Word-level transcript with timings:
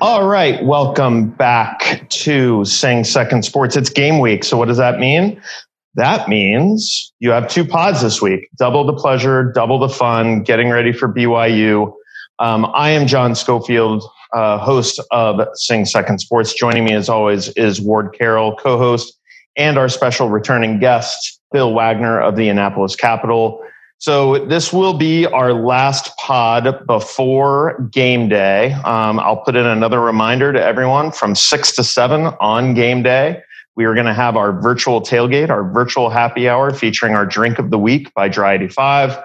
All 0.00 0.28
right, 0.28 0.62
welcome 0.64 1.28
back 1.30 2.08
to 2.08 2.64
Sing 2.64 3.02
Second 3.04 3.44
Sports. 3.44 3.76
It's 3.76 3.90
game 3.90 4.20
week. 4.20 4.44
So, 4.44 4.56
what 4.56 4.68
does 4.68 4.76
that 4.76 4.98
mean? 4.98 5.40
That 5.94 6.28
means 6.28 7.12
you 7.18 7.30
have 7.30 7.48
two 7.48 7.64
pods 7.64 8.02
this 8.02 8.22
week 8.22 8.48
double 8.58 8.84
the 8.84 8.92
pleasure, 8.92 9.50
double 9.52 9.78
the 9.78 9.88
fun, 9.88 10.42
getting 10.42 10.70
ready 10.70 10.92
for 10.92 11.12
BYU. 11.12 11.92
Um, 12.38 12.70
I 12.74 12.90
am 12.90 13.06
John 13.06 13.34
Schofield, 13.34 14.04
uh, 14.32 14.58
host 14.58 15.00
of 15.10 15.40
Sing 15.54 15.84
Second 15.84 16.20
Sports. 16.20 16.54
Joining 16.54 16.84
me, 16.84 16.94
as 16.94 17.08
always, 17.08 17.48
is 17.50 17.80
Ward 17.80 18.14
Carroll, 18.16 18.54
co 18.56 18.78
host, 18.78 19.18
and 19.56 19.76
our 19.76 19.88
special 19.88 20.28
returning 20.28 20.78
guest, 20.78 21.40
Bill 21.52 21.74
Wagner 21.74 22.20
of 22.20 22.36
the 22.36 22.48
Annapolis 22.48 22.94
Capital. 22.94 23.60
So 24.00 24.46
this 24.46 24.72
will 24.72 24.94
be 24.94 25.26
our 25.26 25.52
last 25.52 26.16
pod 26.18 26.86
before 26.86 27.88
game 27.90 28.28
day. 28.28 28.72
Um, 28.84 29.18
I'll 29.18 29.38
put 29.38 29.56
in 29.56 29.66
another 29.66 30.00
reminder 30.00 30.52
to 30.52 30.62
everyone 30.62 31.10
from 31.10 31.34
six 31.34 31.72
to 31.72 31.82
seven 31.82 32.26
on 32.40 32.74
game 32.74 33.02
day. 33.02 33.42
We 33.78 33.84
are 33.84 33.94
going 33.94 34.06
to 34.06 34.12
have 34.12 34.36
our 34.36 34.60
virtual 34.60 35.00
tailgate, 35.00 35.50
our 35.50 35.62
virtual 35.62 36.10
happy 36.10 36.48
hour 36.48 36.74
featuring 36.74 37.14
our 37.14 37.24
drink 37.24 37.60
of 37.60 37.70
the 37.70 37.78
week 37.78 38.12
by 38.12 38.28
Dry 38.28 38.54
85. 38.54 39.16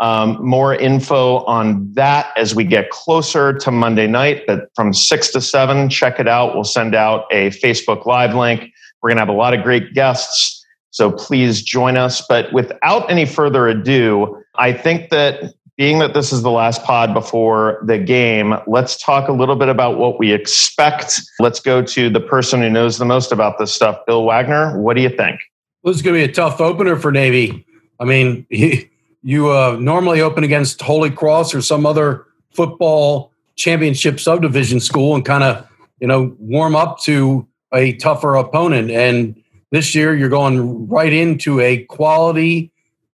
Um, 0.00 0.38
more 0.40 0.74
info 0.74 1.40
on 1.44 1.92
that 1.92 2.32
as 2.34 2.54
we 2.54 2.64
get 2.64 2.88
closer 2.88 3.52
to 3.58 3.70
Monday 3.70 4.06
night. 4.06 4.44
But 4.46 4.70
from 4.74 4.94
six 4.94 5.30
to 5.32 5.42
seven, 5.42 5.90
check 5.90 6.18
it 6.18 6.26
out. 6.26 6.54
We'll 6.54 6.64
send 6.64 6.94
out 6.94 7.26
a 7.30 7.50
Facebook 7.50 8.06
Live 8.06 8.34
link. 8.34 8.72
We're 9.02 9.10
going 9.10 9.18
to 9.18 9.20
have 9.20 9.28
a 9.28 9.32
lot 9.32 9.52
of 9.52 9.62
great 9.62 9.92
guests. 9.92 10.64
So 10.92 11.12
please 11.12 11.62
join 11.62 11.98
us. 11.98 12.24
But 12.26 12.50
without 12.54 13.10
any 13.10 13.26
further 13.26 13.68
ado, 13.68 14.42
I 14.54 14.72
think 14.72 15.10
that 15.10 15.52
being 15.80 15.98
that 15.98 16.12
this 16.12 16.30
is 16.30 16.42
the 16.42 16.50
last 16.50 16.84
pod 16.84 17.14
before 17.14 17.82
the 17.86 17.96
game, 17.96 18.54
let's 18.66 19.02
talk 19.02 19.30
a 19.30 19.32
little 19.32 19.56
bit 19.56 19.70
about 19.70 19.96
what 19.96 20.18
we 20.18 20.30
expect. 20.30 21.18
Let's 21.38 21.58
go 21.58 21.80
to 21.80 22.10
the 22.10 22.20
person 22.20 22.60
who 22.60 22.68
knows 22.68 22.98
the 22.98 23.06
most 23.06 23.32
about 23.32 23.56
this 23.58 23.72
stuff, 23.72 23.98
Bill 24.06 24.26
Wagner. 24.26 24.78
What 24.78 24.94
do 24.94 25.02
you 25.02 25.08
think? 25.08 25.40
This 25.82 25.96
is 25.96 26.02
going 26.02 26.20
to 26.20 26.26
be 26.26 26.30
a 26.30 26.34
tough 26.34 26.60
opener 26.60 26.96
for 26.96 27.10
Navy. 27.10 27.64
I 27.98 28.04
mean, 28.04 28.46
you 29.22 29.50
uh, 29.50 29.78
normally 29.80 30.20
open 30.20 30.44
against 30.44 30.82
Holy 30.82 31.10
Cross 31.10 31.54
or 31.54 31.62
some 31.62 31.86
other 31.86 32.26
football 32.54 33.32
championship 33.56 34.20
subdivision 34.20 34.80
school 34.80 35.14
and 35.14 35.24
kind 35.24 35.42
of, 35.42 35.66
you 35.98 36.06
know, 36.06 36.36
warm 36.38 36.76
up 36.76 37.00
to 37.04 37.48
a 37.72 37.94
tougher 37.94 38.34
opponent. 38.34 38.90
And 38.90 39.42
this 39.70 39.94
year, 39.94 40.14
you're 40.14 40.28
going 40.28 40.88
right 40.88 41.14
into 41.14 41.58
a 41.58 41.84
quality 41.84 42.70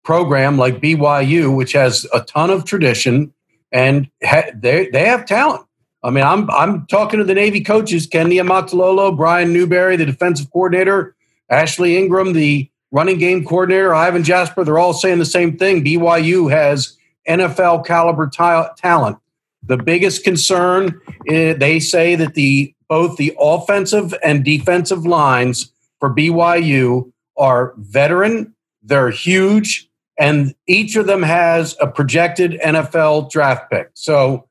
program 0.06 0.58
like 0.58 0.80
BYU, 0.80 1.54
which 1.54 1.74
has 1.74 2.08
a 2.14 2.22
ton 2.22 2.50
of 2.50 2.64
tradition 2.64 3.34
and 3.72 4.10
ha- 4.24 4.52
they 4.56 4.90
they 4.90 5.06
have 5.06 5.26
talent. 5.26 5.66
I 6.04 6.10
mean, 6.12 6.24
I'm 6.24 6.50
I'm 6.52 6.86
talking 6.88 7.20
to 7.20 7.26
the 7.26 7.34
Navy 7.34 7.62
coaches, 7.62 8.08
Ken 8.08 8.30
Niumatalolo, 8.30 9.16
Brian 9.18 9.52
Newberry, 9.52 9.98
the 9.98 10.06
defensive 10.06 10.52
coordinator, 10.52 11.16
Ashley 11.50 11.98
Ingram, 11.98 12.34
the 12.34 12.70
running 12.92 13.18
game 13.18 13.44
coordinator, 13.44 13.94
Ivan 13.94 14.24
Jasper. 14.24 14.64
They're 14.64 14.80
all 14.80 14.94
saying 14.94 15.20
the 15.20 15.26
same 15.26 15.58
thing. 15.58 15.84
BYU 15.84 16.50
has 16.50 16.96
NFL 17.28 17.86
caliber 17.86 18.28
t- 18.28 18.82
talent. 18.82 19.18
The 19.64 19.78
biggest 19.78 20.24
concern, 20.24 21.02
is 21.26 21.58
they 21.58 21.80
say 21.80 22.16
that 22.16 22.36
the 22.36 22.74
both 22.88 23.18
the 23.18 23.36
offensive 23.40 24.14
and 24.24 24.46
defensive 24.46 25.06
lines 25.06 25.72
for 26.00 26.14
BYU 26.14 27.12
are 27.36 27.74
veteran, 27.78 28.54
they're 28.84 29.10
huge, 29.10 29.90
and 30.18 30.56
each 30.68 30.96
of 30.96 31.08
them 31.08 31.24
has 31.24 31.76
a 31.82 31.88
projected 31.88 32.60
NFL 32.62 33.32
draft 33.32 33.70
pick. 33.70 33.90
So 33.94 34.48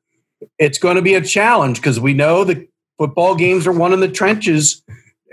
it's 0.59 0.77
going 0.77 0.95
to 0.95 1.01
be 1.01 1.15
a 1.15 1.21
challenge 1.21 1.77
because 1.77 1.99
we 1.99 2.13
know 2.13 2.43
the 2.43 2.67
football 2.97 3.35
games 3.35 3.65
are 3.65 3.71
won 3.71 3.93
in 3.93 3.99
the 3.99 4.07
trenches. 4.07 4.83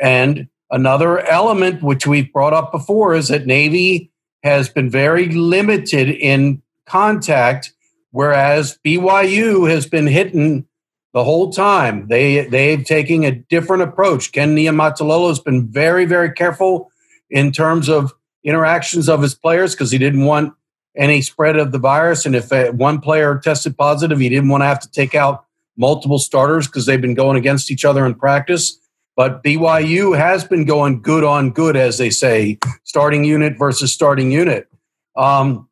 And 0.01 0.49
another 0.71 1.21
element, 1.21 1.83
which 1.83 2.07
we've 2.07 2.33
brought 2.33 2.55
up 2.55 2.73
before, 2.73 3.15
is 3.15 3.29
that 3.29 3.47
Navy 3.47 4.11
has 4.43 4.69
been 4.69 4.91
very 4.91 5.29
limited 5.29 6.09
in 6.09 6.63
contact, 6.87 7.73
whereas 8.11 8.79
BYU 8.85 9.71
has 9.71 9.87
been 9.87 10.07
hitting 10.07 10.67
the 11.13 11.25
whole 11.25 11.53
time. 11.53 12.09
They 12.09 12.47
they've 12.47 12.85
taken 12.85 13.25
a 13.25 13.33
different 13.33 13.83
approach. 13.83 14.33
Ken 14.33 14.57
Niumatalolo 14.57 15.29
has 15.29 15.39
been 15.39 15.69
very 15.69 16.07
very 16.07 16.33
careful 16.33 16.91
in 17.31 17.53
terms 17.53 17.89
of 17.89 18.13
interactions 18.45 19.09
of 19.09 19.23
his 19.23 19.35
players 19.35 19.75
because 19.75 19.91
he 19.91 19.99
didn't 19.99 20.25
want 20.25 20.55
any 20.97 21.23
spread 21.23 21.57
of 21.57 21.73
the 21.73 21.79
virus. 21.79 22.27
And 22.27 22.37
if 22.37 22.53
uh, 22.53 22.73
one 22.73 23.01
player 23.01 23.41
tested 23.43 23.77
positive, 23.77 24.19
he 24.19 24.29
didn't 24.29 24.49
want 24.49 24.63
to 24.63 24.67
have 24.67 24.81
to 24.81 24.91
take 24.91 25.15
out 25.15 25.45
multiple 25.77 26.19
starters 26.19 26.67
because 26.67 26.87
they've 26.87 27.01
been 27.01 27.15
going 27.15 27.37
against 27.37 27.71
each 27.71 27.85
other 27.85 28.05
in 28.05 28.15
practice. 28.15 28.79
But 29.17 29.43
BYU 29.43 30.17
has 30.17 30.45
been 30.45 30.65
going 30.65 31.03
good 31.03 31.25
on 31.25 31.51
good, 31.51 31.77
as 31.77 31.99
they 31.99 32.11
say, 32.11 32.59
starting 32.85 33.25
unit 33.25 33.59
versus 33.59 33.93
starting 33.93 34.33
unit. 34.33 34.69
Um, 35.17 35.69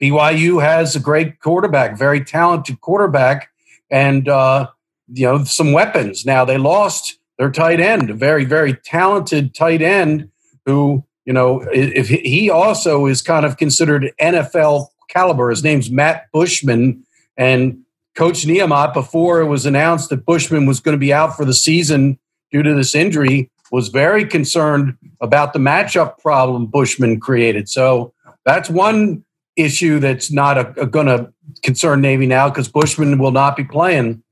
BYU 0.00 0.62
has 0.62 0.94
a 0.94 1.00
great 1.00 1.40
quarterback, 1.40 1.98
very 1.98 2.24
talented 2.24 2.80
quarterback, 2.80 3.50
and 3.90 4.28
uh, 4.28 4.68
you 5.08 5.26
know 5.26 5.44
some 5.44 5.72
weapons. 5.72 6.24
Now 6.24 6.44
they 6.44 6.58
lost 6.58 7.18
their 7.38 7.50
tight 7.50 7.80
end, 7.80 8.10
a 8.10 8.14
very 8.14 8.44
very 8.44 8.74
talented 8.74 9.54
tight 9.54 9.82
end 9.82 10.30
who 10.64 11.04
you 11.26 11.32
know 11.32 11.60
if 11.72 12.08
he 12.08 12.48
also 12.48 13.06
is 13.06 13.20
kind 13.20 13.44
of 13.44 13.58
considered 13.58 14.12
NFL 14.20 14.86
caliber. 15.08 15.50
His 15.50 15.62
name's 15.62 15.90
Matt 15.90 16.30
Bushman, 16.32 17.04
and 17.36 17.78
Coach 18.14 18.46
Niumat 18.46 18.94
before 18.94 19.40
it 19.40 19.46
was 19.46 19.66
announced 19.66 20.08
that 20.10 20.24
Bushman 20.24 20.66
was 20.66 20.80
going 20.80 20.94
to 20.94 20.98
be 20.98 21.12
out 21.12 21.36
for 21.36 21.44
the 21.44 21.54
season 21.54 22.18
due 22.50 22.62
to 22.62 22.74
this 22.74 22.94
injury 22.94 23.50
was 23.70 23.88
very 23.88 24.24
concerned 24.24 24.96
about 25.20 25.52
the 25.52 25.58
matchup 25.58 26.18
problem 26.18 26.66
Bushman 26.66 27.20
created. 27.20 27.68
So 27.68 28.14
that's 28.44 28.70
one 28.70 29.24
issue 29.56 29.98
that's 29.98 30.30
not 30.30 30.74
going 30.90 31.06
to 31.06 31.32
concern 31.62 32.00
Navy 32.00 32.26
now 32.26 32.48
because 32.48 32.68
Bushman 32.68 33.18
will 33.18 33.32
not 33.32 33.56
be 33.56 33.64
playing. 33.64 34.22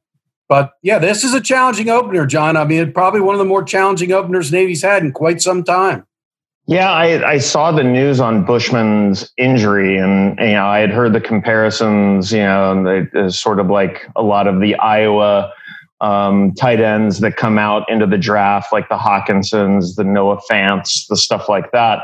But 0.48 0.72
yeah, 0.82 0.98
this 0.98 1.24
is 1.24 1.34
a 1.34 1.40
challenging 1.40 1.88
opener, 1.88 2.26
John. 2.26 2.56
I 2.56 2.64
mean, 2.64 2.92
probably 2.92 3.20
one 3.20 3.34
of 3.34 3.38
the 3.38 3.44
more 3.44 3.64
challenging 3.64 4.12
openers 4.12 4.52
Navy's 4.52 4.82
had 4.82 5.02
in 5.02 5.12
quite 5.12 5.40
some 5.40 5.64
time. 5.64 6.06
Yeah, 6.66 6.90
I, 6.90 7.32
I 7.32 7.38
saw 7.38 7.72
the 7.72 7.84
news 7.84 8.20
on 8.20 8.46
Bushman's 8.46 9.30
injury, 9.36 9.98
and 9.98 10.38
you 10.38 10.52
know, 10.54 10.66
I 10.66 10.78
had 10.78 10.90
heard 10.90 11.12
the 11.12 11.20
comparisons. 11.20 12.32
You 12.32 12.38
know, 12.38 13.06
it's 13.12 13.38
sort 13.38 13.60
of 13.60 13.68
like 13.68 14.08
a 14.16 14.22
lot 14.22 14.46
of 14.46 14.60
the 14.60 14.74
Iowa 14.76 15.52
um, 16.00 16.54
tight 16.54 16.80
ends 16.80 17.20
that 17.20 17.36
come 17.36 17.58
out 17.58 17.88
into 17.90 18.06
the 18.06 18.16
draft, 18.16 18.72
like 18.72 18.88
the 18.88 18.96
Hockensons, 18.96 19.96
the 19.96 20.04
Noah 20.04 20.40
Fants, 20.50 21.06
the 21.08 21.16
stuff 21.16 21.50
like 21.50 21.70
that. 21.72 22.00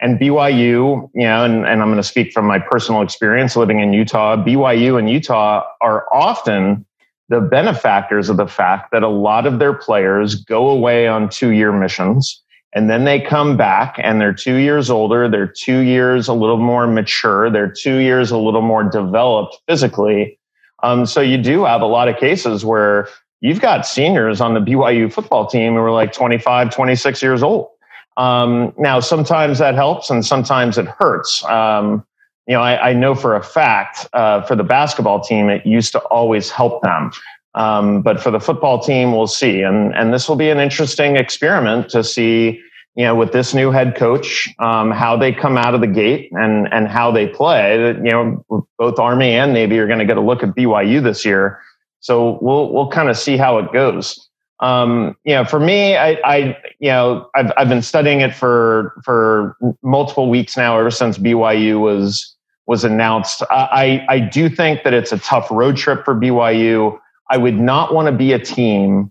And 0.00 0.18
BYU, 0.18 1.08
you 1.14 1.22
know, 1.22 1.44
and, 1.44 1.64
and 1.64 1.80
I'm 1.80 1.88
going 1.88 1.96
to 1.96 2.02
speak 2.02 2.32
from 2.32 2.44
my 2.44 2.58
personal 2.58 3.00
experience 3.00 3.56
living 3.56 3.80
in 3.80 3.94
Utah. 3.94 4.36
BYU 4.36 4.98
and 4.98 5.08
Utah 5.08 5.64
are 5.80 6.06
often 6.12 6.84
the 7.28 7.40
benefactors 7.40 8.28
of 8.28 8.36
the 8.36 8.46
fact 8.46 8.90
that 8.92 9.02
a 9.02 9.08
lot 9.08 9.46
of 9.46 9.58
their 9.58 9.72
players 9.72 10.34
go 10.34 10.68
away 10.68 11.06
on 11.06 11.30
two 11.30 11.50
year 11.50 11.72
missions 11.72 12.41
and 12.74 12.88
then 12.88 13.04
they 13.04 13.20
come 13.20 13.56
back 13.56 13.96
and 13.98 14.20
they're 14.20 14.32
two 14.32 14.56
years 14.56 14.90
older, 14.90 15.28
they're 15.28 15.46
two 15.46 15.80
years 15.80 16.28
a 16.28 16.32
little 16.32 16.56
more 16.56 16.86
mature, 16.86 17.50
they're 17.50 17.70
two 17.70 17.96
years 17.96 18.30
a 18.30 18.38
little 18.38 18.62
more 18.62 18.82
developed 18.82 19.58
physically. 19.68 20.38
Um, 20.82 21.06
so 21.06 21.20
you 21.20 21.38
do 21.38 21.64
have 21.64 21.82
a 21.82 21.86
lot 21.86 22.08
of 22.08 22.16
cases 22.16 22.64
where 22.64 23.08
you've 23.40 23.60
got 23.60 23.86
seniors 23.86 24.40
on 24.40 24.54
the 24.54 24.60
BYU 24.60 25.12
football 25.12 25.46
team 25.46 25.74
who 25.74 25.80
are 25.80 25.92
like 25.92 26.12
25, 26.12 26.70
26 26.74 27.22
years 27.22 27.42
old. 27.42 27.68
Um, 28.16 28.72
now, 28.78 29.00
sometimes 29.00 29.58
that 29.58 29.74
helps 29.74 30.10
and 30.10 30.24
sometimes 30.24 30.78
it 30.78 30.86
hurts. 30.86 31.44
Um, 31.44 32.04
you 32.46 32.54
know, 32.54 32.62
I, 32.62 32.90
I 32.90 32.92
know 32.92 33.14
for 33.14 33.36
a 33.36 33.42
fact 33.42 34.08
uh, 34.12 34.42
for 34.42 34.56
the 34.56 34.64
basketball 34.64 35.20
team, 35.20 35.48
it 35.48 35.64
used 35.64 35.92
to 35.92 36.00
always 36.00 36.50
help 36.50 36.82
them. 36.82 37.12
Um, 37.54 38.02
but 38.02 38.20
for 38.20 38.30
the 38.30 38.40
football 38.40 38.78
team, 38.78 39.12
we'll 39.12 39.26
see. 39.26 39.62
And, 39.62 39.94
and 39.94 40.12
this 40.12 40.28
will 40.28 40.36
be 40.36 40.50
an 40.50 40.58
interesting 40.58 41.16
experiment 41.16 41.90
to 41.90 42.02
see, 42.02 42.60
you 42.94 43.04
know, 43.04 43.14
with 43.14 43.32
this 43.32 43.52
new 43.52 43.70
head 43.70 43.94
coach, 43.96 44.48
um, 44.58 44.90
how 44.90 45.16
they 45.16 45.32
come 45.32 45.58
out 45.58 45.74
of 45.74 45.80
the 45.80 45.86
gate 45.86 46.30
and, 46.32 46.72
and 46.72 46.88
how 46.88 47.10
they 47.10 47.26
play. 47.26 47.76
You 47.76 48.10
know, 48.10 48.66
both 48.78 48.98
Army 48.98 49.32
and 49.32 49.52
Navy 49.52 49.78
are 49.78 49.86
going 49.86 49.98
to 49.98 50.06
get 50.06 50.16
a 50.16 50.22
look 50.22 50.42
at 50.42 50.50
BYU 50.50 51.02
this 51.02 51.24
year. 51.24 51.60
So 52.00 52.38
we'll, 52.40 52.72
we'll 52.72 52.88
kind 52.88 53.08
of 53.08 53.16
see 53.16 53.36
how 53.36 53.58
it 53.58 53.72
goes. 53.72 54.28
Um, 54.60 55.16
you 55.24 55.34
know, 55.34 55.44
for 55.44 55.58
me, 55.58 55.96
I, 55.96 56.20
I, 56.24 56.58
you 56.78 56.88
know, 56.88 57.28
I've, 57.34 57.52
I've 57.56 57.68
been 57.68 57.82
studying 57.82 58.20
it 58.20 58.34
for, 58.34 58.94
for 59.04 59.56
multiple 59.82 60.30
weeks 60.30 60.56
now, 60.56 60.78
ever 60.78 60.90
since 60.90 61.18
BYU 61.18 61.80
was, 61.80 62.34
was 62.66 62.84
announced. 62.84 63.42
I, 63.50 64.06
I 64.08 64.20
do 64.20 64.48
think 64.48 64.84
that 64.84 64.94
it's 64.94 65.10
a 65.10 65.18
tough 65.18 65.50
road 65.50 65.76
trip 65.76 66.04
for 66.04 66.14
BYU. 66.14 66.98
I 67.32 67.38
would 67.38 67.58
not 67.58 67.94
want 67.94 68.06
to 68.06 68.12
be 68.12 68.34
a 68.34 68.38
team 68.38 69.10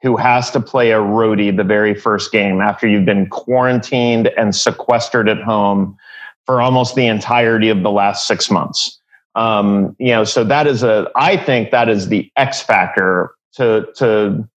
who 0.00 0.16
has 0.16 0.50
to 0.52 0.60
play 0.60 0.90
a 0.90 0.98
roadie 0.98 1.54
the 1.54 1.64
very 1.64 1.94
first 1.94 2.32
game 2.32 2.62
after 2.62 2.88
you've 2.88 3.04
been 3.04 3.28
quarantined 3.28 4.28
and 4.38 4.56
sequestered 4.56 5.28
at 5.28 5.42
home 5.42 5.94
for 6.46 6.62
almost 6.62 6.94
the 6.94 7.06
entirety 7.06 7.68
of 7.68 7.82
the 7.82 7.90
last 7.90 8.26
six 8.26 8.50
months. 8.50 8.98
Um, 9.34 9.94
you 9.98 10.08
know, 10.08 10.24
so 10.24 10.44
that 10.44 10.66
is 10.66 10.82
a. 10.82 11.10
I 11.14 11.36
think 11.36 11.70
that 11.70 11.90
is 11.90 12.08
the 12.08 12.32
X 12.36 12.62
factor 12.62 13.32
to 13.56 13.86
to 13.96 14.48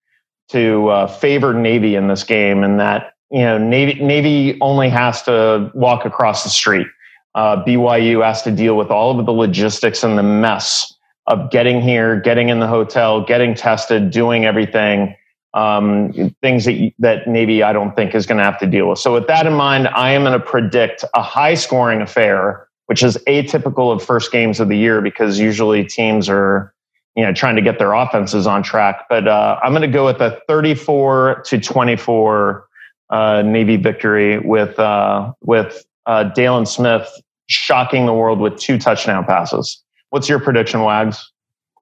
to 0.50 0.88
uh, 0.88 1.08
favor 1.08 1.54
Navy 1.54 1.96
in 1.96 2.08
this 2.08 2.24
game, 2.24 2.64
and 2.64 2.80
that 2.80 3.14
you 3.30 3.42
know 3.42 3.58
Navy 3.58 4.02
Navy 4.02 4.58
only 4.62 4.88
has 4.88 5.22
to 5.24 5.70
walk 5.74 6.06
across 6.06 6.46
the 6.46 6.50
street. 6.50 6.88
Uh, 7.36 7.62
BYU 7.62 8.26
has 8.26 8.42
to 8.44 8.52
deal 8.52 8.78
with 8.78 8.90
all 8.90 9.20
of 9.20 9.26
the 9.26 9.34
logistics 9.34 10.02
and 10.02 10.18
the 10.18 10.24
mess 10.24 10.94
of 11.32 11.50
getting 11.50 11.82
here, 11.82 12.20
getting 12.20 12.50
in 12.50 12.60
the 12.60 12.68
hotel, 12.68 13.24
getting 13.24 13.56
tested, 13.56 14.12
doing 14.12 14.46
everything. 14.46 15.16
Um, 15.54 16.14
things 16.42 16.66
that 16.66 16.94
that 17.00 17.28
Navy 17.28 17.64
I 17.64 17.74
don't 17.74 17.96
think 17.96 18.14
is 18.16 18.26
going 18.26 18.38
to 18.38 18.44
have 18.44 18.60
to 18.60 18.68
deal 18.68 18.90
with. 18.90 19.00
So 19.00 19.14
with 19.14 19.28
that 19.28 19.48
in 19.48 19.54
mind, 19.54 19.88
I 19.90 20.12
am 20.12 20.24
going 20.24 20.38
to 20.38 20.46
predict 20.46 21.04
a 21.14 21.22
high 21.22 21.56
scoring 21.56 22.02
affair, 22.02 22.68
which 22.86 23.04
is 23.04 23.18
atypical 23.28 23.94
of 23.94 24.04
first 24.04 24.32
games 24.32 24.60
of 24.60 24.70
the 24.70 24.78
year 24.78 25.02
because 25.02 25.40
usually 25.40 25.84
teams 25.86 26.30
are 26.30 26.74
you 27.16 27.24
know 27.24 27.34
trying 27.34 27.56
to 27.56 27.62
get 27.62 27.80
their 27.80 27.94
offenses 27.94 28.46
on 28.46 28.62
track. 28.62 29.06
But 29.10 29.28
uh, 29.28 29.60
I'm 29.64 29.72
going 29.72 29.82
to 29.82 29.88
go 29.88 30.06
with 30.06 30.22
a 30.22 30.42
34 30.48 31.44
to 31.46 31.60
24 31.60 32.68
uh, 33.10 33.42
Navy 33.42 33.78
victory 33.78 34.40
with 34.40 34.78
uh, 34.80 35.32
with 35.42 35.86
uh, 36.06 36.32
Daylen 36.36 36.68
Smith 36.68 37.10
shocking 37.48 38.06
the 38.06 38.14
world 38.14 38.40
with 38.40 38.58
two 38.58 38.78
touchdown 38.78 39.26
passes. 39.26 39.82
What's 40.12 40.28
your 40.28 40.42
prediction, 40.42 40.82
Wags? 40.82 41.32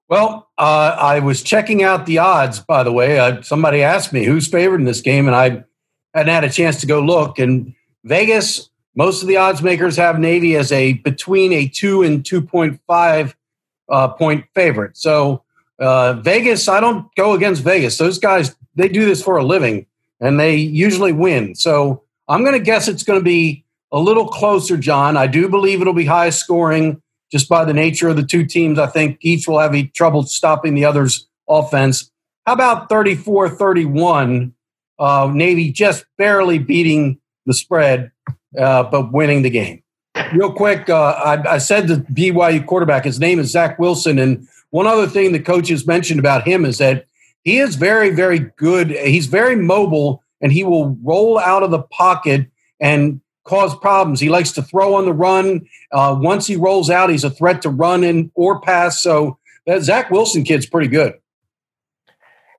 Well, 0.08 0.48
uh, 0.56 0.96
I 0.98 1.18
was 1.18 1.42
checking 1.42 1.82
out 1.82 2.06
the 2.06 2.18
odds, 2.18 2.60
by 2.60 2.84
the 2.84 2.92
way. 2.92 3.18
Uh, 3.18 3.42
somebody 3.42 3.82
asked 3.82 4.12
me 4.12 4.24
who's 4.24 4.46
favored 4.46 4.80
in 4.80 4.86
this 4.86 5.00
game, 5.00 5.26
and 5.26 5.36
I 5.36 5.64
hadn't 6.14 6.32
had 6.32 6.44
a 6.44 6.50
chance 6.50 6.80
to 6.80 6.86
go 6.86 7.00
look. 7.00 7.40
And 7.40 7.74
Vegas, 8.04 8.70
most 8.94 9.22
of 9.22 9.28
the 9.28 9.36
odds 9.36 9.62
makers 9.62 9.96
have 9.96 10.20
Navy 10.20 10.56
as 10.56 10.70
a 10.70 10.94
between 10.94 11.52
a 11.52 11.66
two 11.66 12.02
and 12.02 12.22
2.5 12.22 13.34
uh, 13.88 14.08
point 14.08 14.44
favorite. 14.54 14.96
So 14.96 15.42
uh, 15.80 16.14
Vegas, 16.14 16.68
I 16.68 16.78
don't 16.78 17.12
go 17.16 17.32
against 17.32 17.62
Vegas. 17.64 17.98
Those 17.98 18.18
guys, 18.18 18.54
they 18.76 18.88
do 18.88 19.04
this 19.04 19.22
for 19.22 19.38
a 19.38 19.44
living, 19.44 19.86
and 20.20 20.38
they 20.38 20.54
usually 20.54 21.12
win. 21.12 21.56
So 21.56 22.04
I'm 22.28 22.42
going 22.42 22.56
to 22.56 22.64
guess 22.64 22.86
it's 22.86 23.02
going 23.02 23.18
to 23.18 23.24
be 23.24 23.64
a 23.90 23.98
little 23.98 24.28
closer, 24.28 24.76
John. 24.76 25.16
I 25.16 25.26
do 25.26 25.48
believe 25.48 25.80
it'll 25.80 25.92
be 25.92 26.04
high 26.04 26.30
scoring 26.30 27.02
just 27.30 27.48
by 27.48 27.64
the 27.64 27.72
nature 27.72 28.08
of 28.08 28.16
the 28.16 28.24
two 28.24 28.44
teams. 28.44 28.78
I 28.78 28.86
think 28.86 29.18
each 29.20 29.46
will 29.46 29.58
have 29.58 29.74
trouble 29.92 30.24
stopping 30.24 30.74
the 30.74 30.84
other's 30.84 31.28
offense. 31.48 32.10
How 32.46 32.54
about 32.54 32.88
34 32.88 33.50
31? 33.50 34.54
Uh, 34.98 35.30
Navy 35.32 35.72
just 35.72 36.04
barely 36.18 36.58
beating 36.58 37.20
the 37.46 37.54
spread, 37.54 38.10
uh, 38.58 38.82
but 38.84 39.12
winning 39.12 39.42
the 39.42 39.50
game. 39.50 39.82
Real 40.34 40.52
quick, 40.52 40.90
uh, 40.90 41.12
I, 41.12 41.54
I, 41.54 41.58
said 41.58 41.88
the 41.88 41.96
BYU 42.12 42.66
quarterback, 42.66 43.04
his 43.04 43.18
name 43.18 43.38
is 43.38 43.50
Zach 43.50 43.78
Wilson. 43.78 44.18
And 44.18 44.46
one 44.70 44.86
other 44.86 45.06
thing 45.06 45.32
the 45.32 45.40
coaches 45.40 45.86
mentioned 45.86 46.20
about 46.20 46.46
him 46.46 46.64
is 46.64 46.78
that 46.78 47.06
he 47.44 47.58
is 47.58 47.76
very, 47.76 48.10
very 48.10 48.40
good. 48.56 48.90
He's 48.90 49.26
very 49.26 49.56
mobile 49.56 50.22
and 50.40 50.52
he 50.52 50.64
will 50.64 50.98
roll 51.02 51.38
out 51.38 51.62
of 51.62 51.70
the 51.70 51.82
pocket 51.82 52.46
and 52.78 53.20
cause 53.50 53.76
problems. 53.76 54.20
He 54.20 54.28
likes 54.28 54.52
to 54.52 54.62
throw 54.62 54.94
on 54.94 55.04
the 55.04 55.12
run. 55.12 55.66
Uh, 55.92 56.16
once 56.18 56.46
he 56.46 56.54
rolls 56.54 56.88
out, 56.88 57.10
he's 57.10 57.24
a 57.24 57.30
threat 57.30 57.60
to 57.62 57.68
run 57.68 58.04
in 58.04 58.30
or 58.36 58.60
pass. 58.60 59.02
So 59.02 59.38
that 59.66 59.82
Zach 59.82 60.10
Wilson 60.10 60.44
kid's 60.44 60.66
pretty 60.66 60.86
good. 60.88 61.14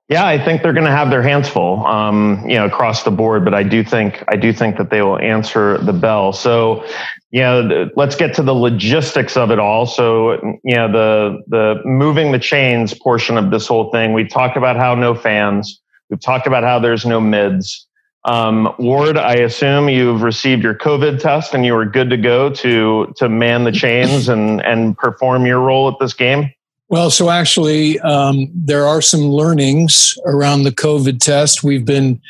Yeah, 0.08 0.26
I 0.26 0.44
think 0.44 0.62
they're 0.62 0.74
going 0.74 0.84
to 0.84 0.92
have 0.92 1.08
their 1.08 1.22
hands 1.22 1.48
full, 1.48 1.86
um, 1.86 2.44
you 2.46 2.56
know, 2.56 2.66
across 2.66 3.04
the 3.04 3.10
board. 3.10 3.46
But 3.46 3.54
I 3.54 3.62
do 3.62 3.82
think 3.82 4.22
I 4.28 4.36
do 4.36 4.52
think 4.52 4.76
that 4.76 4.90
they 4.90 5.00
will 5.00 5.18
answer 5.18 5.78
the 5.78 5.94
bell. 5.94 6.34
So, 6.34 6.84
you 7.30 7.40
know, 7.40 7.88
let's 7.96 8.14
get 8.14 8.34
to 8.34 8.42
the 8.42 8.52
logistics 8.52 9.38
of 9.38 9.50
it 9.50 9.58
all. 9.58 9.86
So, 9.86 10.34
you 10.64 10.76
know, 10.76 10.92
the 10.92 11.42
the 11.46 11.80
moving 11.86 12.32
the 12.32 12.38
chains 12.38 12.92
portion 12.92 13.38
of 13.38 13.50
this 13.50 13.66
whole 13.66 13.90
thing. 13.90 14.12
We 14.12 14.28
talked 14.28 14.58
about 14.58 14.76
how 14.76 14.94
no 14.94 15.14
fans. 15.14 15.80
We've 16.10 16.20
talked 16.20 16.46
about 16.46 16.62
how 16.62 16.78
there's 16.78 17.06
no 17.06 17.18
mids. 17.18 17.88
Um, 18.24 18.72
Ward, 18.78 19.16
I 19.18 19.34
assume 19.34 19.88
you've 19.88 20.22
received 20.22 20.62
your 20.62 20.74
COVID 20.74 21.20
test 21.20 21.54
and 21.54 21.66
you 21.66 21.74
are 21.76 21.84
good 21.84 22.08
to 22.10 22.16
go 22.16 22.50
to 22.50 23.12
to 23.16 23.28
man 23.28 23.64
the 23.64 23.72
chains 23.72 24.28
and 24.28 24.60
and 24.64 24.96
perform 24.96 25.44
your 25.44 25.60
role 25.60 25.88
at 25.88 25.98
this 25.98 26.14
game. 26.14 26.52
Well, 26.88 27.10
so 27.10 27.30
actually, 27.30 27.98
um, 28.00 28.50
there 28.54 28.86
are 28.86 29.00
some 29.00 29.22
learnings 29.22 30.16
around 30.26 30.64
the 30.64 30.72
COVID 30.72 31.20
test. 31.20 31.64
We've 31.64 31.86
been 31.86 32.20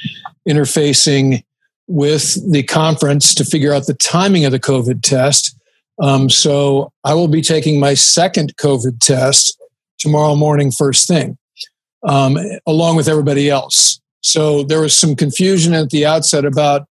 interfacing 0.48 1.42
with 1.88 2.50
the 2.50 2.62
conference 2.62 3.34
to 3.34 3.44
figure 3.44 3.72
out 3.72 3.86
the 3.86 3.94
timing 3.94 4.44
of 4.44 4.52
the 4.52 4.60
COVID 4.60 5.02
test. 5.02 5.56
Um, 6.00 6.30
so 6.30 6.92
I 7.04 7.14
will 7.14 7.28
be 7.28 7.42
taking 7.42 7.80
my 7.80 7.94
second 7.94 8.56
COVID 8.56 9.00
test 9.00 9.60
tomorrow 9.98 10.34
morning, 10.34 10.70
first 10.70 11.06
thing, 11.06 11.38
um, 12.04 12.38
along 12.66 12.96
with 12.96 13.08
everybody 13.08 13.50
else. 13.50 14.00
So 14.22 14.62
there 14.62 14.80
was 14.80 14.96
some 14.96 15.16
confusion 15.16 15.74
at 15.74 15.90
the 15.90 16.06
outset 16.06 16.44
about 16.44 16.86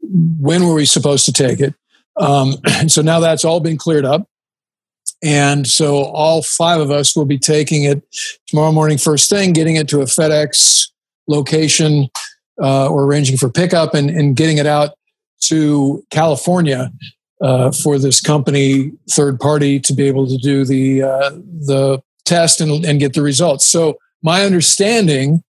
when 0.00 0.66
were 0.66 0.74
we 0.74 0.86
supposed 0.86 1.24
to 1.26 1.32
take 1.32 1.60
it. 1.60 1.74
Um, 2.16 2.54
so 2.88 3.02
now 3.02 3.20
that's 3.20 3.44
all 3.44 3.60
been 3.60 3.76
cleared 3.78 4.04
up. 4.04 4.28
And 5.22 5.66
so 5.66 6.04
all 6.04 6.42
five 6.42 6.80
of 6.80 6.90
us 6.90 7.14
will 7.14 7.24
be 7.24 7.38
taking 7.38 7.84
it 7.84 8.02
tomorrow 8.48 8.72
morning, 8.72 8.98
first 8.98 9.30
thing, 9.30 9.52
getting 9.52 9.76
it 9.76 9.88
to 9.88 10.00
a 10.00 10.04
FedEx 10.04 10.88
location 11.28 12.08
uh, 12.60 12.88
or 12.88 13.04
arranging 13.04 13.36
for 13.36 13.48
pickup 13.48 13.94
and, 13.94 14.10
and 14.10 14.34
getting 14.34 14.58
it 14.58 14.66
out 14.66 14.90
to 15.42 16.04
California 16.10 16.92
uh, 17.40 17.70
for 17.70 17.98
this 17.98 18.20
company, 18.20 18.92
third 19.10 19.38
party, 19.38 19.78
to 19.80 19.92
be 19.92 20.04
able 20.04 20.26
to 20.26 20.36
do 20.38 20.64
the 20.64 21.02
uh, 21.02 21.30
the 21.30 22.00
test 22.24 22.60
and, 22.60 22.84
and 22.84 23.00
get 23.00 23.14
the 23.14 23.22
results. 23.22 23.66
So 23.66 23.98
my 24.22 24.44
understanding 24.44 25.42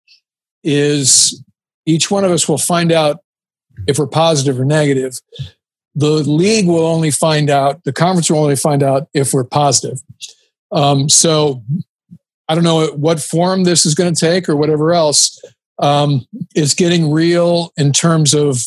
is 0.63 1.43
each 1.85 2.09
one 2.09 2.23
of 2.23 2.31
us 2.31 2.47
will 2.47 2.57
find 2.57 2.91
out 2.91 3.19
if 3.87 3.99
we're 3.99 4.07
positive 4.07 4.59
or 4.59 4.65
negative. 4.65 5.19
The 5.95 6.09
league 6.09 6.67
will 6.67 6.85
only 6.85 7.11
find 7.11 7.49
out, 7.49 7.83
the 7.83 7.93
conference 7.93 8.29
will 8.29 8.39
only 8.39 8.55
find 8.55 8.81
out 8.81 9.07
if 9.13 9.33
we're 9.33 9.43
positive. 9.43 10.01
Um, 10.71 11.07
so 11.07 11.63
I 12.47 12.55
don't 12.55 12.63
know 12.63 12.87
what 12.95 13.21
form 13.21 13.63
this 13.63 13.85
is 13.85 13.95
going 13.95 14.13
to 14.13 14.19
take 14.19 14.49
or 14.49 14.55
whatever 14.55 14.93
else. 14.93 15.39
Um, 15.79 16.25
it's 16.55 16.73
getting 16.73 17.11
real 17.11 17.71
in 17.77 17.93
terms 17.93 18.33
of 18.33 18.59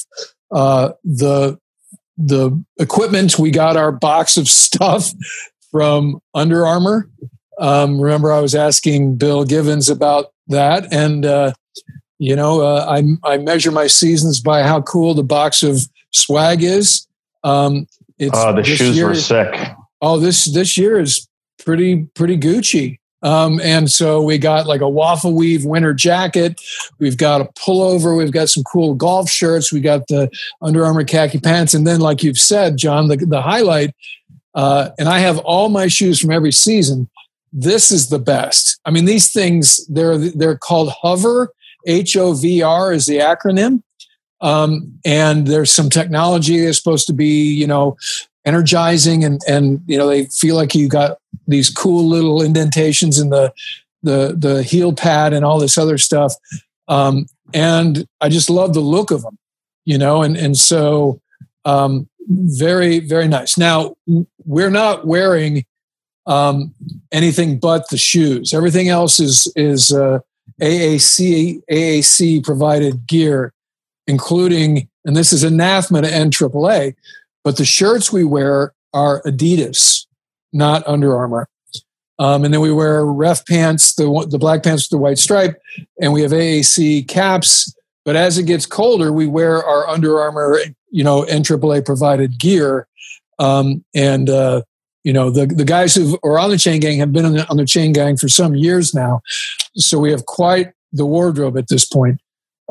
uh, 0.50 0.92
the 1.04 1.58
the 2.18 2.64
equipment. 2.78 3.38
We 3.38 3.50
got 3.50 3.76
our 3.76 3.92
box 3.92 4.36
of 4.36 4.48
stuff 4.48 5.12
from 5.70 6.20
Under 6.34 6.66
Armour. 6.66 7.10
Um, 7.58 8.00
remember, 8.00 8.32
I 8.32 8.40
was 8.40 8.54
asking 8.54 9.16
Bill 9.16 9.44
Givens 9.44 9.88
about 9.88 10.26
that, 10.48 10.92
and 10.92 11.24
uh, 11.24 11.52
you 12.18 12.34
know, 12.36 12.60
uh, 12.62 12.86
I, 12.88 13.32
I 13.32 13.38
measure 13.38 13.70
my 13.70 13.86
seasons 13.86 14.40
by 14.40 14.62
how 14.62 14.82
cool 14.82 15.14
the 15.14 15.22
box 15.22 15.62
of 15.62 15.82
swag 16.12 16.62
is. 16.62 17.06
Um, 17.44 17.86
it's 18.18 18.36
oh, 18.38 18.54
the 18.54 18.64
shoes 18.64 18.96
year, 18.96 19.08
were 19.08 19.14
sick. 19.14 19.54
Oh, 20.00 20.18
this 20.18 20.46
this 20.46 20.76
year 20.78 20.98
is 20.98 21.28
pretty 21.64 22.04
pretty 22.14 22.38
Gucci. 22.38 22.98
Um, 23.22 23.60
and 23.62 23.90
so 23.90 24.22
we 24.22 24.38
got 24.38 24.66
like 24.66 24.82
a 24.82 24.88
waffle 24.88 25.34
weave 25.34 25.64
winter 25.64 25.92
jacket. 25.92 26.60
We've 26.98 27.16
got 27.16 27.40
a 27.40 27.46
pullover. 27.58 28.16
We've 28.16 28.30
got 28.30 28.50
some 28.50 28.62
cool 28.62 28.94
golf 28.94 29.28
shirts. 29.28 29.72
We 29.72 29.80
got 29.80 30.06
the 30.08 30.30
Under 30.62 30.84
Armour 30.84 31.04
khaki 31.04 31.40
pants. 31.40 31.74
And 31.74 31.86
then, 31.86 32.00
like 32.00 32.22
you've 32.22 32.38
said, 32.38 32.76
John, 32.76 33.08
the, 33.08 33.16
the 33.16 33.42
highlight, 33.42 33.94
uh, 34.54 34.90
and 34.98 35.08
I 35.08 35.18
have 35.18 35.38
all 35.38 35.70
my 35.70 35.88
shoes 35.88 36.20
from 36.20 36.30
every 36.30 36.52
season. 36.52 37.08
This 37.52 37.90
is 37.90 38.10
the 38.10 38.18
best. 38.18 38.78
I 38.84 38.90
mean, 38.90 39.06
these 39.06 39.32
things, 39.32 39.84
they're, 39.86 40.18
they're 40.18 40.58
called 40.58 40.90
hover 40.90 41.50
HOVR 41.86 42.94
is 42.94 43.06
the 43.06 43.18
acronym. 43.18 43.82
Um, 44.40 44.98
and 45.04 45.46
there's 45.46 45.70
some 45.70 45.88
technology 45.88 46.60
that's 46.60 46.76
supposed 46.76 47.06
to 47.06 47.14
be, 47.14 47.54
you 47.54 47.66
know, 47.66 47.96
energizing 48.44 49.24
and, 49.24 49.40
and, 49.48 49.80
you 49.86 49.96
know, 49.96 50.06
they 50.06 50.26
feel 50.26 50.56
like 50.56 50.74
you 50.74 50.88
got 50.88 51.18
these 51.48 51.70
cool 51.70 52.06
little 52.06 52.42
indentations 52.42 53.18
in 53.18 53.30
the, 53.30 53.52
the, 54.02 54.36
the 54.38 54.62
heel 54.62 54.92
pad 54.92 55.32
and 55.32 55.44
all 55.44 55.58
this 55.58 55.78
other 55.78 55.96
stuff. 55.98 56.34
Um, 56.86 57.26
and 57.54 58.06
I 58.20 58.28
just 58.28 58.50
love 58.50 58.74
the 58.74 58.80
look 58.80 59.10
of 59.10 59.22
them, 59.22 59.38
you 59.84 59.96
know, 59.96 60.22
and, 60.22 60.36
and 60.36 60.56
so, 60.56 61.20
um, 61.64 62.08
very, 62.28 63.00
very 63.00 63.28
nice. 63.28 63.56
Now 63.56 63.96
we're 64.44 64.70
not 64.70 65.06
wearing, 65.06 65.64
um, 66.26 66.74
anything 67.10 67.58
but 67.58 67.88
the 67.88 67.96
shoes. 67.96 68.52
Everything 68.52 68.88
else 68.88 69.18
is, 69.18 69.50
is, 69.56 69.92
uh, 69.92 70.18
AAC 70.60 71.60
AAC 71.70 72.44
provided 72.44 73.06
gear, 73.06 73.52
including, 74.06 74.88
and 75.04 75.16
this 75.16 75.32
is 75.32 75.42
anathema 75.42 76.02
to 76.02 76.08
NAAA, 76.08 76.94
but 77.44 77.56
the 77.56 77.64
shirts 77.64 78.12
we 78.12 78.24
wear 78.24 78.72
are 78.92 79.22
Adidas. 79.22 80.06
not 80.52 80.86
Under 80.86 81.16
Armour. 81.16 81.48
Um, 82.18 82.44
and 82.44 82.54
then 82.54 82.62
we 82.62 82.72
wear 82.72 83.04
ref 83.04 83.44
pants, 83.44 83.94
the 83.94 84.26
the 84.30 84.38
black 84.38 84.62
pants 84.62 84.84
with 84.84 84.90
the 84.90 85.02
white 85.02 85.18
stripe, 85.18 85.60
and 86.00 86.12
we 86.12 86.22
have 86.22 86.30
AAC 86.30 87.06
caps. 87.08 87.74
But 88.06 88.16
as 88.16 88.38
it 88.38 88.44
gets 88.44 88.64
colder, 88.64 89.12
we 89.12 89.26
wear 89.26 89.62
our 89.62 89.86
Under 89.88 90.20
Armour, 90.20 90.60
you 90.90 91.04
know, 91.04 91.24
NAAA 91.24 91.84
provided 91.84 92.38
gear. 92.38 92.86
Um, 93.38 93.84
and 93.94 94.30
uh, 94.30 94.62
you 95.06 95.12
know, 95.12 95.30
the 95.30 95.46
the 95.46 95.64
guys 95.64 95.94
who 95.94 96.18
are 96.24 96.36
on 96.36 96.50
the 96.50 96.58
chain 96.58 96.80
gang 96.80 96.98
have 96.98 97.12
been 97.12 97.24
on 97.24 97.34
the, 97.34 97.48
on 97.48 97.58
the 97.58 97.64
chain 97.64 97.92
gang 97.92 98.16
for 98.16 98.28
some 98.28 98.56
years 98.56 98.92
now, 98.92 99.20
so 99.76 100.00
we 100.00 100.10
have 100.10 100.26
quite 100.26 100.72
the 100.92 101.06
wardrobe 101.06 101.56
at 101.56 101.68
this 101.68 101.84
point. 101.84 102.18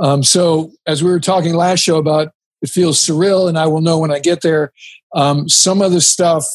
Um, 0.01 0.21
so 0.21 0.73
as 0.85 1.01
we 1.01 1.09
were 1.09 1.21
talking 1.21 1.53
last 1.53 1.79
show 1.79 1.95
about, 1.95 2.33
it 2.61 2.69
feels 2.69 2.99
surreal, 2.99 3.47
and 3.47 3.57
I 3.57 3.67
will 3.67 3.79
know 3.79 3.97
when 3.99 4.11
I 4.11 4.19
get 4.19 4.41
there. 4.41 4.73
Um, 5.15 5.47
some 5.47 5.81
of 5.81 5.93
the 5.93 6.01
stuff 6.01 6.45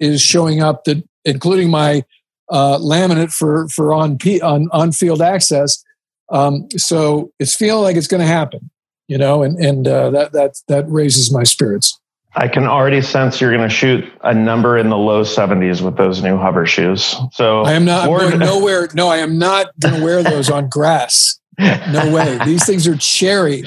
is 0.00 0.20
showing 0.20 0.60
up 0.60 0.82
that, 0.86 1.04
including 1.24 1.70
my 1.70 2.02
uh, 2.50 2.78
laminate 2.78 3.32
for 3.32 3.68
for 3.68 3.94
on 3.94 4.18
on 4.42 4.68
on 4.72 4.90
field 4.90 5.22
access. 5.22 5.84
Um, 6.30 6.66
so 6.76 7.30
it's 7.38 7.54
feeling 7.54 7.84
like 7.84 7.94
it's 7.94 8.08
going 8.08 8.22
to 8.22 8.26
happen, 8.26 8.70
you 9.06 9.18
know, 9.18 9.44
and 9.44 9.56
and 9.64 9.86
uh, 9.86 10.10
that 10.10 10.32
that 10.32 10.56
that 10.66 10.90
raises 10.90 11.32
my 11.32 11.44
spirits. 11.44 11.96
I 12.34 12.48
can 12.48 12.64
already 12.64 13.00
sense 13.00 13.40
you're 13.40 13.52
going 13.52 13.68
to 13.68 13.74
shoot 13.74 14.04
a 14.22 14.34
number 14.34 14.76
in 14.76 14.90
the 14.90 14.98
low 14.98 15.22
70s 15.22 15.80
with 15.80 15.96
those 15.96 16.22
new 16.22 16.36
hover 16.36 16.66
shoes. 16.66 17.16
So 17.32 17.62
I 17.62 17.72
am 17.72 17.84
not 17.84 18.08
I'm 18.08 18.18
going 18.18 18.38
nowhere. 18.38 18.88
No, 18.94 19.08
I 19.08 19.18
am 19.18 19.38
not 19.38 19.68
going 19.80 19.96
to 19.96 20.04
wear 20.04 20.22
those 20.22 20.50
on 20.50 20.68
grass. 20.68 21.40
No 21.58 22.12
way. 22.12 22.38
These 22.44 22.66
things 22.66 22.86
are 22.86 22.96
cherry. 22.96 23.64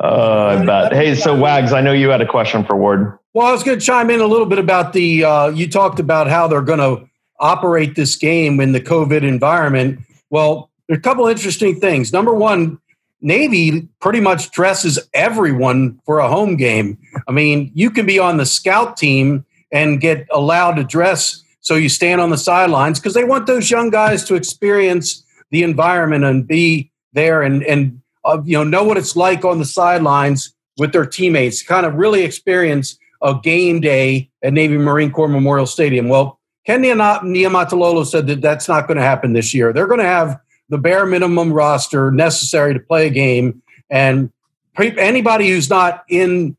Uh, 0.00 0.58
I 0.60 0.66
bet. 0.66 0.92
Hey, 0.92 1.14
so 1.14 1.34
Wags, 1.34 1.72
I 1.72 1.80
know 1.80 1.92
you 1.92 2.10
had 2.10 2.20
a 2.20 2.26
question 2.26 2.64
for 2.64 2.76
Ward. 2.76 3.18
Well, 3.32 3.46
I 3.46 3.52
was 3.52 3.62
going 3.62 3.78
to 3.78 3.84
chime 3.84 4.10
in 4.10 4.20
a 4.20 4.26
little 4.26 4.46
bit 4.46 4.58
about 4.58 4.92
the. 4.92 5.24
Uh, 5.24 5.48
you 5.48 5.68
talked 5.68 5.98
about 5.98 6.28
how 6.28 6.46
they're 6.48 6.60
going 6.60 6.80
to 6.80 7.08
operate 7.38 7.94
this 7.94 8.16
game 8.16 8.60
in 8.60 8.72
the 8.72 8.80
COVID 8.80 9.22
environment. 9.22 10.00
Well, 10.28 10.70
there's 10.88 10.98
a 10.98 11.02
couple 11.02 11.26
interesting 11.26 11.80
things. 11.80 12.12
Number 12.12 12.34
one, 12.34 12.78
Navy 13.20 13.88
pretty 14.00 14.20
much 14.20 14.50
dresses 14.50 14.98
everyone 15.14 15.98
for 16.04 16.18
a 16.18 16.28
home 16.28 16.56
game. 16.56 16.98
I 17.26 17.32
mean, 17.32 17.70
you 17.74 17.90
can 17.90 18.06
be 18.06 18.18
on 18.18 18.36
the 18.36 18.46
scout 18.46 18.96
team 18.96 19.44
and 19.72 20.00
get 20.00 20.26
allowed 20.30 20.74
to 20.74 20.84
dress 20.84 21.42
so 21.60 21.74
you 21.74 21.88
stand 21.88 22.20
on 22.20 22.30
the 22.30 22.38
sidelines 22.38 23.00
because 23.00 23.14
they 23.14 23.24
want 23.24 23.46
those 23.46 23.70
young 23.70 23.90
guys 23.90 24.24
to 24.24 24.34
experience 24.34 25.24
the 25.50 25.62
environment 25.62 26.24
and 26.24 26.46
be 26.46 26.90
there 27.12 27.42
and 27.42 27.64
and 27.64 28.00
uh, 28.24 28.40
you 28.44 28.56
know 28.56 28.64
know 28.64 28.84
what 28.84 28.96
it's 28.96 29.16
like 29.16 29.44
on 29.44 29.58
the 29.58 29.64
sidelines 29.64 30.54
with 30.78 30.92
their 30.92 31.06
teammates. 31.06 31.62
Kind 31.62 31.86
of 31.86 31.94
really 31.94 32.22
experience 32.22 32.98
a 33.22 33.34
game 33.42 33.80
day 33.80 34.30
at 34.42 34.52
Navy 34.52 34.76
Marine 34.76 35.10
Corps 35.10 35.28
Memorial 35.28 35.66
Stadium. 35.66 36.08
Well, 36.08 36.38
Ken 36.66 36.82
Niumatalolo 36.82 38.04
said 38.04 38.26
that 38.26 38.40
that's 38.40 38.68
not 38.68 38.86
going 38.86 38.98
to 38.98 39.02
happen 39.02 39.32
this 39.32 39.54
year. 39.54 39.72
They're 39.72 39.86
going 39.86 40.00
to 40.00 40.06
have 40.06 40.38
the 40.68 40.78
bare 40.78 41.06
minimum 41.06 41.52
roster 41.52 42.10
necessary 42.10 42.74
to 42.74 42.80
play 42.80 43.06
a 43.06 43.10
game, 43.10 43.62
and 43.90 44.30
anybody 44.78 45.48
who's 45.48 45.70
not 45.70 46.04
in 46.08 46.56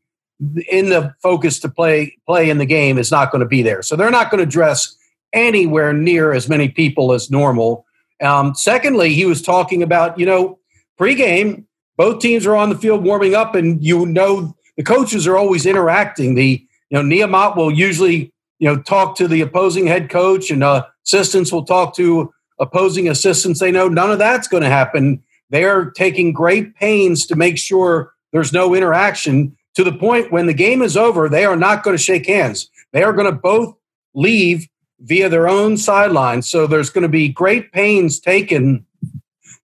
in 0.68 0.88
the 0.88 1.14
focus 1.22 1.58
to 1.60 1.68
play 1.68 2.16
play 2.26 2.48
in 2.48 2.58
the 2.58 2.66
game 2.66 2.98
is 2.98 3.10
not 3.10 3.30
going 3.30 3.40
to 3.40 3.48
be 3.48 3.62
there. 3.62 3.82
So 3.82 3.96
they're 3.96 4.10
not 4.10 4.30
going 4.30 4.40
to 4.40 4.50
dress 4.50 4.96
anywhere 5.32 5.92
near 5.92 6.32
as 6.32 6.48
many 6.48 6.68
people 6.68 7.12
as 7.12 7.30
normal. 7.30 7.84
Um, 8.22 8.54
secondly, 8.54 9.14
he 9.14 9.24
was 9.24 9.42
talking 9.42 9.82
about 9.82 10.18
you 10.18 10.26
know 10.26 10.58
pregame, 10.98 11.64
both 11.96 12.20
teams 12.20 12.46
are 12.46 12.56
on 12.56 12.70
the 12.70 12.78
field 12.78 13.04
warming 13.04 13.34
up, 13.34 13.54
and 13.54 13.84
you 13.84 14.06
know 14.06 14.56
the 14.76 14.82
coaches 14.82 15.26
are 15.26 15.36
always 15.36 15.66
interacting. 15.66 16.34
The 16.34 16.64
you 16.90 17.02
know 17.02 17.02
Niumat 17.02 17.56
will 17.56 17.70
usually 17.70 18.32
you 18.58 18.68
know 18.68 18.80
talk 18.80 19.16
to 19.16 19.28
the 19.28 19.40
opposing 19.40 19.86
head 19.86 20.08
coach 20.10 20.50
and 20.50 20.64
uh, 20.64 20.84
assistants 21.04 21.52
will 21.52 21.64
talk 21.64 21.94
to 21.96 22.32
opposing 22.60 23.08
assistants 23.08 23.60
they 23.60 23.70
know 23.70 23.88
none 23.88 24.10
of 24.10 24.18
that's 24.18 24.48
going 24.48 24.62
to 24.62 24.68
happen 24.68 25.22
they're 25.50 25.90
taking 25.90 26.32
great 26.32 26.74
pains 26.74 27.26
to 27.26 27.36
make 27.36 27.58
sure 27.58 28.12
there's 28.32 28.52
no 28.52 28.74
interaction 28.74 29.56
to 29.74 29.84
the 29.84 29.92
point 29.92 30.32
when 30.32 30.46
the 30.46 30.54
game 30.54 30.82
is 30.82 30.96
over 30.96 31.28
they 31.28 31.44
are 31.44 31.56
not 31.56 31.82
going 31.82 31.96
to 31.96 32.02
shake 32.02 32.26
hands. 32.26 32.70
They 32.92 33.02
are 33.02 33.12
going 33.12 33.30
to 33.30 33.38
both 33.38 33.76
leave 34.14 34.68
via 35.00 35.28
their 35.28 35.48
own 35.48 35.76
sidelines 35.76 36.48
so 36.48 36.66
there's 36.66 36.90
going 36.90 37.02
to 37.02 37.08
be 37.08 37.28
great 37.28 37.70
pains 37.72 38.18
taken 38.18 38.84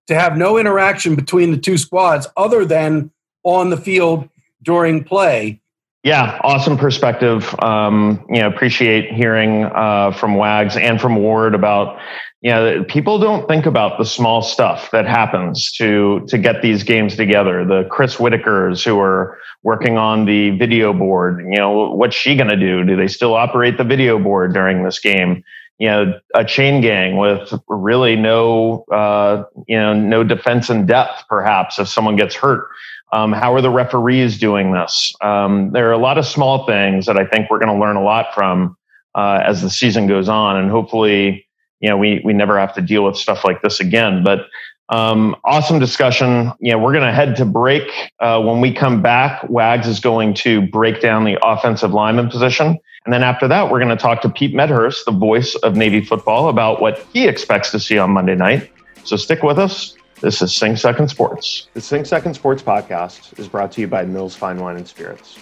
to 0.06 0.14
have 0.14 0.36
no 0.36 0.58
interaction 0.58 1.16
between 1.16 1.50
the 1.50 1.56
two 1.56 1.76
squads 1.76 2.28
other 2.36 2.64
than 2.64 3.10
on 3.42 3.70
the 3.70 3.76
field 3.76 4.28
during 4.62 5.02
play 5.02 5.60
yeah, 6.04 6.38
awesome 6.44 6.76
perspective. 6.76 7.54
Um, 7.60 8.26
you 8.28 8.40
know, 8.40 8.46
appreciate 8.46 9.10
hearing 9.10 9.64
uh, 9.64 10.12
from 10.12 10.34
Wags 10.34 10.76
and 10.76 11.00
from 11.00 11.16
Ward 11.16 11.54
about 11.54 11.98
you 12.42 12.50
know 12.50 12.84
people 12.84 13.18
don't 13.18 13.48
think 13.48 13.64
about 13.64 13.96
the 13.96 14.04
small 14.04 14.42
stuff 14.42 14.90
that 14.90 15.06
happens 15.06 15.72
to 15.72 16.22
to 16.28 16.36
get 16.36 16.60
these 16.60 16.82
games 16.82 17.16
together. 17.16 17.64
The 17.64 17.88
Chris 17.90 18.16
Whitakers 18.16 18.84
who 18.84 19.00
are 19.00 19.38
working 19.62 19.96
on 19.96 20.26
the 20.26 20.50
video 20.50 20.92
board. 20.92 21.40
You 21.40 21.56
know, 21.56 21.94
what's 21.94 22.14
she 22.14 22.36
going 22.36 22.50
to 22.50 22.56
do? 22.56 22.84
Do 22.84 22.96
they 22.96 23.08
still 23.08 23.34
operate 23.34 23.78
the 23.78 23.84
video 23.84 24.18
board 24.18 24.52
during 24.52 24.84
this 24.84 24.98
game? 24.98 25.42
You 25.78 25.88
know, 25.88 26.20
a 26.34 26.44
chain 26.44 26.82
gang 26.82 27.16
with 27.16 27.54
really 27.66 28.14
no 28.14 28.84
uh, 28.92 29.44
you 29.66 29.78
know 29.78 29.94
no 29.94 30.22
defense 30.22 30.68
in 30.68 30.84
depth. 30.84 31.24
Perhaps 31.30 31.78
if 31.78 31.88
someone 31.88 32.16
gets 32.16 32.34
hurt 32.34 32.68
um, 33.14 33.32
how 33.32 33.54
are 33.54 33.60
the 33.60 33.70
referees 33.70 34.38
doing 34.38 34.72
this? 34.72 35.14
Um, 35.20 35.70
there 35.70 35.88
are 35.88 35.92
a 35.92 35.98
lot 35.98 36.18
of 36.18 36.26
small 36.26 36.66
things 36.66 37.06
that 37.06 37.16
I 37.16 37.24
think 37.24 37.48
we're 37.48 37.60
going 37.60 37.72
to 37.72 37.80
learn 37.80 37.94
a 37.94 38.02
lot 38.02 38.34
from 38.34 38.76
uh, 39.14 39.40
as 39.44 39.62
the 39.62 39.70
season 39.70 40.08
goes 40.08 40.28
on, 40.28 40.56
and 40.56 40.68
hopefully, 40.68 41.46
you 41.78 41.88
know, 41.88 41.96
we 41.96 42.20
we 42.24 42.32
never 42.32 42.58
have 42.58 42.74
to 42.74 42.82
deal 42.82 43.04
with 43.04 43.16
stuff 43.16 43.44
like 43.44 43.62
this 43.62 43.78
again. 43.78 44.24
But 44.24 44.46
um, 44.88 45.36
awesome 45.44 45.78
discussion. 45.78 46.52
Know, 46.60 46.78
we're 46.78 46.92
going 46.92 47.04
to 47.04 47.12
head 47.12 47.36
to 47.36 47.44
break. 47.44 47.88
Uh, 48.18 48.42
when 48.42 48.60
we 48.60 48.72
come 48.72 49.00
back, 49.00 49.48
Wags 49.48 49.86
is 49.86 50.00
going 50.00 50.34
to 50.34 50.62
break 50.62 51.00
down 51.00 51.24
the 51.24 51.38
offensive 51.40 51.92
lineman 51.92 52.28
position. 52.28 52.78
And 53.04 53.12
then 53.12 53.22
after 53.22 53.46
that, 53.46 53.70
we're 53.70 53.78
going 53.78 53.96
to 53.96 54.02
talk 54.02 54.22
to 54.22 54.28
Pete 54.28 54.54
Medhurst, 54.54 55.04
the 55.04 55.12
voice 55.12 55.54
of 55.56 55.76
Navy 55.76 56.04
football, 56.04 56.48
about 56.48 56.80
what 56.80 57.06
he 57.12 57.28
expects 57.28 57.70
to 57.70 57.78
see 57.78 57.96
on 57.96 58.10
Monday 58.10 58.34
night. 58.34 58.72
So 59.04 59.16
stick 59.16 59.42
with 59.42 59.58
us. 59.58 59.94
This 60.24 60.40
is 60.40 60.56
Sing 60.56 60.74
Second 60.74 61.08
Sports. 61.08 61.68
The 61.74 61.82
Sing 61.82 62.02
Second 62.02 62.32
Sports 62.32 62.62
podcast 62.62 63.38
is 63.38 63.46
brought 63.46 63.70
to 63.72 63.82
you 63.82 63.86
by 63.86 64.06
Mills 64.06 64.34
Fine 64.34 64.56
Wine 64.56 64.76
and 64.78 64.88
Spirits. 64.88 65.38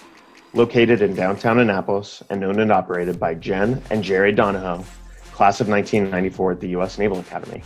Located 0.53 1.01
in 1.01 1.15
downtown 1.15 1.59
Annapolis 1.59 2.21
and 2.29 2.43
owned 2.43 2.59
and 2.59 2.69
operated 2.69 3.17
by 3.17 3.33
Jen 3.35 3.81
and 3.91 4.03
Jerry 4.03 4.33
Donahoe, 4.33 4.83
class 5.31 5.61
of 5.61 5.69
1994 5.69 6.51
at 6.51 6.59
the 6.59 6.67
U.S. 6.71 6.97
Naval 6.97 7.21
Academy. 7.21 7.63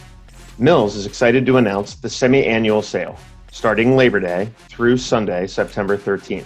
Mills 0.60 0.96
is 0.96 1.08
excited 1.08 1.44
to 1.48 1.58
announce 1.58 1.96
the 1.96 2.08
semi 2.08 2.46
annual 2.46 2.84
sale 2.84 3.18
starting 3.52 3.96
Labor 3.96 4.20
Day 4.20 4.52
through 4.70 4.98
Sunday, 4.98 5.48
September 5.48 5.98
13th. 5.98 6.46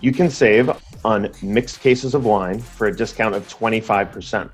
You 0.00 0.12
can 0.12 0.30
save 0.30 0.70
on 1.04 1.28
mixed 1.42 1.80
cases 1.80 2.14
of 2.14 2.24
wine 2.24 2.60
for 2.60 2.86
a 2.86 2.96
discount 2.96 3.34
of 3.34 3.48
25%. 3.48 4.48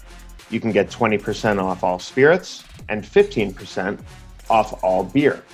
You 0.49 0.59
can 0.59 0.73
get 0.73 0.89
20% 0.89 1.63
off 1.63 1.85
all 1.85 1.99
spirits 1.99 2.65
and 2.89 3.05
15% 3.05 4.01
off 4.51 4.83
all 4.83 5.05
beer. 5.05 5.45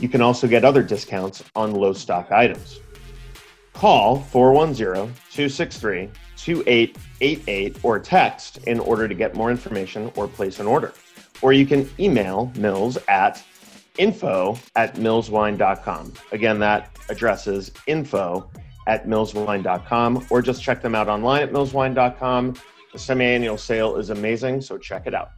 You 0.00 0.08
can 0.08 0.20
also 0.20 0.46
get 0.46 0.64
other 0.64 0.82
discounts 0.82 1.42
on 1.54 1.72
low 1.72 1.92
stock 1.92 2.32
items. 2.32 2.80
Call 3.72 4.20
410 4.20 5.14
263 5.30 6.10
2888 6.36 7.78
or 7.82 7.98
text 7.98 8.58
in 8.66 8.78
order 8.78 9.08
to 9.08 9.14
get 9.14 9.34
more 9.34 9.50
information 9.50 10.12
or 10.16 10.28
place 10.28 10.60
an 10.60 10.66
order. 10.66 10.92
Or 11.42 11.52
you 11.52 11.66
can 11.66 11.88
email 11.98 12.52
Mills 12.56 12.98
at 13.08 13.42
info 13.98 14.58
at 14.76 14.96
millswine.com. 14.96 16.12
Again, 16.32 16.58
that 16.58 16.96
address 17.08 17.46
is 17.46 17.72
info 17.86 18.50
at 18.86 19.06
millswine.com 19.06 20.26
or 20.30 20.42
just 20.42 20.62
check 20.62 20.82
them 20.82 20.94
out 20.94 21.08
online 21.08 21.42
at 21.42 21.52
millswine.com. 21.52 22.54
The 22.92 22.98
semi 22.98 23.24
annual 23.24 23.58
sale 23.58 23.96
is 23.96 24.10
amazing, 24.10 24.60
so 24.60 24.78
check 24.78 25.06
it 25.06 25.14
out. 25.14 25.30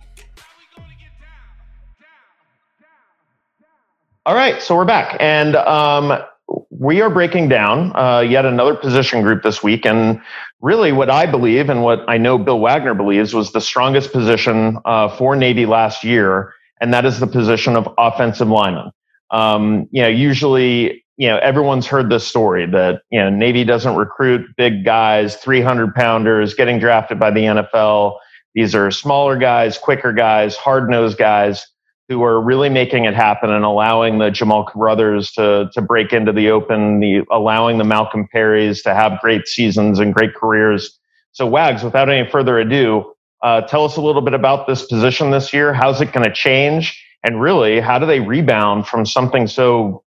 All 4.26 4.35
right, 4.35 4.61
so 4.61 4.75
we're 4.75 4.85
back, 4.85 5.16
and 5.21 5.54
um, 5.54 6.21
we 6.68 7.00
are 7.00 7.09
breaking 7.09 7.49
down 7.49 7.95
uh, 7.95 8.18
yet 8.18 8.45
another 8.45 8.75
position 8.75 9.23
group 9.23 9.45
this 9.45 9.62
week. 9.62 9.87
And 9.87 10.21
really, 10.61 10.90
what 10.90 11.09
I 11.09 11.26
believe 11.26 11.71
and 11.71 11.85
what 11.85 12.00
I 12.09 12.18
know 12.18 12.37
Bill 12.37 12.59
Wagner 12.59 12.92
believes 12.92 13.35
was 13.35 13.52
the 13.52 13.61
strongest 13.61 14.11
position 14.11 14.78
uh, 14.85 15.16
for 15.16 15.37
Navy 15.37 15.64
last 15.64 16.02
year, 16.02 16.52
and 16.80 16.92
that 16.92 17.04
is 17.04 17.21
the 17.21 17.28
position 17.28 17.76
of 17.76 17.88
offensive 17.99 18.49
lineman. 18.49 18.90
Um, 19.30 19.87
you 19.92 20.02
know, 20.02 20.09
usually, 20.09 21.04
you 21.16 21.28
know, 21.28 21.38
everyone's 21.38 21.87
heard 21.87 22.11
this 22.11 22.26
story 22.26 22.66
that 22.66 23.02
you 23.12 23.21
know 23.21 23.30
Navy 23.30 23.62
doesn't 23.62 23.95
recruit 23.95 24.45
big 24.56 24.85
guys, 24.85 25.37
300 25.37 25.95
pounders, 25.95 26.52
getting 26.52 26.80
drafted 26.80 27.21
by 27.21 27.30
the 27.30 27.42
NFL. 27.42 28.18
These 28.56 28.75
are 28.75 28.90
smaller 28.90 29.37
guys, 29.38 29.78
quicker 29.78 30.12
guys, 30.12 30.56
hard 30.56 30.90
nosed 30.90 31.16
guys 31.16 31.64
who 32.09 32.23
are 32.23 32.41
really 32.41 32.69
making 32.69 33.05
it 33.05 33.15
happen 33.15 33.51
and 33.51 33.65
allowing 33.65 34.19
the 34.19 34.31
Jamal 34.31 34.65
Carothers 34.67 35.33
to 35.33 35.69
to 35.73 35.83
break 35.83 36.13
into 36.13 36.33
the 36.33 36.51
open, 36.51 37.01
the 37.01 37.23
allowing 37.31 37.79
the 37.79 37.85
Malcolm 37.85 38.29
Perrys 38.33 38.83
to 38.83 38.95
have 38.95 39.21
great 39.21 39.47
seasons 39.47 39.99
and 39.99 40.15
great 40.15 40.35
careers. 40.35 40.99
So 41.33 41.47
Wags, 41.47 41.83
without 41.83 42.09
any 42.09 42.29
further 42.31 42.59
ado, 42.59 43.13
Uh, 43.43 43.61
tell 43.61 43.85
us 43.85 43.97
a 43.97 44.01
little 44.01 44.23
bit 44.23 44.33
about 44.35 44.67
this 44.67 44.87
position 44.87 45.31
this 45.31 45.53
year. 45.53 45.75
How's 45.75 46.01
it 46.01 46.11
going 46.13 46.25
to 46.25 46.33
change? 46.33 46.99
And 47.23 47.41
really, 47.41 47.81
how 47.81 47.99
do 47.99 48.07
they 48.07 48.19
rebound 48.19 48.87
from 48.87 49.05
something 49.05 49.47
so 49.47 50.03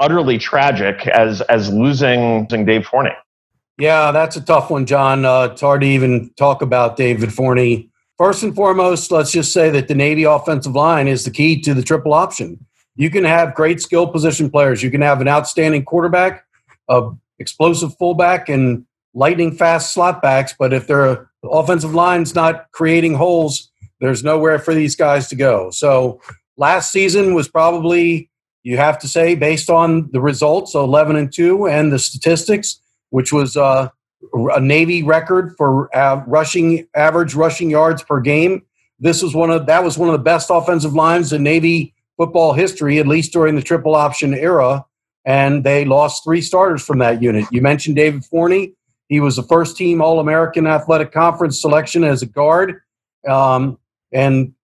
utterly 0.00 0.38
tragic 0.38 1.06
as 1.06 1.40
as 1.42 1.72
losing 1.72 2.46
Dave 2.46 2.84
Forney? 2.84 3.14
Yeah, 3.78 4.10
that's 4.12 4.36
a 4.36 4.40
tough 4.40 4.70
one, 4.70 4.86
John. 4.86 5.24
Uh, 5.24 5.48
it's 5.52 5.60
hard 5.60 5.82
to 5.82 5.86
even 5.86 6.30
talk 6.36 6.62
about 6.62 6.96
David 6.96 7.32
Forney. 7.32 7.90
First 8.24 8.42
and 8.42 8.54
foremost, 8.54 9.10
let's 9.12 9.32
just 9.32 9.52
say 9.52 9.68
that 9.68 9.86
the 9.86 9.94
Navy 9.94 10.22
offensive 10.22 10.74
line 10.74 11.08
is 11.08 11.26
the 11.26 11.30
key 11.30 11.60
to 11.60 11.74
the 11.74 11.82
triple 11.82 12.14
option. 12.14 12.64
You 12.96 13.10
can 13.10 13.22
have 13.22 13.54
great 13.54 13.82
skill 13.82 14.06
position 14.06 14.50
players. 14.50 14.82
You 14.82 14.90
can 14.90 15.02
have 15.02 15.20
an 15.20 15.28
outstanding 15.28 15.84
quarterback, 15.84 16.46
a 16.88 17.10
explosive 17.38 17.94
fullback, 17.98 18.48
and 18.48 18.86
lightning 19.12 19.54
fast 19.54 19.92
slot 19.92 20.22
backs. 20.22 20.54
But 20.58 20.72
if 20.72 20.86
their 20.86 21.28
offensive 21.44 21.94
line's 21.94 22.34
not 22.34 22.64
creating 22.72 23.12
holes, 23.12 23.70
there's 24.00 24.24
nowhere 24.24 24.58
for 24.58 24.72
these 24.72 24.96
guys 24.96 25.28
to 25.28 25.36
go. 25.36 25.68
So 25.70 26.22
last 26.56 26.92
season 26.92 27.34
was 27.34 27.46
probably 27.46 28.30
you 28.62 28.78
have 28.78 28.98
to 29.00 29.06
say 29.06 29.34
based 29.34 29.68
on 29.68 30.10
the 30.12 30.20
results, 30.22 30.74
11 30.74 31.16
and 31.16 31.30
two, 31.30 31.68
and 31.68 31.92
the 31.92 31.98
statistics, 31.98 32.80
which 33.10 33.34
was 33.34 33.54
uh, 33.54 33.90
a 34.32 34.60
Navy 34.60 35.02
record 35.02 35.54
for 35.56 35.94
uh, 35.96 36.22
rushing 36.26 36.86
average 36.94 37.34
rushing 37.34 37.70
yards 37.70 38.02
per 38.02 38.20
game. 38.20 38.62
This 38.98 39.22
was 39.22 39.34
one 39.34 39.50
of 39.50 39.66
that 39.66 39.84
was 39.84 39.98
one 39.98 40.08
of 40.08 40.12
the 40.12 40.24
best 40.24 40.50
offensive 40.50 40.94
lines 40.94 41.32
in 41.32 41.42
Navy 41.42 41.94
football 42.16 42.52
history, 42.52 42.98
at 42.98 43.06
least 43.06 43.32
during 43.32 43.54
the 43.54 43.62
triple 43.62 43.94
option 43.94 44.34
era. 44.34 44.84
And 45.24 45.64
they 45.64 45.84
lost 45.84 46.22
three 46.22 46.42
starters 46.42 46.84
from 46.84 46.98
that 46.98 47.22
unit. 47.22 47.46
You 47.50 47.62
mentioned 47.62 47.96
David 47.96 48.24
Forney. 48.24 48.74
He 49.08 49.20
was 49.20 49.36
the 49.36 49.42
first 49.42 49.76
team 49.76 50.02
All 50.02 50.20
American 50.20 50.66
Athletic 50.66 51.12
Conference 51.12 51.60
selection 51.60 52.04
as 52.04 52.22
a 52.22 52.26
guard. 52.26 52.80
Um, 53.26 53.78
and 54.12 54.54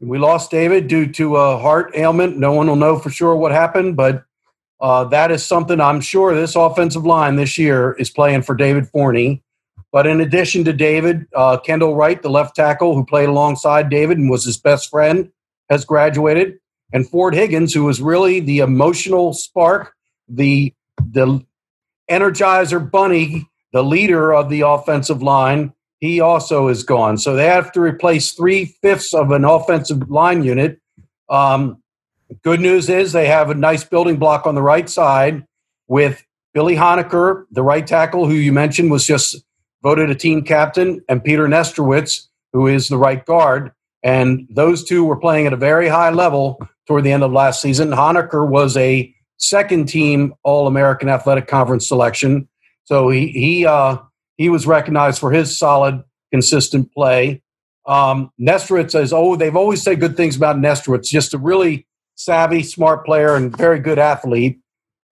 we 0.00 0.18
lost 0.18 0.50
David 0.50 0.88
due 0.88 1.10
to 1.12 1.36
a 1.36 1.58
heart 1.58 1.92
ailment. 1.94 2.36
No 2.36 2.52
one 2.52 2.66
will 2.66 2.76
know 2.76 2.98
for 2.98 3.10
sure 3.10 3.34
what 3.36 3.52
happened, 3.52 3.96
but 3.96 4.24
uh, 4.80 5.04
that 5.04 5.30
is 5.30 5.44
something 5.44 5.80
I'm 5.80 6.00
sure 6.00 6.34
this 6.34 6.56
offensive 6.56 7.04
line 7.04 7.36
this 7.36 7.58
year 7.58 7.92
is 7.98 8.10
playing 8.10 8.42
for 8.42 8.54
David 8.54 8.88
Forney. 8.88 9.42
But 9.90 10.06
in 10.06 10.20
addition 10.20 10.64
to 10.64 10.72
David, 10.72 11.26
uh, 11.34 11.58
Kendall 11.58 11.96
Wright, 11.96 12.20
the 12.20 12.30
left 12.30 12.54
tackle 12.54 12.94
who 12.94 13.04
played 13.04 13.28
alongside 13.28 13.88
David 13.88 14.18
and 14.18 14.30
was 14.30 14.44
his 14.44 14.58
best 14.58 14.90
friend, 14.90 15.30
has 15.70 15.84
graduated. 15.84 16.58
And 16.92 17.08
Ford 17.08 17.34
Higgins, 17.34 17.74
who 17.74 17.84
was 17.84 18.00
really 18.00 18.40
the 18.40 18.58
emotional 18.60 19.32
spark, 19.32 19.94
the 20.28 20.74
the 21.10 21.44
energizer 22.10 22.90
bunny, 22.90 23.48
the 23.72 23.84
leader 23.84 24.34
of 24.34 24.48
the 24.48 24.62
offensive 24.62 25.22
line, 25.22 25.72
he 26.00 26.20
also 26.20 26.68
is 26.68 26.82
gone. 26.82 27.18
So 27.18 27.34
they 27.34 27.46
have 27.46 27.72
to 27.72 27.80
replace 27.80 28.32
three 28.32 28.66
fifths 28.66 29.14
of 29.14 29.30
an 29.30 29.44
offensive 29.44 30.10
line 30.10 30.42
unit. 30.42 30.80
Um, 31.28 31.82
Good 32.42 32.60
news 32.60 32.88
is 32.88 33.12
they 33.12 33.26
have 33.26 33.50
a 33.50 33.54
nice 33.54 33.84
building 33.84 34.16
block 34.16 34.46
on 34.46 34.54
the 34.54 34.62
right 34.62 34.88
side 34.88 35.44
with 35.86 36.24
Billy 36.52 36.76
Honaker, 36.76 37.44
the 37.50 37.62
right 37.62 37.86
tackle, 37.86 38.26
who 38.26 38.34
you 38.34 38.52
mentioned 38.52 38.90
was 38.90 39.06
just 39.06 39.36
voted 39.82 40.10
a 40.10 40.14
team 40.14 40.42
captain, 40.42 41.02
and 41.08 41.24
Peter 41.24 41.46
Nestrowitz, 41.46 42.26
who 42.52 42.66
is 42.66 42.88
the 42.88 42.98
right 42.98 43.24
guard. 43.24 43.72
And 44.02 44.46
those 44.50 44.84
two 44.84 45.04
were 45.04 45.16
playing 45.16 45.46
at 45.46 45.52
a 45.52 45.56
very 45.56 45.88
high 45.88 46.10
level 46.10 46.60
toward 46.86 47.04
the 47.04 47.12
end 47.12 47.22
of 47.22 47.32
last 47.32 47.62
season. 47.62 47.90
Honaker 47.90 48.48
was 48.48 48.76
a 48.76 49.14
second 49.38 49.88
team 49.88 50.34
All 50.42 50.66
American 50.66 51.08
Athletic 51.08 51.46
Conference 51.46 51.88
selection. 51.88 52.48
So 52.84 53.08
he, 53.08 53.28
he, 53.28 53.66
uh, 53.66 53.98
he 54.36 54.48
was 54.48 54.66
recognized 54.66 55.18
for 55.18 55.30
his 55.32 55.58
solid, 55.58 56.02
consistent 56.30 56.92
play. 56.92 57.42
Um, 57.86 58.30
Nestrowitz 58.40 58.92
says, 58.92 59.12
oh, 59.12 59.36
they've 59.36 59.56
always 59.56 59.82
said 59.82 60.00
good 60.00 60.16
things 60.16 60.36
about 60.36 60.56
Nestrowitz, 60.56 61.08
just 61.08 61.34
a 61.34 61.38
really 61.38 61.86
savvy, 62.18 62.62
smart 62.62 63.06
player, 63.06 63.36
and 63.36 63.56
very 63.56 63.78
good 63.78 63.98
athlete. 63.98 64.58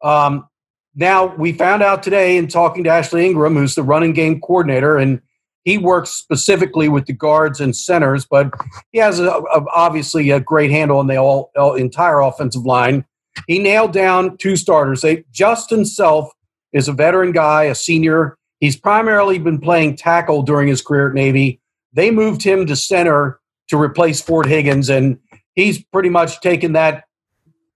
Um, 0.02 0.48
now, 0.94 1.34
we 1.36 1.52
found 1.52 1.82
out 1.82 2.02
today 2.02 2.36
in 2.36 2.48
talking 2.48 2.84
to 2.84 2.90
Ashley 2.90 3.24
Ingram, 3.24 3.54
who's 3.54 3.74
the 3.74 3.82
running 3.82 4.12
game 4.12 4.40
coordinator, 4.40 4.98
and 4.98 5.20
he 5.64 5.78
works 5.78 6.10
specifically 6.10 6.88
with 6.88 7.06
the 7.06 7.12
guards 7.12 7.60
and 7.60 7.76
centers, 7.76 8.24
but 8.24 8.52
he 8.92 8.98
has 8.98 9.20
a, 9.20 9.30
a, 9.30 9.64
obviously 9.74 10.30
a 10.30 10.40
great 10.40 10.70
handle 10.70 10.98
on 10.98 11.06
the 11.06 11.16
all, 11.16 11.50
all, 11.56 11.74
entire 11.74 12.20
offensive 12.20 12.64
line. 12.64 13.04
He 13.46 13.58
nailed 13.58 13.92
down 13.92 14.36
two 14.38 14.56
starters. 14.56 15.02
They, 15.02 15.24
Justin 15.30 15.84
Self 15.84 16.30
is 16.72 16.88
a 16.88 16.92
veteran 16.92 17.32
guy, 17.32 17.64
a 17.64 17.74
senior. 17.74 18.36
He's 18.60 18.76
primarily 18.76 19.38
been 19.38 19.60
playing 19.60 19.96
tackle 19.96 20.42
during 20.42 20.68
his 20.68 20.82
career 20.82 21.08
at 21.08 21.14
Navy. 21.14 21.60
They 21.92 22.10
moved 22.10 22.42
him 22.42 22.66
to 22.66 22.76
center 22.76 23.40
to 23.68 23.80
replace 23.80 24.20
Ford 24.20 24.46
Higgins, 24.46 24.88
and 24.88 25.18
he's 25.56 25.82
pretty 25.82 26.10
much 26.10 26.40
taken 26.40 26.74
that 26.74 27.04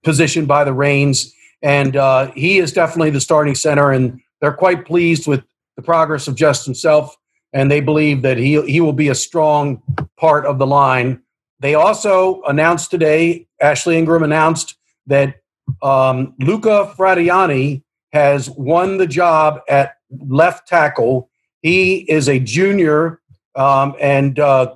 position 0.03 0.45
by 0.45 0.63
the 0.63 0.73
reins, 0.73 1.33
and 1.61 1.97
uh, 1.97 2.31
he 2.31 2.59
is 2.59 2.71
definitely 2.71 3.09
the 3.09 3.19
starting 3.19 3.55
center. 3.55 3.91
And 3.91 4.21
they're 4.39 4.53
quite 4.53 4.85
pleased 4.85 5.27
with 5.27 5.43
the 5.75 5.81
progress 5.81 6.27
of 6.27 6.35
Justin 6.35 6.73
Self, 6.73 7.15
and 7.51 7.69
they 7.69 7.81
believe 7.81 8.21
that 8.21 8.37
he 8.37 8.61
he 8.61 8.79
will 8.79 8.93
be 8.93 9.09
a 9.09 9.15
strong 9.15 9.81
part 10.17 10.45
of 10.45 10.57
the 10.57 10.67
line. 10.67 11.21
They 11.59 11.75
also 11.75 12.41
announced 12.43 12.89
today. 12.89 13.47
Ashley 13.59 13.97
Ingram 13.97 14.23
announced 14.23 14.75
that 15.07 15.35
um, 15.83 16.33
Luca 16.39 16.93
Fradiani 16.97 17.83
has 18.13 18.49
won 18.49 18.97
the 18.97 19.07
job 19.07 19.61
at 19.69 19.97
left 20.27 20.67
tackle. 20.67 21.29
He 21.61 21.97
is 22.11 22.27
a 22.27 22.39
junior, 22.39 23.21
um, 23.55 23.95
and 23.99 24.39
uh, 24.39 24.75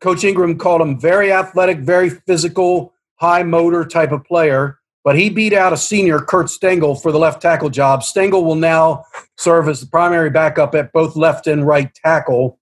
Coach 0.00 0.24
Ingram 0.24 0.56
called 0.58 0.80
him 0.80 0.98
very 0.98 1.32
athletic, 1.32 1.78
very 1.78 2.10
physical, 2.10 2.92
high 3.16 3.42
motor 3.42 3.84
type 3.84 4.12
of 4.12 4.24
player. 4.24 4.78
But 5.04 5.18
he 5.18 5.30
beat 5.30 5.52
out 5.52 5.72
a 5.72 5.78
senior, 5.78 6.18
Kurt 6.18 6.50
Stengel, 6.50 6.94
for 6.94 7.10
the 7.10 7.18
left 7.18 7.40
tackle 7.40 7.70
job. 7.70 8.02
Stengel 8.02 8.44
will 8.44 8.54
now 8.54 9.04
serve 9.38 9.68
as 9.68 9.80
the 9.80 9.86
primary 9.86 10.30
backup 10.30 10.74
at 10.74 10.92
both 10.92 11.16
left 11.16 11.46
and 11.46 11.66
right 11.66 11.94
tackle. 11.94 12.58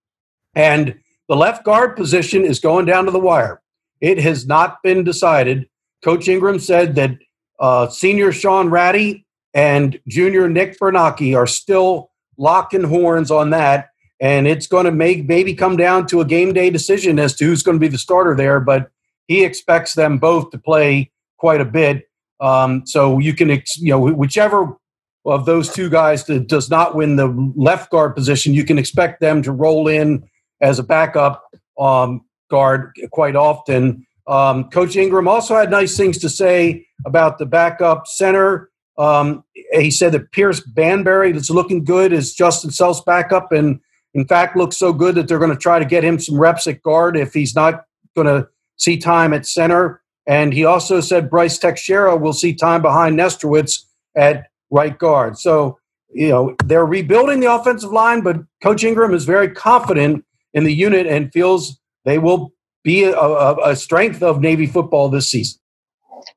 And 0.55 0.99
the 1.29 1.37
left 1.37 1.65
guard 1.65 1.97
position 1.97 2.45
is 2.45 2.61
going 2.61 2.87
down 2.87 3.05
to 3.07 3.11
the 3.11 3.19
wire. 3.19 3.61
It 4.01 4.19
has 4.21 4.47
not 4.47 4.83
been 4.83 5.03
decided. 5.03 5.69
Coach 6.03 6.29
Ingram 6.29 6.61
said 6.61 6.95
that 6.95 7.19
uh, 7.59 7.89
senior 7.89 8.31
Sean 8.31 8.71
Ratty 8.71 9.27
and 9.53 9.99
junior 10.07 10.49
Nick 10.49 10.79
Bernacchi 10.79 11.35
are 11.35 11.47
still 11.47 12.11
locking 12.37 12.85
horns 12.85 13.33
on 13.33 13.51
that 13.51 13.89
and 14.21 14.47
it's 14.49 14.67
going 14.67 14.85
to 14.85 14.91
make 14.91 15.29
maybe 15.29 15.55
come 15.55 15.77
down 15.77 16.07
to 16.09 16.21
a 16.21 16.25
game 16.25 16.53
day 16.53 16.71
decision 16.71 17.19
as 17.19 17.35
to 17.37 17.45
who's 17.45 17.63
going 17.63 17.77
to 17.77 17.81
be 17.81 17.89
the 17.89 17.99
starter 17.99 18.35
there. 18.35 18.61
But 18.61 18.91
he 19.27 19.45
expects 19.45 19.95
them 19.95 20.19
both 20.19 20.51
to 20.51 20.59
play 20.59 21.11
quite 21.37 21.61
a 21.61 21.65
bit. 21.65 22.09
Um, 22.41 22.87
so 22.87 23.19
you 23.19 23.35
can, 23.35 23.51
you 23.51 23.91
know, 23.91 24.01
whichever 24.01 24.77
of 25.25 25.45
those 25.45 25.73
two 25.73 25.91
guys 25.91 26.25
that 26.25 26.49
does 26.49 26.71
not 26.71 26.95
win 26.95 27.17
the 27.17 27.53
left 27.57 27.91
guard 27.91 28.15
position, 28.15 28.55
you 28.55 28.65
can 28.65 28.79
expect 28.79 29.21
them 29.21 29.43
to 29.43 29.53
roll 29.53 29.89
in 29.89 30.29
as 30.61 30.79
a 30.79 30.83
backup 30.83 31.45
um, 31.79 32.23
guard 32.51 32.93
quite 33.13 33.37
often. 33.37 34.07
Um, 34.27 34.69
Coach 34.71 34.97
Ingram 34.97 35.29
also 35.29 35.57
had 35.57 35.71
nice 35.71 35.97
things 35.97 36.19
to 36.19 36.29
say 36.29 36.87
about 37.07 37.39
the 37.39 37.47
backup 37.47 38.07
center. 38.07 38.71
Um, 38.97 39.45
he 39.73 39.91
said 39.91 40.13
that 40.13 40.33
Pierce 40.33 40.61
Banbury 40.61 41.33
that's 41.33 41.51
looking 41.51 41.85
good 41.85 42.13
is 42.13 42.35
Justin 42.35 42.71
Self's 42.71 43.01
backup, 43.01 43.53
and 43.53 43.81
in 44.15 44.27
fact, 44.27 44.57
looks 44.57 44.77
so 44.77 44.93
good 44.93 45.15
that 45.15 45.29
they're 45.29 45.39
going 45.39 45.51
to 45.51 45.57
try 45.57 45.79
to 45.79 45.85
get 45.85 46.05
him 46.05 46.19
some 46.19 46.39
reps 46.39 46.67
at 46.67 46.83
guard 46.83 47.17
if 47.17 47.35
he's 47.35 47.55
not 47.55 47.85
going 48.17 48.27
to 48.27 48.49
see 48.77 48.97
time 48.97 49.33
at 49.35 49.47
center. 49.47 50.03
And 50.27 50.53
he 50.53 50.65
also 50.65 51.01
said 51.01 51.31
Bryce 51.31 51.59
Teixeira 51.59 52.17
will 52.17 52.33
see 52.33 52.55
time 52.55 52.83
behind 52.83 53.19
Nestrowitz 53.19 53.85
at 54.17 54.49
right 54.71 54.99
guard. 54.99 55.39
So, 55.39 55.79
you 56.11 56.29
know, 56.29 56.57
they're 56.65 56.87
rebuilding 56.87 57.41
the 57.41 57.53
offensive 57.53 57.93
line, 57.93 58.23
but 58.23 58.37
Coach 58.63 58.85
Ingram 58.85 59.15
is 59.15 59.25
very 59.25 59.51
confident 59.51 60.25
in 60.55 60.65
the 60.65 60.75
unit 60.75 61.07
and 61.07 61.33
feels 61.33 61.79
they 62.05 62.19
will 62.19 62.53
be 62.85 63.05
a, 63.05 63.19
a, 63.19 63.71
a 63.71 63.77
strength 63.77 64.23
of 64.23 64.41
Navy 64.41 64.67
football 64.67 65.09
this 65.09 65.31
season. 65.31 65.61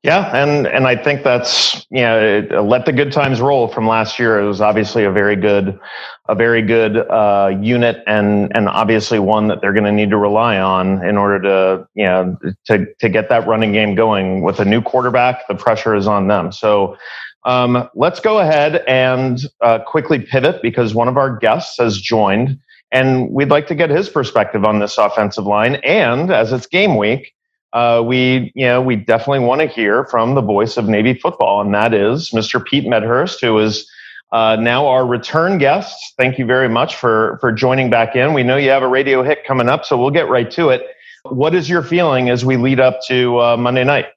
Yeah, 0.03 0.35
and 0.35 0.65
and 0.65 0.87
I 0.87 0.95
think 0.95 1.23
that's 1.23 1.85
you 1.91 2.01
know 2.01 2.63
let 2.63 2.85
the 2.85 2.91
good 2.91 3.11
times 3.11 3.39
roll 3.39 3.67
from 3.67 3.87
last 3.87 4.17
year. 4.17 4.39
It 4.39 4.47
was 4.47 4.59
obviously 4.59 5.03
a 5.03 5.11
very 5.11 5.35
good, 5.35 5.79
a 6.27 6.33
very 6.33 6.63
good 6.63 6.97
uh, 6.97 7.55
unit, 7.61 8.03
and 8.07 8.51
and 8.55 8.67
obviously 8.67 9.19
one 9.19 9.47
that 9.47 9.61
they're 9.61 9.73
going 9.73 9.85
to 9.85 9.91
need 9.91 10.09
to 10.09 10.17
rely 10.17 10.57
on 10.57 11.05
in 11.05 11.17
order 11.17 11.39
to 11.41 11.87
you 11.93 12.05
know 12.05 12.37
to 12.65 12.87
to 12.99 13.09
get 13.09 13.29
that 13.29 13.47
running 13.47 13.73
game 13.73 13.93
going. 13.93 14.41
With 14.41 14.59
a 14.59 14.65
new 14.65 14.81
quarterback, 14.81 15.47
the 15.47 15.55
pressure 15.55 15.95
is 15.95 16.07
on 16.07 16.27
them. 16.27 16.51
So. 16.51 16.97
Um, 17.43 17.89
let's 17.95 18.19
go 18.19 18.37
ahead 18.37 18.83
and 18.87 19.39
uh, 19.61 19.79
quickly 19.79 20.19
pivot 20.19 20.61
because 20.61 20.93
one 20.93 21.07
of 21.07 21.17
our 21.17 21.37
guests 21.37 21.75
has 21.79 21.99
joined, 21.99 22.59
and 22.91 23.31
we'd 23.31 23.49
like 23.49 23.65
to 23.65 23.73
get 23.73 23.89
his 23.89 24.09
perspective 24.09 24.63
on 24.63 24.77
this 24.77 24.99
offensive 24.99 25.47
line. 25.47 25.77
And 25.77 26.29
as 26.29 26.53
it's 26.53 26.67
game 26.67 26.97
week, 26.97 27.33
uh, 27.73 28.03
we, 28.05 28.51
you 28.55 28.65
know, 28.65 28.81
we 28.81 28.95
definitely 28.95 29.39
want 29.39 29.61
to 29.61 29.67
hear 29.67 30.05
from 30.05 30.35
the 30.35 30.41
voice 30.41 30.77
of 30.77 30.87
Navy 30.87 31.13
football, 31.13 31.61
and 31.61 31.73
that 31.73 31.93
is 31.93 32.31
Mr. 32.31 32.63
Pete 32.63 32.87
Medhurst, 32.87 33.39
who 33.39 33.57
is 33.59 33.89
uh, 34.31 34.57
now 34.59 34.87
our 34.87 35.05
return 35.05 35.57
guest. 35.57 36.13
Thank 36.17 36.37
you 36.37 36.45
very 36.45 36.69
much 36.69 36.95
for 36.95 37.37
for 37.39 37.51
joining 37.51 37.89
back 37.89 38.15
in. 38.15 38.33
We 38.33 38.43
know 38.43 38.57
you 38.57 38.69
have 38.69 38.83
a 38.83 38.87
radio 38.87 39.23
hit 39.23 39.45
coming 39.45 39.69
up, 39.69 39.85
so 39.85 39.97
we'll 39.97 40.11
get 40.11 40.29
right 40.29 40.49
to 40.51 40.69
it. 40.69 40.85
What 41.23 41.53
is 41.55 41.69
your 41.69 41.83
feeling 41.83 42.29
as 42.29 42.43
we 42.43 42.57
lead 42.57 42.79
up 42.79 42.99
to 43.07 43.39
uh, 43.39 43.57
Monday 43.57 43.83
night? 43.83 44.07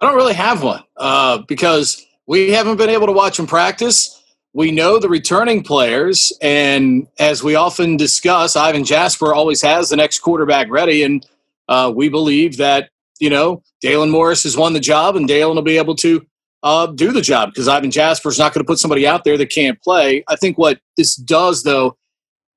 I 0.00 0.06
don't 0.06 0.16
really 0.16 0.34
have 0.34 0.62
one 0.62 0.82
uh, 0.96 1.38
because 1.48 2.04
we 2.26 2.52
haven't 2.52 2.76
been 2.76 2.90
able 2.90 3.06
to 3.06 3.12
watch 3.12 3.36
them 3.36 3.46
practice. 3.46 4.14
We 4.52 4.70
know 4.70 4.98
the 4.98 5.08
returning 5.08 5.62
players, 5.62 6.32
and 6.40 7.06
as 7.18 7.42
we 7.42 7.54
often 7.54 7.96
discuss, 7.96 8.56
Ivan 8.56 8.84
Jasper 8.84 9.34
always 9.34 9.62
has 9.62 9.90
the 9.90 9.96
next 9.96 10.20
quarterback 10.20 10.70
ready, 10.70 11.02
and 11.02 11.24
uh, 11.68 11.92
we 11.94 12.08
believe 12.08 12.56
that 12.56 12.90
you 13.20 13.30
know 13.30 13.62
Dalen 13.80 14.10
Morris 14.10 14.42
has 14.44 14.56
won 14.56 14.72
the 14.72 14.80
job, 14.80 15.16
and 15.16 15.26
Dalen 15.28 15.56
will 15.56 15.62
be 15.62 15.78
able 15.78 15.96
to 15.96 16.24
uh, 16.62 16.86
do 16.86 17.12
the 17.12 17.20
job 17.20 17.50
because 17.50 17.68
Ivan 17.68 17.90
Jasper 17.90 18.28
is 18.28 18.38
not 18.38 18.52
going 18.52 18.64
to 18.64 18.66
put 18.66 18.78
somebody 18.78 19.06
out 19.06 19.24
there 19.24 19.36
that 19.38 19.46
can't 19.46 19.80
play. 19.82 20.24
I 20.28 20.36
think 20.36 20.58
what 20.58 20.80
this 20.96 21.14
does, 21.16 21.62
though, 21.62 21.96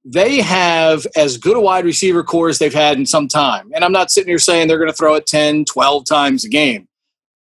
they 0.04 0.42
have 0.42 1.06
as 1.16 1.38
good 1.38 1.58
a 1.58 1.62
wide 1.62 1.86
receiver 1.86 2.24
core 2.24 2.50
as 2.50 2.58
they've 2.58 2.74
had 2.74 2.98
in 2.98 3.06
some 3.06 3.28
time. 3.28 3.70
And 3.76 3.86
I'm 3.86 3.92
not 3.92 4.12
sitting 4.12 4.30
here 4.30 4.40
saying 4.40 4.68
they're 4.68 4.80
going 4.80 4.90
to 4.90 4.96
throw 4.96 5.14
it 5.16 5.28
10, 5.28 5.66
12 5.66 6.06
times 6.06 6.44
a 6.44 6.50
game. 6.50 6.88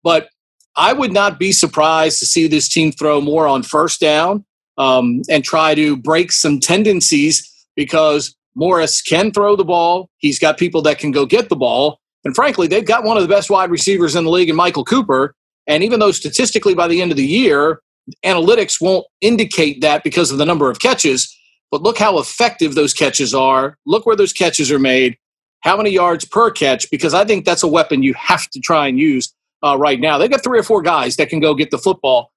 But 0.04 0.30
I 0.76 0.94
would 0.94 1.14
not 1.14 1.40
be 1.40 1.52
surprised 1.52 2.20
to 2.20 2.26
see 2.26 2.48
this 2.48 2.68
team 2.68 2.92
throw 2.92 3.22
more 3.22 3.48
on 3.48 3.64
first 3.64 4.00
down 4.00 4.46
um, 4.78 5.22
and 5.30 5.44
try 5.44 5.76
to 5.76 5.96
break 5.96 6.32
some 6.32 6.60
tendencies 6.60 7.50
because 7.76 8.36
Morris 8.56 9.02
can 9.02 9.32
throw 9.32 9.56
the 9.56 9.66
ball. 9.66 10.10
He's 10.18 10.40
got 10.40 10.58
people 10.58 10.82
that 10.84 11.00
can 11.00 11.12
go 11.12 11.26
get 11.26 11.50
the 11.50 11.56
ball. 11.56 12.00
And 12.26 12.36
frankly, 12.36 12.68
they've 12.68 12.86
got 12.86 13.04
one 13.04 13.18
of 13.18 13.24
the 13.24 13.30
best 13.30 13.50
wide 13.50 13.72
receivers 13.72 14.16
in 14.16 14.24
the 14.26 14.30
league 14.30 14.50
in 14.50 14.56
Michael 14.56 14.86
Cooper. 14.86 15.34
And 15.68 15.84
even 15.84 16.00
though 16.00 16.12
statistically 16.12 16.74
by 16.74 16.88
the 16.88 17.02
end 17.02 17.12
of 17.12 17.18
the 17.18 17.26
year, 17.26 17.82
analytics 18.26 18.82
won't 18.82 19.06
indicate 19.22 19.82
that 19.82 20.04
because 20.04 20.32
of 20.32 20.38
the 20.38 20.46
number 20.46 20.70
of 20.70 20.80
catches, 20.80 21.34
but 21.72 21.84
look 21.84 21.98
how 21.98 22.20
effective 22.20 22.76
those 22.76 22.94
catches 22.94 23.34
are. 23.34 23.78
Look 23.86 24.06
where 24.06 24.16
those 24.16 24.34
catches 24.34 24.72
are 24.72 24.80
made, 24.80 25.18
how 25.62 25.78
many 25.78 25.92
yards 25.92 26.26
per 26.26 26.50
catch, 26.52 26.90
because 26.90 27.14
I 27.14 27.26
think 27.26 27.46
that's 27.46 27.64
a 27.64 27.68
weapon 27.68 28.04
you 28.04 28.14
have 28.16 28.50
to 28.50 28.60
try 28.60 28.88
and 28.88 29.00
use 29.00 29.34
uh, 29.64 29.78
right 29.78 30.00
now. 30.00 30.18
They've 30.18 30.30
got 30.30 30.44
three 30.44 30.60
or 30.60 30.64
four 30.64 30.82
guys 30.82 31.16
that 31.18 31.30
can 31.30 31.40
go 31.40 31.54
get 31.54 31.72
the 31.72 31.78
football. 31.78 32.32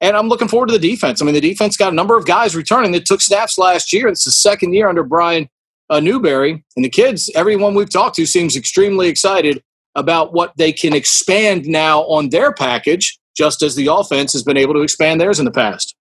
And 0.00 0.16
I'm 0.16 0.28
looking 0.28 0.48
forward 0.48 0.66
to 0.66 0.78
the 0.78 0.90
defense. 0.90 1.22
I 1.22 1.24
mean, 1.24 1.34
the 1.34 1.40
defense 1.40 1.76
got 1.76 1.92
a 1.92 1.96
number 1.96 2.16
of 2.16 2.26
guys 2.26 2.56
returning 2.56 2.90
that 2.92 3.06
took 3.06 3.20
snaps 3.20 3.56
last 3.56 3.92
year. 3.92 4.08
It's 4.08 4.24
the 4.24 4.32
second 4.32 4.72
year 4.74 4.88
under 4.88 5.04
Brian 5.04 5.48
uh, 5.92 6.00
Newberry. 6.00 6.64
And 6.74 6.84
the 6.84 6.88
kids, 6.88 7.30
everyone 7.34 7.74
we've 7.74 7.90
talked 7.90 8.16
to, 8.16 8.26
seems 8.26 8.56
extremely 8.56 9.08
excited 9.08 9.62
about 9.94 10.32
what 10.32 10.56
they 10.56 10.72
can 10.72 10.94
expand 10.94 11.66
now 11.66 12.00
on 12.04 12.30
their 12.30 12.52
package, 12.52 13.18
just 13.36 13.62
as 13.62 13.74
the 13.76 13.88
offense 13.88 14.32
has 14.32 14.42
been 14.42 14.56
able 14.56 14.72
to 14.72 14.80
expand 14.80 15.20
theirs 15.20 15.38
in 15.38 15.44
the 15.44 15.50
past. 15.50 15.94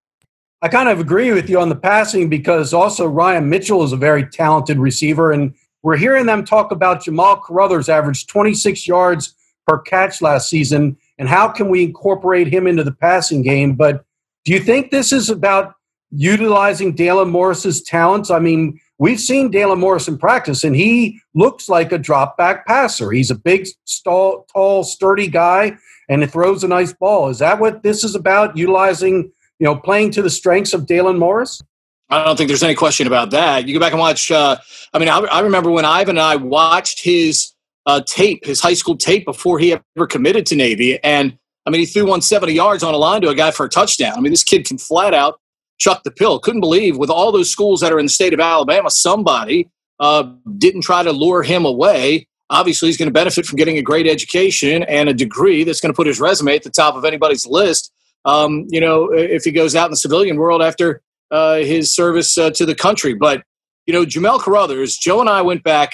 I 0.61 0.69
kind 0.69 0.87
of 0.87 0.99
agree 0.99 1.33
with 1.33 1.49
you 1.49 1.59
on 1.59 1.67
the 1.67 1.75
passing 1.75 2.29
because 2.29 2.73
also 2.73 3.05
Ryan 3.05 3.49
Mitchell 3.49 3.83
is 3.83 3.91
a 3.91 3.97
very 3.97 4.25
talented 4.25 4.79
receiver. 4.79 5.31
And 5.31 5.53
we're 5.83 5.97
hearing 5.97 6.25
them 6.25 6.45
talk 6.45 6.71
about 6.71 7.03
Jamal 7.03 7.41
Carothers 7.41 7.89
averaged 7.89 8.29
26 8.29 8.87
yards 8.87 9.35
per 9.67 9.79
catch 9.79 10.21
last 10.21 10.49
season. 10.49 10.95
And 11.17 11.27
how 11.27 11.49
can 11.49 11.67
we 11.67 11.83
incorporate 11.83 12.47
him 12.47 12.65
into 12.65 12.83
the 12.83 12.93
passing 12.93 13.41
game? 13.41 13.73
But 13.75 14.05
do 14.45 14.53
you 14.53 14.59
think 14.59 14.91
this 14.91 15.11
is 15.11 15.29
about 15.29 15.73
utilizing 16.11 16.93
Dalen 16.93 17.29
Morris's 17.29 17.81
talents? 17.81 18.31
I 18.31 18.39
mean, 18.39 18.79
we've 19.01 19.19
seen 19.19 19.49
Dalen 19.49 19.79
Morris 19.79 20.07
in 20.07 20.19
practice, 20.19 20.63
and 20.63 20.75
he 20.75 21.19
looks 21.33 21.67
like 21.67 21.91
a 21.91 21.97
drop 21.97 22.37
back 22.37 22.67
passer. 22.67 23.11
He's 23.11 23.31
a 23.31 23.35
big, 23.35 23.67
tall, 24.03 24.45
tall, 24.53 24.83
sturdy 24.83 25.27
guy, 25.27 25.75
and 26.07 26.21
he 26.21 26.27
throws 26.27 26.63
a 26.63 26.67
nice 26.67 26.93
ball. 26.93 27.29
Is 27.29 27.39
that 27.39 27.59
what 27.59 27.81
this 27.81 28.03
is 28.03 28.13
about? 28.13 28.55
Utilizing, 28.55 29.31
you 29.59 29.65
know, 29.65 29.75
playing 29.75 30.11
to 30.11 30.21
the 30.21 30.29
strengths 30.29 30.73
of 30.73 30.85
Dalen 30.85 31.17
Morris? 31.17 31.61
I 32.09 32.23
don't 32.23 32.37
think 32.37 32.49
there's 32.49 32.61
any 32.61 32.75
question 32.75 33.07
about 33.07 33.31
that. 33.31 33.67
You 33.67 33.73
go 33.73 33.79
back 33.79 33.93
and 33.93 33.99
watch. 33.99 34.29
Uh, 34.29 34.57
I 34.93 34.99
mean, 34.99 35.09
I, 35.09 35.17
I, 35.17 35.39
remember 35.39 35.71
when 35.71 35.85
Ivan 35.85 36.17
and 36.17 36.19
I 36.19 36.35
watched 36.35 37.03
his 37.03 37.53
uh, 37.87 38.01
tape, 38.05 38.45
his 38.45 38.61
high 38.61 38.75
school 38.75 38.97
tape, 38.97 39.25
before 39.25 39.57
he 39.57 39.73
ever 39.73 40.05
committed 40.05 40.45
to 40.47 40.55
Navy, 40.55 41.03
and 41.03 41.37
I 41.65 41.71
mean, 41.71 41.79
he 41.79 41.85
threw 41.85 42.03
170 42.03 42.53
yards 42.53 42.83
on 42.83 42.93
a 42.93 42.97
line 42.97 43.21
to 43.21 43.29
a 43.29 43.35
guy 43.35 43.49
for 43.49 43.65
a 43.65 43.69
touchdown. 43.69 44.13
I 44.15 44.21
mean, 44.21 44.31
this 44.31 44.43
kid 44.43 44.67
can 44.67 44.77
flat 44.77 45.13
out 45.15 45.40
chuck 45.81 46.03
the 46.03 46.11
pill. 46.11 46.39
Couldn't 46.39 46.61
believe 46.61 46.97
with 46.97 47.09
all 47.09 47.31
those 47.31 47.49
schools 47.49 47.81
that 47.81 47.91
are 47.91 47.99
in 47.99 48.05
the 48.05 48.11
state 48.11 48.33
of 48.33 48.39
Alabama, 48.39 48.89
somebody 48.89 49.69
uh, 49.99 50.31
didn't 50.57 50.81
try 50.81 51.03
to 51.03 51.11
lure 51.11 51.43
him 51.43 51.65
away. 51.65 52.27
Obviously, 52.51 52.89
he's 52.89 52.97
going 52.97 53.07
to 53.07 53.13
benefit 53.13 53.45
from 53.45 53.57
getting 53.57 53.77
a 53.77 53.81
great 53.81 54.07
education 54.07 54.83
and 54.83 55.09
a 55.09 55.13
degree 55.13 55.63
that's 55.63 55.81
going 55.81 55.91
to 55.91 55.95
put 55.95 56.05
his 56.05 56.19
resume 56.19 56.55
at 56.55 56.63
the 56.63 56.69
top 56.69 56.95
of 56.95 57.03
anybody's 57.03 57.47
list. 57.47 57.91
Um, 58.25 58.67
you 58.69 58.79
know, 58.79 59.11
if 59.11 59.43
he 59.43 59.51
goes 59.51 59.75
out 59.75 59.85
in 59.85 59.91
the 59.91 59.97
civilian 59.97 60.37
world 60.37 60.61
after 60.61 61.01
uh, 61.31 61.55
his 61.55 61.93
service 61.93 62.37
uh, 62.37 62.51
to 62.51 62.65
the 62.65 62.75
country. 62.75 63.13
But 63.15 63.43
you 63.87 63.93
know, 63.93 64.05
Jamel 64.05 64.39
Carothers, 64.39 64.99
Joe 64.99 65.21
and 65.21 65.29
I 65.29 65.41
went 65.41 65.63
back 65.63 65.93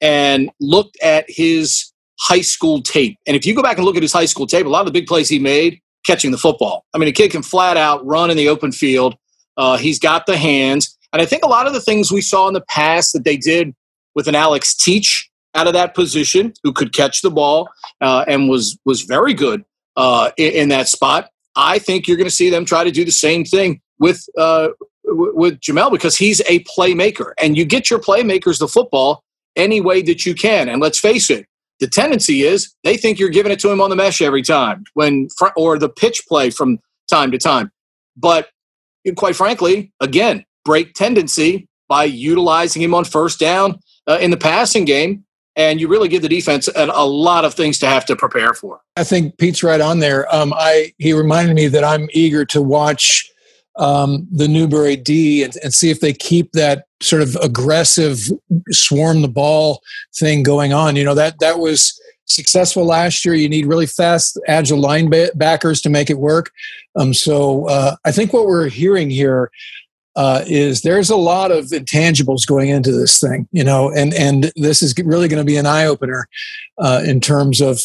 and 0.00 0.50
looked 0.60 0.96
at 1.02 1.26
his 1.28 1.92
high 2.18 2.40
school 2.40 2.82
tape. 2.82 3.16
And 3.26 3.36
if 3.36 3.46
you 3.46 3.54
go 3.54 3.62
back 3.62 3.76
and 3.76 3.84
look 3.84 3.96
at 3.96 4.02
his 4.02 4.12
high 4.12 4.24
school 4.24 4.46
tape, 4.46 4.66
a 4.66 4.68
lot 4.68 4.80
of 4.80 4.86
the 4.86 4.92
big 4.92 5.06
plays 5.06 5.28
he 5.28 5.38
made 5.38 5.80
catching 6.04 6.30
the 6.30 6.38
football. 6.38 6.84
I 6.94 6.98
mean, 6.98 7.08
a 7.08 7.12
kid 7.12 7.30
can 7.30 7.42
flat 7.42 7.76
out 7.76 8.04
run 8.04 8.30
in 8.30 8.36
the 8.36 8.48
open 8.48 8.72
field. 8.72 9.14
Uh, 9.58 9.76
he's 9.76 9.98
got 9.98 10.24
the 10.24 10.38
hands. 10.38 10.96
And 11.12 11.20
I 11.20 11.26
think 11.26 11.44
a 11.44 11.48
lot 11.48 11.66
of 11.66 11.74
the 11.74 11.80
things 11.80 12.10
we 12.10 12.20
saw 12.22 12.48
in 12.48 12.54
the 12.54 12.64
past 12.68 13.12
that 13.12 13.24
they 13.24 13.36
did 13.36 13.74
with 14.14 14.28
an 14.28 14.34
Alex 14.34 14.74
Teach 14.74 15.28
out 15.54 15.66
of 15.66 15.72
that 15.72 15.94
position, 15.94 16.52
who 16.62 16.72
could 16.72 16.94
catch 16.94 17.22
the 17.22 17.30
ball 17.30 17.68
uh, 18.00 18.24
and 18.28 18.48
was 18.48 18.78
was 18.84 19.02
very 19.02 19.34
good 19.34 19.64
uh, 19.96 20.30
in, 20.36 20.52
in, 20.52 20.68
that 20.68 20.88
spot. 20.88 21.30
I 21.56 21.78
think 21.78 22.06
you're 22.06 22.16
going 22.16 22.28
to 22.28 22.34
see 22.34 22.50
them 22.50 22.64
try 22.64 22.84
to 22.84 22.90
do 22.90 23.04
the 23.04 23.10
same 23.10 23.44
thing 23.44 23.80
with 23.98 24.24
uh, 24.36 24.68
with 25.04 25.60
Jamel 25.60 25.90
because 25.90 26.16
he's 26.16 26.40
a 26.42 26.60
playmaker, 26.64 27.32
and 27.40 27.56
you 27.56 27.64
get 27.64 27.90
your 27.90 27.98
playmakers 27.98 28.58
the 28.58 28.68
football 28.68 29.24
any 29.56 29.80
way 29.80 30.02
that 30.02 30.24
you 30.24 30.34
can. 30.34 30.68
And 30.68 30.80
let's 30.80 31.00
face 31.00 31.30
it, 31.30 31.46
the 31.80 31.88
tendency 31.88 32.42
is 32.42 32.74
they 32.84 32.96
think 32.96 33.18
you're 33.18 33.28
giving 33.28 33.50
it 33.50 33.58
to 33.60 33.70
him 33.70 33.80
on 33.80 33.90
the 33.90 33.96
mesh 33.96 34.20
every 34.20 34.42
time 34.42 34.84
when 34.94 35.28
or 35.56 35.78
the 35.78 35.88
pitch 35.88 36.22
play 36.28 36.50
from 36.50 36.78
time 37.10 37.30
to 37.32 37.38
time. 37.38 37.72
But 38.16 38.48
quite 39.16 39.36
frankly, 39.36 39.92
again, 40.00 40.44
break 40.64 40.94
tendency 40.94 41.68
by 41.88 42.04
utilizing 42.04 42.82
him 42.82 42.94
on 42.94 43.04
first 43.04 43.38
down 43.40 43.78
uh, 44.06 44.18
in 44.20 44.30
the 44.30 44.36
passing 44.36 44.84
game. 44.84 45.24
And 45.56 45.80
you 45.80 45.88
really 45.88 46.08
give 46.08 46.22
the 46.22 46.28
defense 46.28 46.68
a, 46.68 46.84
a, 46.84 47.04
lot 47.04 47.44
of 47.44 47.52
things 47.52 47.80
to 47.80 47.88
have 47.88 48.04
to 48.06 48.14
prepare 48.14 48.54
for. 48.54 48.80
I 48.96 49.02
think 49.02 49.38
Pete's 49.38 49.64
right 49.64 49.80
on 49.80 49.98
there. 49.98 50.32
Um, 50.32 50.52
I 50.56 50.92
he 50.98 51.12
reminded 51.12 51.56
me 51.56 51.66
that 51.66 51.82
I'm 51.82 52.08
eager 52.12 52.44
to 52.44 52.62
watch 52.62 53.28
um, 53.76 54.28
the 54.30 54.46
Newberry 54.46 54.94
D 54.94 55.42
and, 55.42 55.56
and, 55.64 55.74
see 55.74 55.90
if 55.90 56.00
they 56.00 56.12
keep 56.12 56.52
that 56.52 56.84
sort 57.00 57.22
of 57.22 57.36
aggressive 57.36 58.18
swarm 58.70 59.22
the 59.22 59.28
ball 59.28 59.80
thing 60.16 60.44
going 60.44 60.72
on. 60.72 60.94
You 60.94 61.02
know 61.02 61.14
that 61.14 61.40
that 61.40 61.58
was 61.58 62.00
successful 62.28 62.84
last 62.84 63.24
year. 63.24 63.34
You 63.34 63.48
need 63.48 63.66
really 63.66 63.86
fast, 63.86 64.38
agile 64.46 64.80
linebackers 64.80 65.82
to 65.82 65.90
make 65.90 66.10
it 66.10 66.18
work. 66.18 66.50
Um, 66.96 67.14
so 67.14 67.68
uh, 67.68 67.96
I 68.04 68.12
think 68.12 68.32
what 68.32 68.46
we're 68.46 68.68
hearing 68.68 69.10
here 69.10 69.50
uh, 70.16 70.42
is 70.46 70.82
there's 70.82 71.10
a 71.10 71.16
lot 71.16 71.50
of 71.50 71.66
intangibles 71.66 72.46
going 72.46 72.70
into 72.70 72.90
this 72.90 73.20
thing, 73.20 73.48
you 73.52 73.62
know, 73.62 73.90
and 73.90 74.12
and 74.14 74.50
this 74.56 74.82
is 74.82 74.92
really 74.98 75.28
going 75.28 75.40
to 75.40 75.46
be 75.46 75.56
an 75.56 75.66
eye 75.66 75.86
opener 75.86 76.28
uh, 76.78 77.02
in 77.06 77.20
terms 77.20 77.60
of 77.60 77.78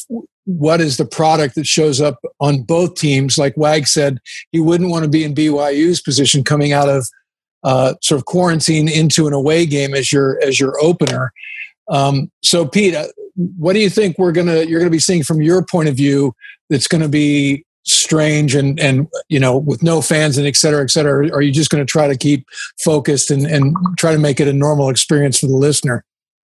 what 0.46 0.82
is 0.82 0.98
the 0.98 1.06
product 1.06 1.56
that 1.56 1.68
shows 1.68 2.02
up 2.02 2.20
on 2.40 2.64
both 2.64 2.96
teams. 2.96 3.38
Like 3.38 3.56
Wag 3.56 3.88
said, 3.88 4.20
he 4.52 4.60
wouldn't 4.60 4.90
want 4.90 5.04
to 5.04 5.10
be 5.10 5.24
in 5.24 5.36
BYU's 5.36 6.02
position 6.02 6.44
coming 6.44 6.74
out 6.74 6.90
of 6.90 7.08
uh, 7.64 7.94
sort 8.02 8.20
of 8.20 8.26
quarantine 8.26 8.90
into 8.90 9.28
an 9.28 9.34
away 9.34 9.66
game 9.66 9.94
as 9.94 10.12
your 10.12 10.42
as 10.44 10.60
your 10.60 10.82
opener. 10.82 11.32
Um, 11.88 12.32
so, 12.42 12.66
Pete, 12.66 12.96
uh, 12.96 13.08
what 13.36 13.74
do 13.74 13.80
you 13.80 13.90
think 13.90 14.18
we're 14.18 14.32
gonna 14.32 14.64
you're 14.64 14.80
gonna 14.80 14.90
be 14.90 15.00
seeing 15.00 15.24
from 15.24 15.42
your 15.42 15.66
point 15.66 15.90
of 15.90 15.96
view 15.96 16.34
that's 16.70 16.88
to 16.88 17.10
be 17.10 17.66
strange 17.86 18.56
and 18.56 18.80
and 18.80 19.08
you 19.28 19.40
know 19.40 19.58
with 19.58 19.84
no 19.84 20.02
fans 20.02 20.38
and 20.38 20.48
et 20.48 20.56
cetera 20.56 20.84
et 20.84 20.92
cetera? 20.92 21.32
Are 21.32 21.42
you 21.42 21.52
just 21.52 21.70
going 21.70 21.86
to 21.86 21.90
try 21.90 22.08
to 22.08 22.18
keep 22.18 22.46
focused 22.84 23.32
and 23.32 23.46
and 23.46 23.76
try 23.98 24.12
to 24.12 24.20
make 24.20 24.40
it 24.40 24.48
a 24.48 24.54
normal 24.54 24.90
experience 24.90 25.40
for 25.40 25.48
the 25.48 25.56
listener? 25.56 26.04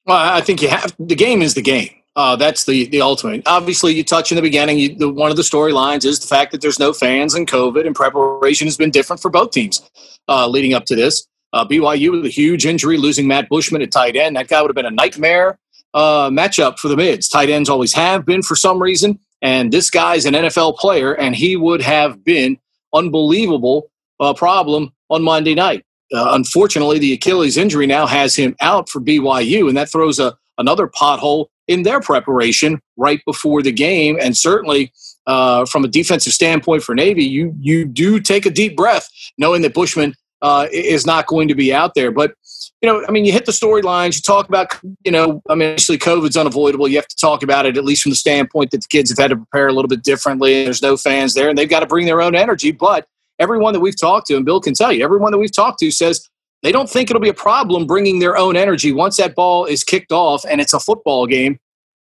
Well 0.06 0.16
i 0.16 0.40
think 0.40 0.62
you 0.62 0.68
have 0.68 0.94
the 0.98 1.14
game 1.14 1.42
is 1.42 1.54
the 1.54 1.62
game. 1.62 1.90
Uh, 2.16 2.34
that's 2.34 2.64
the 2.64 2.86
the 2.86 3.00
ultimate. 3.00 3.42
Obviously 3.46 3.94
you 3.94 4.02
touch 4.02 4.32
in 4.32 4.36
the 4.36 4.42
beginning 4.42 4.78
you, 4.78 4.94
the, 4.94 5.08
one 5.08 5.30
of 5.30 5.36
the 5.36 5.42
storylines 5.42 6.04
is 6.04 6.18
the 6.18 6.26
fact 6.26 6.50
that 6.52 6.60
there's 6.60 6.78
no 6.78 6.92
fans 6.92 7.34
and 7.34 7.46
covid 7.46 7.86
and 7.86 7.94
preparation 7.94 8.66
has 8.66 8.76
been 8.76 8.90
different 8.90 9.22
for 9.22 9.30
both 9.30 9.52
teams 9.52 9.88
uh, 10.28 10.48
leading 10.48 10.74
up 10.74 10.84
to 10.86 10.96
this. 10.96 11.26
Uh, 11.52 11.66
byu 11.66 12.12
with 12.12 12.24
a 12.24 12.28
huge 12.28 12.64
injury 12.64 12.96
losing 12.96 13.26
matt 13.26 13.48
bushman 13.48 13.82
at 13.82 13.90
tight 13.90 14.16
end. 14.16 14.36
That 14.36 14.48
guy 14.48 14.60
would 14.60 14.68
have 14.68 14.76
been 14.76 14.86
a 14.86 14.90
nightmare 14.90 15.58
uh, 15.94 16.30
matchup 16.30 16.78
for 16.78 16.88
the 16.88 16.96
mids 16.96 17.28
tight 17.28 17.50
ends 17.50 17.68
always 17.68 17.92
have 17.92 18.24
been 18.24 18.42
for 18.42 18.56
some 18.56 18.80
reason 18.82 19.18
and 19.42 19.72
this 19.72 19.90
guy's 19.90 20.26
an 20.26 20.34
NFL 20.34 20.76
player, 20.76 21.12
and 21.14 21.34
he 21.34 21.56
would 21.56 21.80
have 21.80 22.24
been 22.24 22.58
unbelievable 22.94 23.90
uh, 24.18 24.34
problem 24.34 24.92
on 25.08 25.22
Monday 25.22 25.54
night. 25.54 25.84
Uh, 26.12 26.30
unfortunately, 26.32 26.98
the 26.98 27.12
Achilles 27.12 27.56
injury 27.56 27.86
now 27.86 28.06
has 28.06 28.34
him 28.36 28.54
out 28.60 28.88
for 28.88 29.00
BYU, 29.00 29.68
and 29.68 29.76
that 29.76 29.90
throws 29.90 30.18
a, 30.18 30.36
another 30.58 30.88
pothole 30.88 31.46
in 31.68 31.84
their 31.84 32.00
preparation 32.00 32.80
right 32.96 33.20
before 33.24 33.62
the 33.62 33.72
game. 33.72 34.18
And 34.20 34.36
certainly, 34.36 34.92
uh, 35.26 35.64
from 35.66 35.84
a 35.84 35.88
defensive 35.88 36.32
standpoint 36.32 36.82
for 36.82 36.94
Navy, 36.94 37.24
you 37.24 37.54
you 37.60 37.84
do 37.84 38.20
take 38.20 38.44
a 38.44 38.50
deep 38.50 38.76
breath 38.76 39.08
knowing 39.38 39.62
that 39.62 39.72
Bushman 39.72 40.14
uh, 40.42 40.66
is 40.72 41.06
not 41.06 41.26
going 41.26 41.48
to 41.48 41.54
be 41.54 41.72
out 41.72 41.94
there. 41.94 42.10
But 42.10 42.34
you 42.80 42.88
know, 42.88 43.04
I 43.06 43.10
mean, 43.10 43.24
you 43.24 43.32
hit 43.32 43.44
the 43.44 43.52
storylines. 43.52 44.16
You 44.16 44.22
talk 44.22 44.48
about, 44.48 44.68
you 45.04 45.12
know, 45.12 45.42
I 45.50 45.54
mean, 45.54 45.70
obviously 45.70 45.98
COVID's 45.98 46.36
unavoidable. 46.36 46.88
You 46.88 46.96
have 46.96 47.08
to 47.08 47.16
talk 47.16 47.42
about 47.42 47.66
it 47.66 47.76
at 47.76 47.84
least 47.84 48.02
from 48.02 48.10
the 48.10 48.16
standpoint 48.16 48.70
that 48.70 48.80
the 48.80 48.88
kids 48.88 49.10
have 49.10 49.18
had 49.18 49.28
to 49.28 49.36
prepare 49.36 49.68
a 49.68 49.72
little 49.72 49.88
bit 49.88 50.02
differently. 50.02 50.64
There's 50.64 50.80
no 50.80 50.96
fans 50.96 51.34
there, 51.34 51.48
and 51.48 51.58
they've 51.58 51.68
got 51.68 51.80
to 51.80 51.86
bring 51.86 52.06
their 52.06 52.22
own 52.22 52.34
energy. 52.34 52.72
But 52.72 53.06
everyone 53.38 53.74
that 53.74 53.80
we've 53.80 53.98
talked 53.98 54.28
to, 54.28 54.36
and 54.36 54.44
Bill 54.44 54.60
can 54.60 54.74
tell 54.74 54.92
you, 54.92 55.04
everyone 55.04 55.32
that 55.32 55.38
we've 55.38 55.52
talked 55.52 55.78
to 55.80 55.90
says 55.90 56.26
they 56.62 56.72
don't 56.72 56.88
think 56.88 57.10
it'll 57.10 57.20
be 57.20 57.28
a 57.28 57.34
problem 57.34 57.86
bringing 57.86 58.18
their 58.18 58.36
own 58.36 58.56
energy 58.56 58.92
once 58.92 59.16
that 59.16 59.34
ball 59.34 59.64
is 59.64 59.84
kicked 59.84 60.12
off 60.12 60.44
and 60.48 60.60
it's 60.60 60.74
a 60.74 60.80
football 60.80 61.26
game 61.26 61.58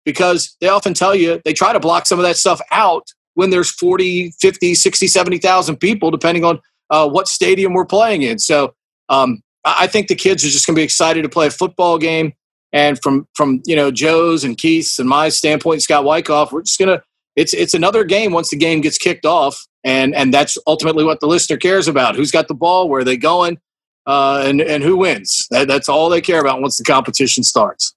because 0.05 0.55
they 0.61 0.67
often 0.67 0.93
tell 0.93 1.15
you 1.15 1.41
they 1.45 1.53
try 1.53 1.73
to 1.73 1.79
block 1.79 2.05
some 2.05 2.19
of 2.19 2.23
that 2.23 2.37
stuff 2.37 2.61
out 2.71 3.07
when 3.35 3.49
there's 3.49 3.71
40, 3.71 4.31
50, 4.39 4.75
60, 4.75 5.07
70,000 5.07 5.77
people, 5.77 6.11
depending 6.11 6.43
on 6.43 6.59
uh, 6.89 7.07
what 7.09 7.27
stadium 7.27 7.73
we're 7.73 7.85
playing 7.85 8.23
in. 8.23 8.39
So 8.39 8.73
um, 9.09 9.41
I 9.65 9.87
think 9.87 10.07
the 10.07 10.15
kids 10.15 10.43
are 10.43 10.49
just 10.49 10.65
going 10.65 10.75
to 10.75 10.79
be 10.79 10.83
excited 10.83 11.21
to 11.23 11.29
play 11.29 11.47
a 11.47 11.51
football 11.51 11.97
game. 11.97 12.33
And 12.71 12.99
from 13.03 13.27
from 13.35 13.61
you 13.65 13.75
know 13.75 13.91
Joe's 13.91 14.43
and 14.43 14.57
Keith's 14.57 14.97
and 14.97 15.07
my 15.07 15.29
standpoint, 15.29 15.83
Scott 15.83 16.05
Wyckoff, 16.05 16.51
we're 16.51 16.63
just 16.63 16.79
gonna 16.79 17.03
it's 17.35 17.53
it's 17.53 17.75
another 17.75 18.03
game 18.03 18.31
once 18.31 18.49
the 18.49 18.57
game 18.57 18.81
gets 18.81 18.97
kicked 18.97 19.25
off, 19.25 19.67
and 19.83 20.15
and 20.15 20.33
that's 20.33 20.57
ultimately 20.65 21.03
what 21.03 21.19
the 21.19 21.27
listener 21.27 21.57
cares 21.57 21.87
about: 21.87 22.15
who's 22.15 22.31
got 22.31 22.47
the 22.47 22.55
ball, 22.55 22.89
where 22.89 23.01
are 23.01 23.03
they 23.03 23.15
going, 23.15 23.59
uh, 24.07 24.43
and 24.45 24.59
and 24.59 24.83
who 24.83 24.97
wins. 24.97 25.47
That, 25.51 25.67
that's 25.67 25.87
all 25.87 26.09
they 26.09 26.21
care 26.21 26.41
about 26.41 26.61
once 26.61 26.77
the 26.77 26.83
competition 26.83 27.43
starts. 27.43 27.93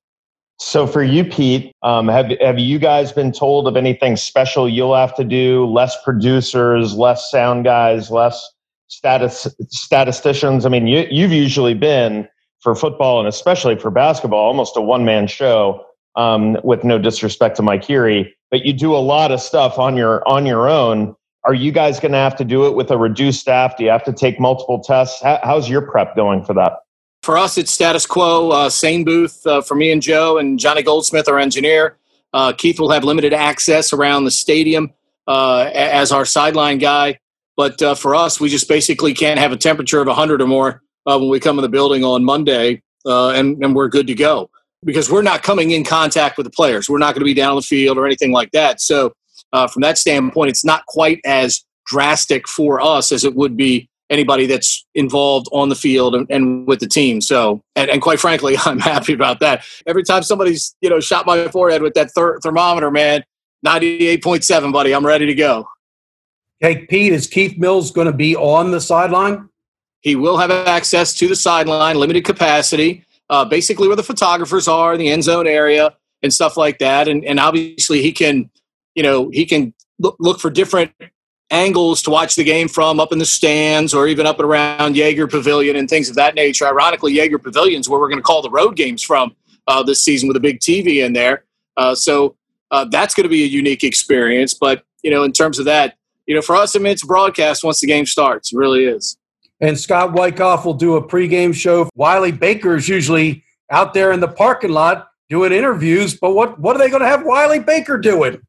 So 0.59 0.87
for 0.87 1.03
you, 1.03 1.25
Pete, 1.25 1.73
um, 1.83 2.09
have 2.09 2.31
have 2.41 2.59
you 2.59 2.79
guys 2.79 3.13
been 3.13 3.33
told 3.33 3.69
of 3.69 3.77
anything 3.77 4.17
special 4.17 4.69
you'll 4.69 4.95
have 4.95 5.15
to 5.17 5.25
do? 5.25 5.67
Less 5.67 6.03
producers, 6.03 6.95
less 6.95 7.31
sound 7.31 7.65
guys, 7.65 8.11
less 8.11 8.53
status 8.89 9.47
statisticians. 9.69 10.67
I 10.67 10.69
mean, 10.69 10.87
you, 10.87 11.07
you've 11.11 11.33
usually 11.33 11.75
been 11.75 12.29
for 12.61 12.75
football 12.75 13.19
and 13.19 13.29
especially 13.29 13.77
for 13.77 13.91
basketball, 13.91 14.47
almost 14.47 14.77
a 14.77 14.81
one 14.81 15.05
man 15.05 15.27
show. 15.27 15.85
Um, 16.17 16.57
with 16.65 16.83
no 16.83 16.99
disrespect 16.99 17.57
to 17.57 17.63
Mike 17.63 17.91
Erre, 17.91 18.25
but 18.51 18.65
you 18.65 18.73
do 18.73 18.97
a 18.97 19.05
lot 19.05 19.33
of 19.33 19.39
stuff 19.39 19.79
on 19.79 19.99
your 19.99 20.27
on 20.27 20.47
your 20.47 20.67
own. 20.67 21.15
Are 21.45 21.53
you 21.53 21.71
guys 21.71 22.01
going 22.01 22.13
to 22.13 22.19
have 22.19 22.35
to 22.37 22.45
do 22.45 22.67
it 22.67 22.75
with 22.75 22.91
a 22.91 22.97
reduced 22.97 23.41
staff? 23.41 23.77
Do 23.77 23.85
you 23.85 23.91
have 23.91 24.03
to 24.05 24.15
take 24.15 24.41
multiple 24.41 24.83
tests? 24.83 25.23
How, 25.23 25.39
how's 25.43 25.69
your 25.69 25.83
prep 25.83 26.17
going 26.17 26.43
for 26.43 26.55
that? 26.55 26.79
For 27.23 27.37
us, 27.37 27.59
it's 27.59 27.71
status 27.71 28.07
quo. 28.07 28.51
Uh, 28.51 28.71
same 28.71 29.05
booth 29.05 29.47
uh, 29.47 29.61
for 29.61 29.75
me 29.75 29.93
and 29.93 30.01
Joe 30.01 30.39
and 30.39 30.59
Johnny 30.59 30.83
Goldsmith, 30.83 31.29
our 31.29 31.39
engineer. 31.39 31.99
Uh, 32.33 32.53
Keith 32.53 32.81
will 32.81 32.91
have 32.91 33.05
limited 33.05 33.33
access 33.33 33.93
around 33.93 34.25
the 34.25 34.31
stadium 34.31 34.93
uh, 35.27 35.71
as 35.75 36.13
our 36.13 36.25
sideline 36.25 36.79
guy. 36.79 37.19
But 37.57 37.81
uh, 37.81 37.95
for 37.95 38.15
us, 38.15 38.41
we 38.41 38.49
just 38.49 38.69
basically 38.69 39.15
can't 39.15 39.39
have 39.39 39.53
a 39.53 39.57
temperature 39.57 40.01
of 40.01 40.07
100 40.07 40.43
or 40.43 40.47
more 40.47 40.83
uh, 41.07 41.19
when 41.19 41.31
we 41.31 41.41
come 41.41 41.59
in 41.59 41.63
the 41.63 41.69
building 41.69 42.05
on 42.05 42.25
Monday, 42.25 42.83
and, 43.05 43.63
and 43.65 43.75
we're 43.75 43.89
good 43.89 44.07
to 44.09 44.15
go 44.15 44.51
because 44.85 45.11
we're 45.11 45.23
not 45.23 45.43
coming 45.43 45.71
in 45.71 45.85
contact 45.85 46.37
with 46.37 46.45
the 46.45 46.51
players. 46.51 46.89
We're 46.89 46.99
not 46.99 47.15
going 47.15 47.21
to 47.21 47.25
be 47.25 47.35
down 47.35 47.51
on 47.51 47.57
the 47.57 47.63
field 47.63 47.97
or 47.99 48.07
anything 48.07 48.33
like 48.33 48.51
that. 48.53 48.81
So, 48.81 49.13
from 49.53 49.81
that 49.83 49.97
standpoint, 49.97 50.51
it's 50.51 50.65
not 50.65 50.85
quite 50.87 51.21
as 51.25 51.65
drastic 51.87 52.47
for 52.49 52.81
us 52.81 53.13
as 53.13 53.25
it 53.25 53.35
would 53.35 53.57
be 53.57 53.89
anybody 54.11 54.47
that's 54.47 54.85
involved 54.95 55.49
on 55.53 55.69
the 55.69 55.75
field 55.75 56.15
and, 56.15 56.27
and 56.31 56.67
with 56.67 56.81
the 56.81 56.87
team. 56.87 57.21
So, 57.21 57.63
and, 57.75 57.91
and, 57.91 58.01
quite 58.03 58.21
frankly, 58.21 58.57
I'm 58.65 58.79
happy 58.79 59.13
about 59.13 59.41
that. 59.41 59.65
Every 59.87 60.05
time 60.05 60.23
somebody's 60.23 60.75
you 60.81 60.91
know 60.91 61.01
shot 61.01 61.27
my 61.27 61.49
forehead 61.49 61.83
with 61.83 61.95
that 61.95 62.13
ther- 62.15 62.39
thermometer, 62.43 62.91
man, 62.91 63.25
ninety 63.63 64.09
eight 64.09 64.23
point 64.23 64.45
seven, 64.45 64.73
buddy, 64.73 64.95
I'm 64.95 65.07
ready 65.07 65.27
to 65.27 65.35
go. 65.35 65.67
Hey, 66.59 66.87
Pete, 66.87 67.13
is 67.13 67.27
Keith 67.27 67.59
Mills 67.59 67.91
going 67.91 68.07
to 68.07 68.15
be 68.15 68.35
on 68.35 68.71
the 68.71 68.81
sideline? 68.81 69.51
He 70.01 70.17
will 70.17 70.39
have 70.39 70.51
access 70.51 71.13
to 71.15 71.29
the 71.29 71.37
sideline, 71.37 71.97
limited 71.97 72.25
capacity, 72.25 73.05
uh, 73.29 73.45
basically 73.45 73.89
where 73.89 73.97
the 73.97 74.03
photographers 74.03 74.67
are 74.67 74.97
the 74.97 75.09
end 75.11 75.23
zone 75.23 75.47
area 75.47 75.95
and 76.23 76.33
stuff 76.33 76.57
like 76.57 76.79
that. 76.79 77.09
And, 77.09 77.27
and 77.27 77.39
obviously, 77.39 78.01
he 78.01 78.11
can, 78.11 78.49
you 78.95 79.03
know, 79.03 79.29
he 79.29 79.45
can 79.45 79.75
look, 79.99 80.17
look 80.19 80.41
for 80.41 80.49
different 80.49 80.93
angles 81.51 82.01
to 82.03 82.11
watch 82.11 82.37
the 82.37 82.45
game 82.45 82.69
from 82.69 83.01
up 83.01 83.13
in 83.13 83.19
the 83.19 83.27
stands 83.27 83.93
or 83.93 84.09
even 84.09 84.27
up 84.27 84.39
and 84.39 84.49
around 84.49 84.97
Yager 84.97 85.27
Pavilion 85.27 85.77
and 85.77 85.91
things 85.91 86.09
of 86.09 86.17
that 86.17 86.35
nature. 86.35 86.67
Ironically, 86.67 87.15
Pavilion 87.39 87.81
is 87.81 87.89
where 87.89 88.01
we're 88.01 88.09
going 88.09 88.19
to 88.19 88.23
call 88.23 88.41
the 88.41 88.51
road 88.51 88.77
games 88.77 89.03
from 89.03 89.37
uh, 89.67 89.83
this 89.83 90.03
season 90.03 90.27
with 90.27 90.39
a 90.39 90.41
big 90.41 90.61
TV 90.61 91.05
in 91.05 91.13
there. 91.13 91.45
Uh, 91.77 91.95
so 91.95 92.35
uh, 92.71 92.87
that's 92.87 93.15
going 93.15 93.25
to 93.25 93.29
be 93.29 93.45
a 93.45 93.47
unique 93.47 93.85
experience. 93.85 94.55
But, 94.55 94.85
you 95.03 95.11
know, 95.11 95.23
in 95.23 95.33
terms 95.33 95.59
of 95.59 95.67
that, 95.67 95.99
you 96.27 96.35
know, 96.35 96.43
for 96.43 96.57
us, 96.57 96.77
I 96.77 96.79
mean, 96.79 96.93
it's 96.93 97.05
broadcast 97.05 97.65
once 97.65 97.81
the 97.81 97.87
game 97.87 98.07
starts. 98.07 98.53
It 98.53 98.57
really 98.57 98.85
is. 98.85 99.17
And 99.61 99.79
Scott 99.79 100.13
Wyckoff 100.13 100.65
will 100.65 100.75
do 100.75 100.97
a 100.97 101.07
pregame 101.07 101.55
show. 101.55 101.89
Wiley 101.95 102.33
Baker 102.33 102.77
is 102.77 102.89
usually 102.89 103.45
out 103.71 103.95
there 103.95 104.13
in 104.13 104.21
the 104.21 104.29
parking 104.29 104.71
lot 104.71 105.09
doing 105.29 105.53
interviews, 105.53 106.17
but 106.17 106.33
what, 106.33 106.59
what 106.61 106.77
are 106.77 106.79
they 106.79 106.91
going 106.91 107.03
to 107.03 107.09
have 107.09 107.25
Wiley 107.25 107.59
Baker 107.59 107.99
doing? 107.99 108.41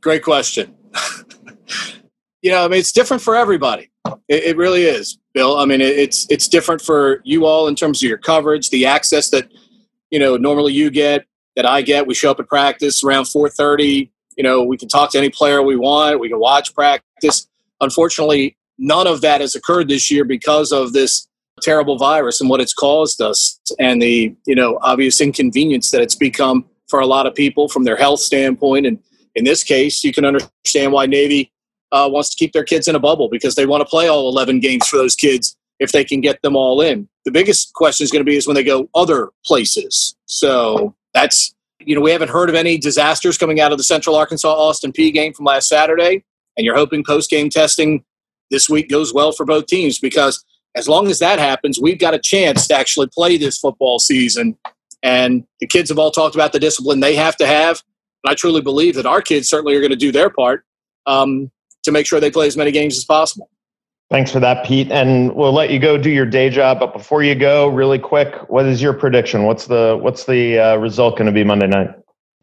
Great 0.00 0.22
question. 0.22 0.74
you 2.42 2.50
know, 2.50 2.64
I 2.64 2.68
mean, 2.68 2.78
it's 2.78 2.92
different 2.92 3.22
for 3.22 3.34
everybody. 3.34 3.90
It, 4.28 4.44
it 4.44 4.56
really 4.56 4.84
is, 4.84 5.18
Bill. 5.32 5.58
I 5.58 5.64
mean, 5.64 5.80
it, 5.80 5.98
it's 5.98 6.26
it's 6.30 6.46
different 6.48 6.82
for 6.82 7.20
you 7.24 7.46
all 7.46 7.68
in 7.68 7.74
terms 7.74 8.02
of 8.02 8.08
your 8.08 8.18
coverage, 8.18 8.70
the 8.70 8.86
access 8.86 9.30
that 9.30 9.50
you 10.10 10.18
know 10.18 10.36
normally 10.36 10.72
you 10.72 10.90
get, 10.90 11.26
that 11.56 11.66
I 11.66 11.82
get. 11.82 12.06
We 12.06 12.14
show 12.14 12.30
up 12.30 12.40
at 12.40 12.48
practice 12.48 13.02
around 13.02 13.26
four 13.26 13.48
thirty. 13.48 14.12
You 14.36 14.44
know, 14.44 14.62
we 14.62 14.76
can 14.76 14.88
talk 14.88 15.12
to 15.12 15.18
any 15.18 15.30
player 15.30 15.62
we 15.62 15.76
want. 15.76 16.20
We 16.20 16.28
can 16.28 16.38
watch 16.38 16.74
practice. 16.74 17.46
Unfortunately, 17.80 18.56
none 18.78 19.06
of 19.06 19.20
that 19.20 19.40
has 19.40 19.54
occurred 19.54 19.88
this 19.88 20.10
year 20.10 20.24
because 20.24 20.72
of 20.72 20.92
this 20.92 21.26
terrible 21.62 21.96
virus 21.98 22.40
and 22.40 22.50
what 22.50 22.60
it's 22.60 22.74
caused 22.74 23.20
us, 23.20 23.60
and 23.78 24.02
the 24.02 24.34
you 24.46 24.54
know 24.54 24.78
obvious 24.82 25.20
inconvenience 25.20 25.90
that 25.90 26.00
it's 26.00 26.14
become 26.14 26.64
for 26.88 27.00
a 27.00 27.06
lot 27.06 27.26
of 27.26 27.34
people 27.34 27.68
from 27.68 27.84
their 27.84 27.96
health 27.96 28.20
standpoint. 28.20 28.86
And 28.86 28.98
in 29.34 29.44
this 29.44 29.62
case, 29.62 30.04
you 30.04 30.12
can 30.12 30.24
understand 30.24 30.92
why 30.92 31.06
Navy 31.06 31.50
uh, 31.92 32.08
wants 32.10 32.30
to 32.30 32.36
keep 32.36 32.52
their 32.52 32.64
kids 32.64 32.88
in 32.88 32.94
a 32.94 33.00
bubble 33.00 33.28
because 33.28 33.54
they 33.54 33.66
want 33.66 33.80
to 33.80 33.86
play 33.86 34.08
all 34.08 34.28
11 34.28 34.60
games 34.60 34.86
for 34.86 34.96
those 34.96 35.14
kids 35.14 35.56
if 35.80 35.92
they 35.92 36.04
can 36.04 36.20
get 36.20 36.40
them 36.42 36.56
all 36.56 36.80
in. 36.80 37.08
The 37.24 37.30
biggest 37.30 37.72
question 37.74 38.04
is 38.04 38.10
going 38.10 38.24
to 38.24 38.30
be 38.30 38.36
is 38.36 38.46
when 38.46 38.54
they 38.54 38.64
go 38.64 38.88
other 38.94 39.30
places. 39.44 40.14
So 40.26 40.94
that's 41.14 41.54
you 41.86 41.94
know 41.94 42.00
we 42.00 42.10
haven't 42.10 42.30
heard 42.30 42.48
of 42.48 42.54
any 42.54 42.78
disasters 42.78 43.38
coming 43.38 43.60
out 43.60 43.72
of 43.72 43.78
the 43.78 43.84
Central 43.84 44.16
Arkansas 44.16 44.48
Austin 44.48 44.92
Peay 44.92 45.12
game 45.12 45.32
from 45.32 45.44
last 45.44 45.68
Saturday, 45.68 46.24
and 46.56 46.64
you're 46.64 46.76
hoping 46.76 47.04
post 47.04 47.30
game 47.30 47.50
testing 47.50 48.04
this 48.50 48.68
week 48.68 48.88
goes 48.88 49.12
well 49.12 49.32
for 49.32 49.44
both 49.44 49.66
teams 49.66 49.98
because 49.98 50.44
as 50.76 50.88
long 50.88 51.08
as 51.08 51.18
that 51.20 51.38
happens, 51.38 51.80
we've 51.80 51.98
got 51.98 52.14
a 52.14 52.18
chance 52.18 52.66
to 52.66 52.74
actually 52.74 53.08
play 53.08 53.36
this 53.36 53.58
football 53.58 53.98
season. 53.98 54.56
And 55.02 55.44
the 55.60 55.66
kids 55.66 55.88
have 55.90 55.98
all 55.98 56.10
talked 56.10 56.34
about 56.34 56.52
the 56.52 56.58
discipline 56.58 57.00
they 57.00 57.14
have 57.14 57.36
to 57.36 57.46
have. 57.46 57.82
And 58.24 58.32
I 58.32 58.34
truly 58.34 58.60
believe 58.60 58.96
that 58.96 59.06
our 59.06 59.22
kids 59.22 59.48
certainly 59.48 59.76
are 59.76 59.80
going 59.80 59.90
to 59.90 59.96
do 59.96 60.10
their 60.10 60.30
part. 60.30 60.64
Um, 61.06 61.50
to 61.84 61.92
make 61.92 62.06
sure 62.06 62.18
they 62.18 62.30
play 62.30 62.46
as 62.46 62.56
many 62.56 62.72
games 62.72 62.96
as 62.96 63.04
possible. 63.04 63.48
Thanks 64.14 64.30
for 64.30 64.38
that, 64.38 64.64
Pete. 64.64 64.92
And 64.92 65.34
we'll 65.34 65.52
let 65.52 65.70
you 65.70 65.80
go 65.80 65.98
do 65.98 66.08
your 66.08 66.24
day 66.24 66.48
job. 66.48 66.78
But 66.78 66.92
before 66.92 67.24
you 67.24 67.34
go, 67.34 67.66
really 67.66 67.98
quick, 67.98 68.48
what 68.48 68.64
is 68.64 68.80
your 68.80 68.92
prediction? 68.92 69.42
What's 69.42 69.66
the 69.66 69.98
what's 70.00 70.26
the 70.26 70.56
uh, 70.56 70.76
result 70.76 71.18
going 71.18 71.26
to 71.26 71.32
be 71.32 71.42
Monday 71.42 71.66
night? 71.66 71.88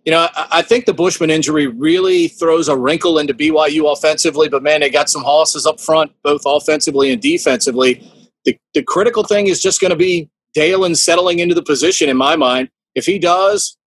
You 0.03 0.11
know, 0.11 0.27
I 0.35 0.63
think 0.63 0.85
the 0.85 0.93
Bushman 0.93 1.29
injury 1.29 1.67
really 1.67 2.27
throws 2.27 2.67
a 2.67 2.75
wrinkle 2.75 3.17
into 3.19 3.33
BYU 3.33 3.89
offensively. 3.89 4.49
But 4.49 4.63
man, 4.63 4.81
they 4.81 4.89
got 4.89 5.09
some 5.09 5.23
hosses 5.23 5.65
up 5.65 5.79
front, 5.79 6.11
both 6.23 6.41
offensively 6.45 7.09
and 7.09 7.21
defensively. 7.21 8.05
The, 8.43 8.57
the 8.73 8.83
critical 8.83 9.23
thing 9.23 9.47
is 9.47 9.61
just 9.61 9.79
going 9.79 9.91
to 9.91 9.97
be 9.97 10.29
Dalen 10.53 10.95
settling 10.95 11.39
into 11.39 11.55
the 11.55 11.63
position. 11.63 12.09
In 12.09 12.17
my 12.17 12.35
mind, 12.35 12.67
if 12.95 13.05
he 13.05 13.17
does, 13.17 13.77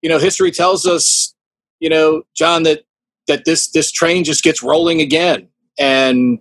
you 0.00 0.08
know, 0.08 0.18
history 0.18 0.52
tells 0.52 0.86
us, 0.86 1.34
you 1.80 1.90
know, 1.90 2.22
John, 2.34 2.62
that 2.62 2.84
that 3.28 3.44
this 3.44 3.70
this 3.72 3.92
train 3.92 4.24
just 4.24 4.42
gets 4.42 4.62
rolling 4.62 5.02
again. 5.02 5.48
And 5.78 6.40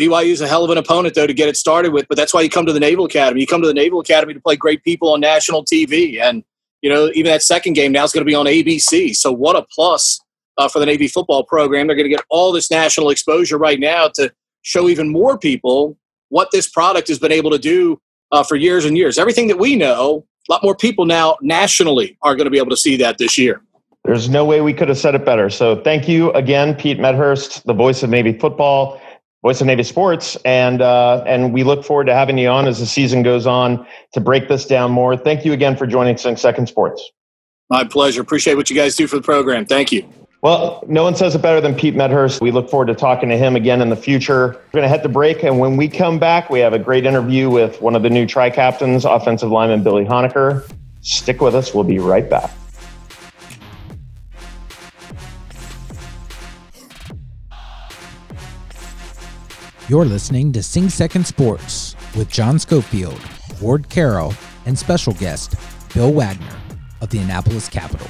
BYU 0.00 0.30
is 0.30 0.40
a 0.40 0.48
hell 0.48 0.64
of 0.64 0.70
an 0.70 0.78
opponent, 0.78 1.14
though, 1.14 1.26
to 1.26 1.34
get 1.34 1.48
it 1.50 1.56
started 1.58 1.92
with. 1.92 2.08
But 2.08 2.16
that's 2.16 2.32
why 2.32 2.40
you 2.40 2.48
come 2.48 2.64
to 2.64 2.72
the 2.72 2.80
Naval 2.80 3.04
Academy. 3.04 3.42
You 3.42 3.46
come 3.46 3.60
to 3.60 3.68
the 3.68 3.74
Naval 3.74 4.00
Academy 4.00 4.32
to 4.32 4.40
play 4.40 4.56
great 4.56 4.82
people 4.82 5.12
on 5.12 5.20
national 5.20 5.62
TV. 5.62 6.18
And, 6.18 6.42
you 6.80 6.88
know, 6.88 7.10
even 7.14 7.30
that 7.30 7.42
second 7.42 7.74
game 7.74 7.92
now 7.92 8.04
is 8.04 8.12
going 8.12 8.24
to 8.24 8.28
be 8.28 8.34
on 8.34 8.46
ABC. 8.46 9.14
So 9.14 9.30
what 9.30 9.56
a 9.56 9.62
plus 9.62 10.18
uh, 10.56 10.68
for 10.68 10.78
the 10.78 10.86
Navy 10.86 11.06
football 11.06 11.44
program. 11.44 11.86
They're 11.86 11.96
going 11.96 12.08
to 12.08 12.16
get 12.16 12.24
all 12.30 12.50
this 12.50 12.70
national 12.70 13.10
exposure 13.10 13.58
right 13.58 13.78
now 13.78 14.08
to 14.14 14.32
show 14.62 14.88
even 14.88 15.10
more 15.10 15.36
people 15.38 15.98
what 16.30 16.48
this 16.50 16.66
product 16.66 17.08
has 17.08 17.18
been 17.18 17.32
able 17.32 17.50
to 17.50 17.58
do 17.58 18.00
uh, 18.32 18.42
for 18.42 18.56
years 18.56 18.86
and 18.86 18.96
years. 18.96 19.18
Everything 19.18 19.48
that 19.48 19.58
we 19.58 19.76
know, 19.76 20.24
a 20.48 20.52
lot 20.52 20.62
more 20.62 20.74
people 20.74 21.04
now 21.04 21.36
nationally 21.42 22.16
are 22.22 22.34
going 22.34 22.46
to 22.46 22.50
be 22.50 22.58
able 22.58 22.70
to 22.70 22.76
see 22.76 22.96
that 22.96 23.18
this 23.18 23.36
year. 23.36 23.60
There's 24.04 24.30
no 24.30 24.46
way 24.46 24.62
we 24.62 24.72
could 24.72 24.88
have 24.88 24.96
said 24.96 25.14
it 25.14 25.26
better. 25.26 25.50
So 25.50 25.82
thank 25.82 26.08
you 26.08 26.32
again, 26.32 26.74
Pete 26.74 26.98
Medhurst, 26.98 27.66
the 27.66 27.74
voice 27.74 28.02
of 28.02 28.08
Navy 28.08 28.32
football, 28.38 29.00
voice 29.42 29.60
of 29.60 29.66
Navy 29.66 29.82
sports, 29.82 30.36
and 30.44 30.82
uh, 30.82 31.24
and 31.26 31.52
we 31.52 31.64
look 31.64 31.84
forward 31.84 32.06
to 32.06 32.14
having 32.14 32.38
you 32.38 32.48
on 32.48 32.66
as 32.66 32.78
the 32.78 32.86
season 32.86 33.22
goes 33.22 33.46
on 33.46 33.86
to 34.12 34.20
break 34.20 34.48
this 34.48 34.66
down 34.66 34.90
more. 34.90 35.16
Thank 35.16 35.44
you 35.44 35.52
again 35.52 35.76
for 35.76 35.86
joining 35.86 36.16
Second 36.16 36.68
Sports. 36.68 37.10
My 37.68 37.84
pleasure. 37.84 38.20
Appreciate 38.20 38.56
what 38.56 38.68
you 38.68 38.76
guys 38.76 38.96
do 38.96 39.06
for 39.06 39.16
the 39.16 39.22
program. 39.22 39.64
Thank 39.64 39.92
you. 39.92 40.08
Well, 40.42 40.82
no 40.88 41.02
one 41.02 41.14
says 41.14 41.34
it 41.34 41.42
better 41.42 41.60
than 41.60 41.74
Pete 41.74 41.94
Medhurst. 41.94 42.40
We 42.40 42.50
look 42.50 42.70
forward 42.70 42.86
to 42.86 42.94
talking 42.94 43.28
to 43.28 43.36
him 43.36 43.56
again 43.56 43.82
in 43.82 43.90
the 43.90 43.96
future. 43.96 44.48
We're 44.48 44.80
going 44.80 44.82
to 44.84 44.88
head 44.88 45.02
the 45.02 45.08
break, 45.10 45.42
and 45.42 45.58
when 45.58 45.76
we 45.76 45.86
come 45.86 46.18
back, 46.18 46.48
we 46.48 46.60
have 46.60 46.72
a 46.72 46.78
great 46.78 47.04
interview 47.04 47.50
with 47.50 47.80
one 47.82 47.94
of 47.94 48.02
the 48.02 48.10
new 48.10 48.26
tri 48.26 48.48
captains, 48.48 49.04
offensive 49.04 49.50
lineman 49.50 49.82
Billy 49.82 50.04
Honaker. 50.04 50.68
Stick 51.02 51.40
with 51.40 51.54
us. 51.54 51.74
We'll 51.74 51.84
be 51.84 51.98
right 51.98 52.28
back. 52.28 52.50
You're 59.90 60.04
listening 60.04 60.52
to 60.52 60.62
Sing 60.62 60.88
Second 60.88 61.26
Sports 61.26 61.96
with 62.16 62.30
John 62.30 62.60
Schofield, 62.60 63.20
Ward 63.60 63.88
Carroll, 63.88 64.32
and 64.64 64.78
special 64.78 65.14
guest 65.14 65.56
Bill 65.92 66.12
Wagner 66.12 66.56
of 67.00 67.10
the 67.10 67.18
Annapolis 67.18 67.68
Capital. 67.68 68.06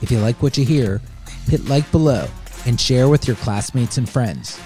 If 0.00 0.12
you 0.12 0.20
like 0.20 0.40
what 0.40 0.56
you 0.56 0.64
hear, 0.64 1.00
hit 1.48 1.64
like 1.64 1.90
below 1.90 2.28
and 2.66 2.80
share 2.80 3.08
with 3.08 3.26
your 3.26 3.36
classmates 3.38 3.98
and 3.98 4.08
friends. 4.08 4.60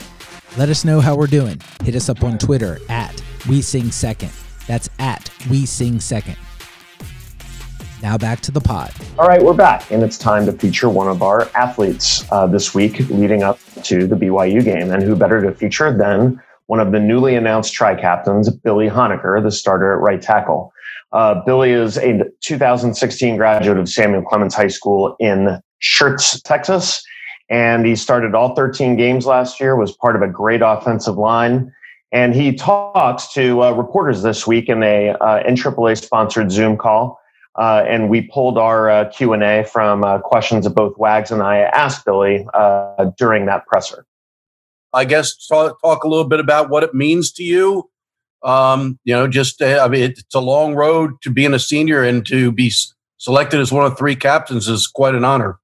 Let 0.59 0.69
us 0.69 0.85
know 0.85 1.01
how 1.01 1.17
we're 1.17 1.27
doing. 1.27 1.59
Hit 1.85 1.95
us 1.95 2.11
up 2.11 2.23
on 2.23 2.37
Twitter 2.37 2.81
at 2.91 3.19
We 3.49 3.63
Sing 3.63 3.91
Second. 3.91 4.33
That's 4.67 4.91
at 4.99 5.31
We 5.49 5.65
Sing 5.65 6.01
Second. 6.01 6.37
Now 8.03 8.17
back 8.17 8.41
to 8.41 8.51
the 8.51 8.61
pod. 8.61 8.93
All 9.19 9.29
right, 9.29 9.43
we're 9.43 9.53
back, 9.53 9.91
and 9.91 10.03
it's 10.03 10.17
time 10.17 10.47
to 10.47 10.53
feature 10.53 10.89
one 10.89 11.09
of 11.09 11.23
our 11.23 11.51
athletes 11.55 12.25
uh, 12.33 12.47
this 12.47 12.75
week 12.75 12.99
leading 13.11 13.43
up 13.43 13.59
to 13.85 14.07
the 14.07 14.17
BYU 14.17 14.65
game. 14.65 14.91
And 14.91 15.03
who 15.03 15.15
better 15.15 15.43
to 15.43 15.53
feature 15.53 15.95
than 15.97 16.41
one 16.67 16.81
of 16.81 16.93
the 16.93 17.01
newly 17.01 17.35
announced 17.35 17.75
tri 17.75 17.95
captains, 17.95 18.49
Billy 18.49 18.89
Honaker, 18.89 19.43
the 19.43 19.51
starter 19.51 19.93
at 19.93 19.99
right 19.99 20.23
tackle. 20.23 20.73
Uh, 21.13 21.43
Billy 21.45 21.73
is 21.73 21.99
a 21.99 22.25
2016 22.41 23.37
graduate 23.37 23.77
of 23.77 23.89
Samuel 23.89 24.23
Clemens 24.23 24.55
High 24.55 24.69
School 24.69 25.17
in 25.21 25.61
Schertz, 25.83 26.43
Texas. 26.43 27.05
And 27.51 27.85
he 27.85 27.97
started 27.97 28.35
all 28.35 28.55
13 28.55 28.97
games 28.97 29.27
last 29.27 29.61
year, 29.61 29.77
was 29.77 29.93
part 29.93 30.15
of 30.15 30.23
a 30.23 30.29
great 30.29 30.63
offensive 30.63 31.17
line. 31.19 31.73
And 32.13 32.35
he 32.35 32.55
talks 32.55 33.33
to 33.35 33.63
uh, 33.63 33.73
reporters 33.73 34.23
this 34.23 34.47
week 34.47 34.69
in 34.69 34.83
a 34.83 35.11
uh, 35.11 35.43
NAAA 35.43 36.01
sponsored 36.01 36.51
Zoom 36.51 36.77
call. 36.79 37.21
Uh, 37.59 37.85
and 37.89 38.09
we 38.09 38.23
pulled 38.23 38.57
our 38.57 38.89
uh, 38.89 39.09
Q&A 39.11 39.65
from 39.65 40.05
uh, 40.05 40.19
questions 40.21 40.65
that 40.65 40.71
both 40.71 40.97
Wags 40.99 41.31
and 41.31 41.43
I 41.43 41.59
asked 41.59 42.05
Billy 42.05 42.47
uh, 42.55 43.07
during 43.17 43.47
that 43.47 43.67
presser. 43.67 44.07
I 44.93 45.05
guess 45.05 45.47
talk, 45.47 45.81
talk, 45.83 46.05
a 46.05 46.09
little 46.09 46.25
bit 46.25 46.41
about 46.41 46.71
what 46.71 46.83
it 46.83 46.95
means 46.95 47.33
to 47.33 47.43
you. 47.43 47.89
Um, 48.43 48.99
you 49.05 49.15
know, 49.15 49.29
just 49.29 49.61
uh, 49.61 49.81
I 49.85 49.89
mean, 49.89 50.03
it's 50.03 50.35
a 50.35 50.41
long 50.41 50.75
road 50.75 51.13
to 51.23 51.31
being 51.31 51.55
a 51.55 51.59
senior 51.59 52.03
and 52.03 52.25
to 52.27 52.51
be 52.51 52.73
selected 53.19 53.61
as 53.61 53.71
one 53.71 53.85
of 53.85 53.99
three 53.99 54.17
captains 54.17 54.67
is 54.67 54.87
quite 54.87 55.15
an 55.15 55.25
honor. 55.25 55.59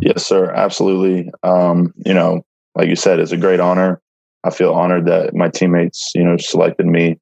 Yes, 0.00 0.24
sir. 0.24 0.52
Absolutely. 0.52 1.30
Um, 1.42 1.92
you 2.04 2.14
know, 2.14 2.44
like 2.74 2.88
you 2.88 2.96
said, 2.96 3.18
it's 3.18 3.32
a 3.32 3.36
great 3.36 3.60
honor. 3.60 4.00
I 4.44 4.50
feel 4.50 4.72
honored 4.72 5.06
that 5.06 5.34
my 5.34 5.48
teammates, 5.48 6.12
you 6.14 6.22
know, 6.22 6.36
selected 6.36 6.86
me 6.86 7.18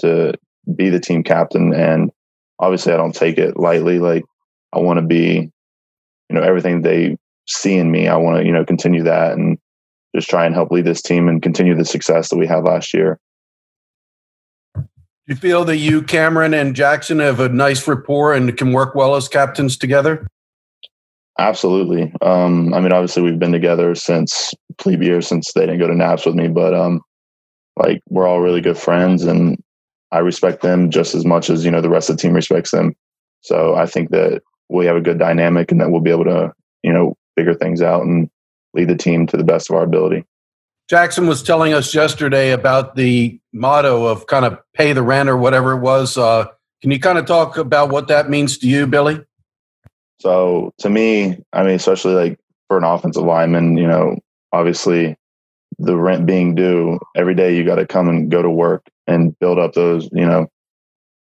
to 0.00 0.34
be 0.74 0.88
the 0.88 1.00
team 1.00 1.22
captain. 1.22 1.74
And 1.74 2.10
obviously, 2.58 2.92
I 2.92 2.96
don't 2.96 3.14
take 3.14 3.38
it 3.38 3.56
lightly. 3.56 3.98
Like, 3.98 4.24
I 4.72 4.80
want 4.80 4.98
to 4.98 5.06
be, 5.06 5.50
you 6.28 6.36
know, 6.36 6.42
everything 6.42 6.82
they 6.82 7.16
see 7.46 7.76
in 7.76 7.90
me. 7.90 8.08
I 8.08 8.16
want 8.16 8.38
to, 8.38 8.46
you 8.46 8.52
know, 8.52 8.64
continue 8.64 9.02
that 9.04 9.32
and 9.32 9.58
just 10.14 10.28
try 10.28 10.46
and 10.46 10.54
help 10.54 10.70
lead 10.70 10.84
this 10.84 11.02
team 11.02 11.28
and 11.28 11.42
continue 11.42 11.74
the 11.74 11.84
success 11.84 12.30
that 12.30 12.36
we 12.36 12.46
had 12.46 12.64
last 12.64 12.94
year. 12.94 13.18
Do 14.74 14.84
you 15.34 15.36
feel 15.36 15.64
that 15.64 15.78
you, 15.78 16.02
Cameron, 16.02 16.54
and 16.54 16.76
Jackson 16.76 17.18
have 17.18 17.40
a 17.40 17.48
nice 17.48 17.86
rapport 17.88 18.32
and 18.32 18.56
can 18.56 18.72
work 18.72 18.94
well 18.94 19.16
as 19.16 19.28
captains 19.28 19.76
together? 19.76 20.26
Absolutely. 21.38 22.12
Um, 22.22 22.72
I 22.72 22.80
mean, 22.80 22.92
obviously, 22.92 23.22
we've 23.22 23.38
been 23.38 23.52
together 23.52 23.94
since 23.94 24.54
plebe 24.78 25.02
year, 25.02 25.20
since 25.20 25.52
they 25.52 25.62
didn't 25.62 25.80
go 25.80 25.88
to 25.88 25.94
Naps 25.94 26.24
with 26.24 26.34
me, 26.34 26.48
but 26.48 26.74
um, 26.74 27.02
like 27.76 28.00
we're 28.08 28.26
all 28.26 28.40
really 28.40 28.60
good 28.60 28.78
friends, 28.78 29.24
and 29.24 29.62
I 30.12 30.18
respect 30.18 30.62
them 30.62 30.90
just 30.90 31.14
as 31.14 31.24
much 31.24 31.50
as 31.50 31.64
you 31.64 31.70
know 31.70 31.80
the 31.80 31.90
rest 31.90 32.10
of 32.10 32.16
the 32.16 32.22
team 32.22 32.32
respects 32.32 32.70
them. 32.70 32.94
So 33.40 33.74
I 33.74 33.86
think 33.86 34.10
that 34.10 34.42
we 34.68 34.86
have 34.86 34.96
a 34.96 35.00
good 35.00 35.18
dynamic, 35.18 35.70
and 35.70 35.80
that 35.80 35.90
we'll 35.90 36.00
be 36.00 36.10
able 36.10 36.24
to 36.24 36.52
you 36.82 36.92
know 36.92 37.16
figure 37.36 37.54
things 37.54 37.82
out 37.82 38.02
and 38.02 38.30
lead 38.74 38.88
the 38.88 38.96
team 38.96 39.26
to 39.26 39.36
the 39.36 39.44
best 39.44 39.70
of 39.70 39.76
our 39.76 39.82
ability. 39.82 40.24
Jackson 40.88 41.26
was 41.26 41.42
telling 41.42 41.72
us 41.72 41.94
yesterday 41.94 42.52
about 42.52 42.94
the 42.94 43.40
motto 43.52 44.04
of 44.04 44.26
kind 44.28 44.44
of 44.44 44.58
pay 44.72 44.92
the 44.92 45.02
rent 45.02 45.28
or 45.28 45.36
whatever 45.36 45.72
it 45.72 45.80
was. 45.80 46.16
Uh, 46.16 46.46
can 46.80 46.92
you 46.92 47.00
kind 47.00 47.18
of 47.18 47.26
talk 47.26 47.56
about 47.56 47.90
what 47.90 48.08
that 48.08 48.30
means 48.30 48.58
to 48.58 48.68
you, 48.68 48.86
Billy? 48.86 49.20
So 50.20 50.72
to 50.78 50.88
me, 50.88 51.38
I 51.52 51.62
mean, 51.64 51.74
especially 51.74 52.14
like 52.14 52.38
for 52.68 52.78
an 52.78 52.84
offensive 52.84 53.24
lineman, 53.24 53.76
you 53.76 53.88
know, 53.88 54.18
obviously 54.52 55.16
the 55.78 55.96
rent 55.96 56.24
being 56.26 56.54
due 56.54 57.00
every 57.16 57.34
day, 57.34 57.56
you 57.56 57.64
got 57.64 57.76
to 57.76 57.86
come 57.86 58.08
and 58.08 58.30
go 58.30 58.40
to 58.40 58.50
work 58.50 58.86
and 59.06 59.38
build 59.38 59.58
up 59.58 59.74
those, 59.74 60.08
you 60.12 60.26
know, 60.26 60.46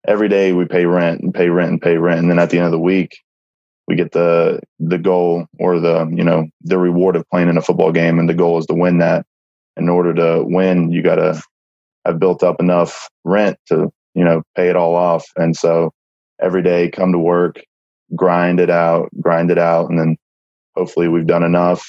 every 0.06 0.28
day 0.28 0.52
we 0.52 0.64
pay 0.64 0.86
rent 0.86 1.20
and 1.20 1.34
pay 1.34 1.48
rent 1.48 1.70
and 1.70 1.82
pay 1.82 1.96
rent. 1.96 2.20
And 2.20 2.30
then 2.30 2.38
at 2.38 2.50
the 2.50 2.58
end 2.58 2.66
of 2.66 2.72
the 2.72 2.78
week, 2.78 3.18
we 3.88 3.94
get 3.94 4.12
the, 4.12 4.60
the 4.80 4.98
goal 4.98 5.46
or 5.58 5.78
the, 5.78 6.06
you 6.12 6.24
know, 6.24 6.48
the 6.62 6.78
reward 6.78 7.16
of 7.16 7.28
playing 7.30 7.48
in 7.48 7.56
a 7.56 7.62
football 7.62 7.92
game. 7.92 8.18
And 8.18 8.28
the 8.28 8.34
goal 8.34 8.58
is 8.58 8.66
to 8.66 8.74
win 8.74 8.98
that. 8.98 9.26
In 9.76 9.88
order 9.88 10.14
to 10.14 10.42
win, 10.44 10.90
you 10.90 11.02
got 11.02 11.16
to 11.16 11.40
have 12.04 12.18
built 12.18 12.42
up 12.42 12.60
enough 12.60 13.08
rent 13.24 13.58
to, 13.68 13.92
you 14.14 14.24
know, 14.24 14.42
pay 14.56 14.68
it 14.68 14.76
all 14.76 14.94
off. 14.94 15.24
And 15.36 15.54
so 15.54 15.92
every 16.40 16.62
day 16.62 16.90
come 16.90 17.12
to 17.12 17.18
work, 17.18 17.60
grind 18.14 18.58
it 18.58 18.70
out, 18.70 19.10
grind 19.20 19.50
it 19.50 19.58
out, 19.58 19.90
and 19.90 19.98
then 19.98 20.16
hopefully 20.74 21.08
we've 21.08 21.26
done 21.26 21.42
enough 21.42 21.86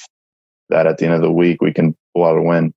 that 0.69 0.85
at 0.85 0.97
the 0.97 1.05
end 1.05 1.13
of 1.13 1.21
the 1.21 1.31
week 1.31 1.61
we 1.61 1.73
can 1.73 1.95
pull 2.13 2.25
out 2.25 2.37
a 2.37 2.41
win. 2.41 2.73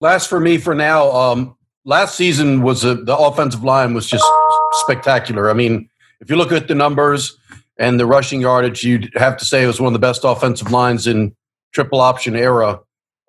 Last 0.00 0.28
for 0.28 0.40
me 0.40 0.58
for 0.58 0.74
now. 0.74 1.10
Um, 1.10 1.56
last 1.84 2.16
season 2.16 2.62
was 2.62 2.84
a, 2.84 2.94
the 2.94 3.16
offensive 3.16 3.64
line 3.64 3.94
was 3.94 4.08
just 4.08 4.24
spectacular. 4.72 5.50
I 5.50 5.52
mean, 5.52 5.88
if 6.20 6.30
you 6.30 6.36
look 6.36 6.52
at 6.52 6.68
the 6.68 6.74
numbers 6.74 7.36
and 7.78 7.98
the 7.98 8.06
rushing 8.06 8.40
yardage, 8.40 8.84
you'd 8.84 9.10
have 9.16 9.36
to 9.38 9.44
say 9.44 9.64
it 9.64 9.66
was 9.66 9.80
one 9.80 9.88
of 9.88 9.92
the 9.92 10.06
best 10.06 10.22
offensive 10.24 10.70
lines 10.70 11.06
in 11.06 11.34
triple 11.72 12.00
option 12.00 12.36
era. 12.36 12.80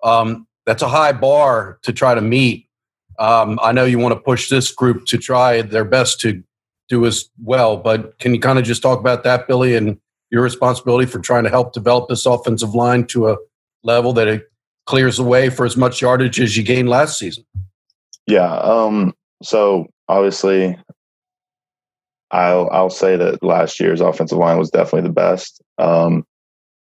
Um, 0.02 0.46
that's 0.66 0.82
a 0.82 0.88
high 0.88 1.12
bar 1.12 1.78
to 1.82 1.92
try 1.92 2.14
to 2.14 2.20
meet. 2.20 2.68
Um, 3.18 3.58
I 3.62 3.72
know 3.72 3.84
you 3.84 3.98
want 3.98 4.14
to 4.14 4.20
push 4.20 4.48
this 4.48 4.72
group 4.72 5.06
to 5.06 5.18
try 5.18 5.62
their 5.62 5.84
best 5.84 6.20
to 6.20 6.42
do 6.88 7.06
as 7.06 7.28
well. 7.42 7.76
But 7.76 8.18
can 8.18 8.34
you 8.34 8.40
kind 8.40 8.58
of 8.58 8.64
just 8.64 8.82
talk 8.82 8.98
about 8.98 9.24
that, 9.24 9.46
Billy, 9.46 9.74
and 9.76 9.98
your 10.30 10.42
responsibility 10.42 11.06
for 11.06 11.20
trying 11.20 11.44
to 11.44 11.50
help 11.50 11.72
develop 11.72 12.08
this 12.08 12.26
offensive 12.26 12.74
line 12.74 13.06
to 13.06 13.28
a 13.30 13.36
level 13.82 14.12
that 14.14 14.28
it 14.28 14.50
clears 14.86 15.16
the 15.16 15.22
way 15.22 15.48
for 15.48 15.64
as 15.64 15.76
much 15.76 16.02
yardage 16.02 16.40
as 16.40 16.56
you 16.56 16.62
gained 16.62 16.88
last 16.88 17.18
season? 17.18 17.44
Yeah. 18.26 18.52
Um, 18.56 19.14
so 19.42 19.86
obviously, 20.08 20.76
I'll 22.30 22.68
I'll 22.70 22.90
say 22.90 23.16
that 23.16 23.42
last 23.42 23.78
year's 23.80 24.00
offensive 24.00 24.38
line 24.38 24.58
was 24.58 24.70
definitely 24.70 25.08
the 25.08 25.14
best. 25.14 25.62
Um, 25.78 26.24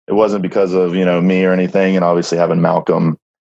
it 0.07 0.13
wasn't 0.13 0.41
because 0.41 0.73
of 0.73 0.95
you 0.95 1.05
know 1.05 1.21
me 1.21 1.45
or 1.45 1.53
anything, 1.53 1.95
and 1.95 2.03
obviously 2.05 2.37
having 2.37 2.61
Malcolm 2.61 3.17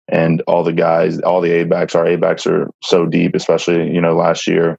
and 0.08 0.42
all 0.46 0.64
the 0.64 0.72
guys, 0.72 1.20
all 1.20 1.40
the 1.40 1.52
A 1.52 1.64
backs. 1.64 1.94
Our 1.94 2.06
A 2.06 2.16
backs 2.16 2.46
are 2.46 2.70
so 2.82 3.06
deep, 3.06 3.34
especially 3.34 3.90
you 3.92 4.00
know 4.00 4.14
last 4.14 4.46
year. 4.46 4.78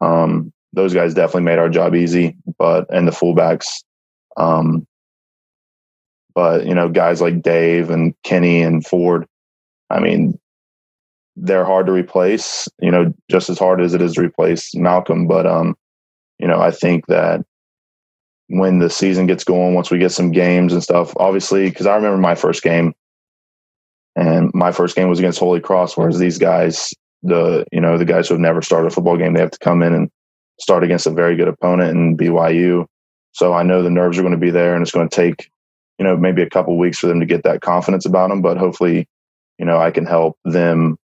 Um, 0.00 0.52
those 0.72 0.92
guys 0.92 1.14
definitely 1.14 1.42
made 1.42 1.58
our 1.58 1.70
job 1.70 1.94
easy, 1.94 2.36
but 2.58 2.86
and 2.90 3.08
the 3.08 3.12
fullbacks. 3.12 3.66
Um, 4.36 4.86
but 6.34 6.66
you 6.66 6.74
know, 6.74 6.88
guys 6.88 7.20
like 7.22 7.42
Dave 7.42 7.88
and 7.90 8.14
Kenny 8.22 8.62
and 8.62 8.86
Ford, 8.86 9.26
I 9.88 10.00
mean, 10.00 10.38
they're 11.36 11.64
hard 11.64 11.86
to 11.86 11.92
replace. 11.92 12.68
You 12.80 12.90
know, 12.90 13.12
just 13.30 13.50
as 13.50 13.58
hard 13.58 13.80
as 13.80 13.94
it 13.94 14.02
is 14.02 14.14
to 14.14 14.22
replace 14.22 14.74
Malcolm. 14.74 15.26
But 15.26 15.46
um, 15.46 15.76
you 16.38 16.48
know, 16.48 16.60
I 16.60 16.70
think 16.70 17.06
that 17.06 17.44
when 18.48 18.78
the 18.78 18.90
season 18.90 19.26
gets 19.26 19.44
going, 19.44 19.74
once 19.74 19.90
we 19.90 19.98
get 19.98 20.12
some 20.12 20.30
games 20.30 20.72
and 20.72 20.82
stuff, 20.82 21.12
obviously, 21.16 21.68
because 21.68 21.86
I 21.86 21.96
remember 21.96 22.18
my 22.18 22.34
first 22.34 22.62
game, 22.62 22.94
and 24.14 24.50
my 24.54 24.72
first 24.72 24.96
game 24.96 25.08
was 25.08 25.18
against 25.18 25.38
Holy 25.38 25.60
Cross, 25.60 25.96
whereas 25.96 26.18
these 26.18 26.38
guys, 26.38 26.92
the 27.22 27.64
you 27.72 27.80
know 27.80 27.98
the 27.98 28.04
guys 28.04 28.28
who 28.28 28.34
have 28.34 28.40
never 28.40 28.62
started 28.62 28.88
a 28.88 28.90
football 28.90 29.16
game, 29.16 29.34
they 29.34 29.40
have 29.40 29.50
to 29.50 29.58
come 29.58 29.82
in 29.82 29.92
and 29.92 30.10
start 30.58 30.84
against 30.84 31.06
a 31.06 31.10
very 31.10 31.36
good 31.36 31.48
opponent 31.48 31.90
in 31.90 32.16
BYU. 32.16 32.86
So 33.32 33.52
I 33.52 33.62
know 33.62 33.82
the 33.82 33.90
nerves 33.90 34.18
are 34.18 34.22
going 34.22 34.32
to 34.32 34.38
be 34.38 34.50
there, 34.50 34.74
and 34.74 34.82
it's 34.82 34.92
going 34.92 35.08
to 35.08 35.14
take, 35.14 35.50
you 35.98 36.04
know, 36.04 36.16
maybe 36.16 36.40
a 36.40 36.48
couple 36.48 36.78
weeks 36.78 36.98
for 36.98 37.06
them 37.06 37.20
to 37.20 37.26
get 37.26 37.42
that 37.42 37.60
confidence 37.60 38.06
about 38.06 38.30
them. 38.30 38.40
But 38.40 38.56
hopefully, 38.56 39.06
you 39.58 39.66
know, 39.66 39.78
I 39.78 39.90
can 39.90 40.06
help 40.06 40.38
them, 40.44 40.96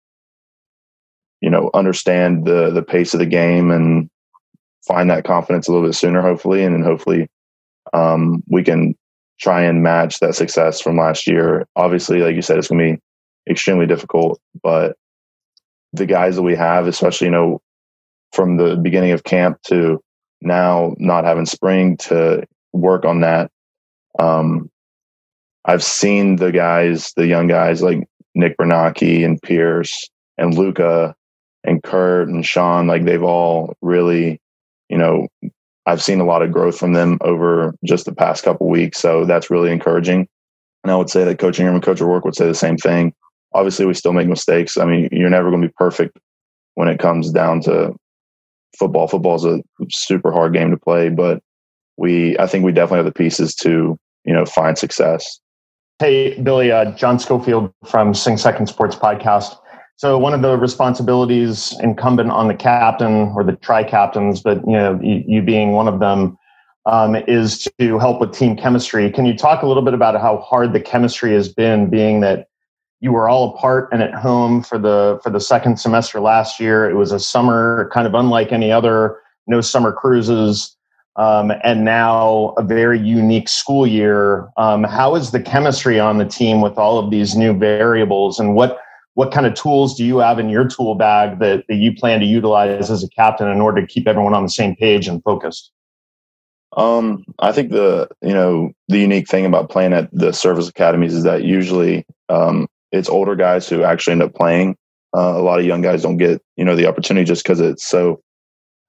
you 1.43 1.49
know, 1.49 1.69
understand 1.73 2.45
the 2.45 2.71
the 2.71 2.81
pace 2.81 3.13
of 3.13 3.19
the 3.19 3.25
game 3.25 3.69
and 3.69 4.09
find 4.87 5.09
that 5.09 5.25
confidence 5.25 5.67
a 5.67 5.71
little 5.71 5.87
bit 5.87 5.95
sooner, 5.95 6.21
hopefully, 6.21 6.63
and 6.63 6.73
then 6.73 6.83
hopefully 6.83 7.27
um, 7.93 8.43
we 8.47 8.63
can 8.63 8.95
try 9.39 9.61
and 9.61 9.83
match 9.83 10.19
that 10.19 10.35
success 10.35 10.81
from 10.81 10.97
last 10.97 11.27
year. 11.27 11.67
Obviously, 11.75 12.19
like 12.19 12.35
you 12.35 12.41
said, 12.41 12.57
it's 12.57 12.69
going 12.69 12.79
to 12.79 12.97
be 12.97 13.51
extremely 13.51 13.85
difficult, 13.85 14.39
but 14.63 14.95
the 15.91 16.05
guys 16.05 16.35
that 16.37 16.43
we 16.43 16.55
have, 16.55 16.87
especially, 16.87 17.27
you 17.27 17.31
know, 17.31 17.61
from 18.31 18.57
the 18.57 18.77
beginning 18.77 19.11
of 19.11 19.23
camp 19.23 19.61
to 19.63 20.01
now 20.41 20.95
not 20.97 21.25
having 21.25 21.45
spring 21.45 21.97
to 21.97 22.43
work 22.73 23.05
on 23.05 23.19
that 23.19 23.51
um, 24.19 24.69
I've 25.65 25.83
seen 25.83 26.35
the 26.35 26.51
guys, 26.51 27.13
the 27.15 27.27
young 27.27 27.47
guys 27.47 27.81
like 27.81 28.07
Nick 28.35 28.57
Bernacchi 28.57 29.23
and 29.23 29.41
Pierce 29.41 30.09
and 30.37 30.53
Luca 30.57 31.15
and 31.63 31.81
Kurt 31.81 32.27
and 32.27 32.45
Sean, 32.45 32.87
like 32.87 33.05
they've 33.05 33.23
all 33.23 33.75
really, 33.81 34.39
you 34.89 34.97
know, 34.97 35.27
I've 35.85 36.03
seen 36.03 36.19
a 36.19 36.25
lot 36.25 36.41
of 36.41 36.51
growth 36.51 36.77
from 36.77 36.93
them 36.93 37.17
over 37.21 37.75
just 37.83 38.05
the 38.05 38.15
past 38.15 38.43
couple 38.43 38.67
weeks. 38.69 38.99
So 38.99 39.25
that's 39.25 39.49
really 39.49 39.71
encouraging. 39.71 40.27
And 40.83 40.91
I 40.91 40.95
would 40.95 41.09
say 41.09 41.23
that 41.23 41.39
Coach 41.39 41.59
Ingram 41.59 41.75
and 41.75 41.83
Coach 41.83 42.01
O'Rourke 42.01 42.25
would 42.25 42.35
say 42.35 42.47
the 42.47 42.55
same 42.55 42.77
thing. 42.77 43.13
Obviously, 43.53 43.85
we 43.85 43.93
still 43.93 44.13
make 44.13 44.27
mistakes. 44.27 44.77
I 44.77 44.85
mean, 44.85 45.09
you're 45.11 45.29
never 45.29 45.49
going 45.49 45.61
to 45.61 45.67
be 45.67 45.73
perfect 45.77 46.17
when 46.75 46.87
it 46.87 46.99
comes 46.99 47.31
down 47.31 47.61
to 47.61 47.93
football. 48.77 49.07
Football 49.07 49.35
is 49.35 49.45
a 49.45 49.61
super 49.89 50.31
hard 50.31 50.53
game 50.53 50.71
to 50.71 50.77
play, 50.77 51.09
but 51.09 51.41
we, 51.97 52.37
I 52.39 52.47
think 52.47 52.65
we 52.65 52.71
definitely 52.71 52.97
have 52.97 53.05
the 53.05 53.13
pieces 53.13 53.53
to, 53.55 53.97
you 54.25 54.33
know, 54.33 54.45
find 54.45 54.77
success. 54.77 55.39
Hey, 55.99 56.39
Billy, 56.41 56.71
uh, 56.71 56.91
John 56.91 57.19
Schofield 57.19 57.71
from 57.85 58.13
Sing 58.13 58.37
Second 58.37 58.67
Sports 58.67 58.95
Podcast. 58.95 59.55
So 59.95 60.17
one 60.17 60.33
of 60.33 60.41
the 60.41 60.57
responsibilities 60.57 61.77
incumbent 61.79 62.31
on 62.31 62.47
the 62.47 62.55
captain 62.55 63.31
or 63.35 63.43
the 63.43 63.53
tri 63.53 63.83
captains, 63.83 64.41
but 64.41 64.57
you 64.67 64.73
know 64.73 64.99
you, 65.01 65.23
you 65.27 65.41
being 65.41 65.73
one 65.73 65.87
of 65.87 65.99
them, 65.99 66.37
um, 66.85 67.15
is 67.15 67.67
to 67.79 67.99
help 67.99 68.19
with 68.19 68.33
team 68.33 68.57
chemistry. 68.57 69.09
Can 69.11 69.25
you 69.25 69.37
talk 69.37 69.63
a 69.63 69.67
little 69.67 69.83
bit 69.83 69.93
about 69.93 70.19
how 70.19 70.39
hard 70.39 70.73
the 70.73 70.81
chemistry 70.81 71.33
has 71.33 71.47
been, 71.47 71.89
being 71.89 72.19
that 72.21 72.47
you 72.99 73.11
were 73.11 73.29
all 73.29 73.55
apart 73.55 73.89
and 73.91 74.01
at 74.01 74.13
home 74.13 74.63
for 74.63 74.77
the 74.77 75.19
for 75.23 75.29
the 75.29 75.39
second 75.39 75.77
semester 75.79 76.19
last 76.19 76.59
year? 76.59 76.89
It 76.89 76.95
was 76.95 77.11
a 77.11 77.19
summer 77.19 77.89
kind 77.93 78.07
of 78.07 78.13
unlike 78.13 78.51
any 78.51 78.71
other, 78.71 79.19
no 79.47 79.61
summer 79.61 79.93
cruises. 79.93 80.75
Um, 81.15 81.51
and 81.63 81.85
now 81.85 82.55
a 82.57 82.63
very 82.63 82.99
unique 82.99 83.47
school 83.47 83.85
year. 83.85 84.49
Um, 84.57 84.83
how 84.83 85.13
is 85.13 85.29
the 85.29 85.39
chemistry 85.39 85.99
on 85.99 86.17
the 86.17 86.25
team 86.25 86.59
with 86.59 86.79
all 86.79 86.97
of 86.97 87.11
these 87.11 87.35
new 87.35 87.53
variables, 87.55 88.39
and 88.39 88.55
what 88.55 88.79
what 89.15 89.31
kind 89.31 89.45
of 89.45 89.53
tools 89.53 89.95
do 89.95 90.03
you 90.03 90.17
have 90.17 90.39
in 90.39 90.49
your 90.49 90.67
tool 90.67 90.95
bag 90.95 91.39
that, 91.39 91.65
that 91.67 91.75
you 91.75 91.93
plan 91.95 92.19
to 92.19 92.25
utilize 92.25 92.89
as 92.89 93.03
a 93.03 93.09
captain 93.09 93.47
in 93.47 93.61
order 93.61 93.81
to 93.81 93.87
keep 93.87 94.07
everyone 94.07 94.33
on 94.33 94.43
the 94.43 94.49
same 94.49 94.75
page 94.75 95.07
and 95.07 95.21
focused? 95.23 95.71
Um, 96.75 97.23
I 97.39 97.51
think 97.51 97.71
the 97.71 98.09
you 98.21 98.33
know 98.33 98.71
the 98.87 98.97
unique 98.97 99.27
thing 99.27 99.45
about 99.45 99.69
playing 99.69 99.93
at 99.93 100.09
the 100.11 100.33
service 100.33 100.67
academies 100.67 101.13
is 101.13 101.23
that 101.23 101.43
usually 101.43 102.05
um, 102.29 102.67
it's 102.91 103.09
older 103.09 103.35
guys 103.35 103.69
who 103.69 103.83
actually 103.83 104.13
end 104.13 104.23
up 104.23 104.33
playing. 104.33 104.75
Uh, 105.15 105.37
a 105.37 105.43
lot 105.43 105.59
of 105.59 105.65
young 105.65 105.83
guys 105.83 106.01
don't 106.01 106.17
get 106.17 106.41
you 106.55 106.65
know 106.65 106.75
the 106.75 106.87
opportunity 106.87 107.25
just 107.25 107.43
because 107.43 107.59
it's 107.59 107.85
so 107.85 108.21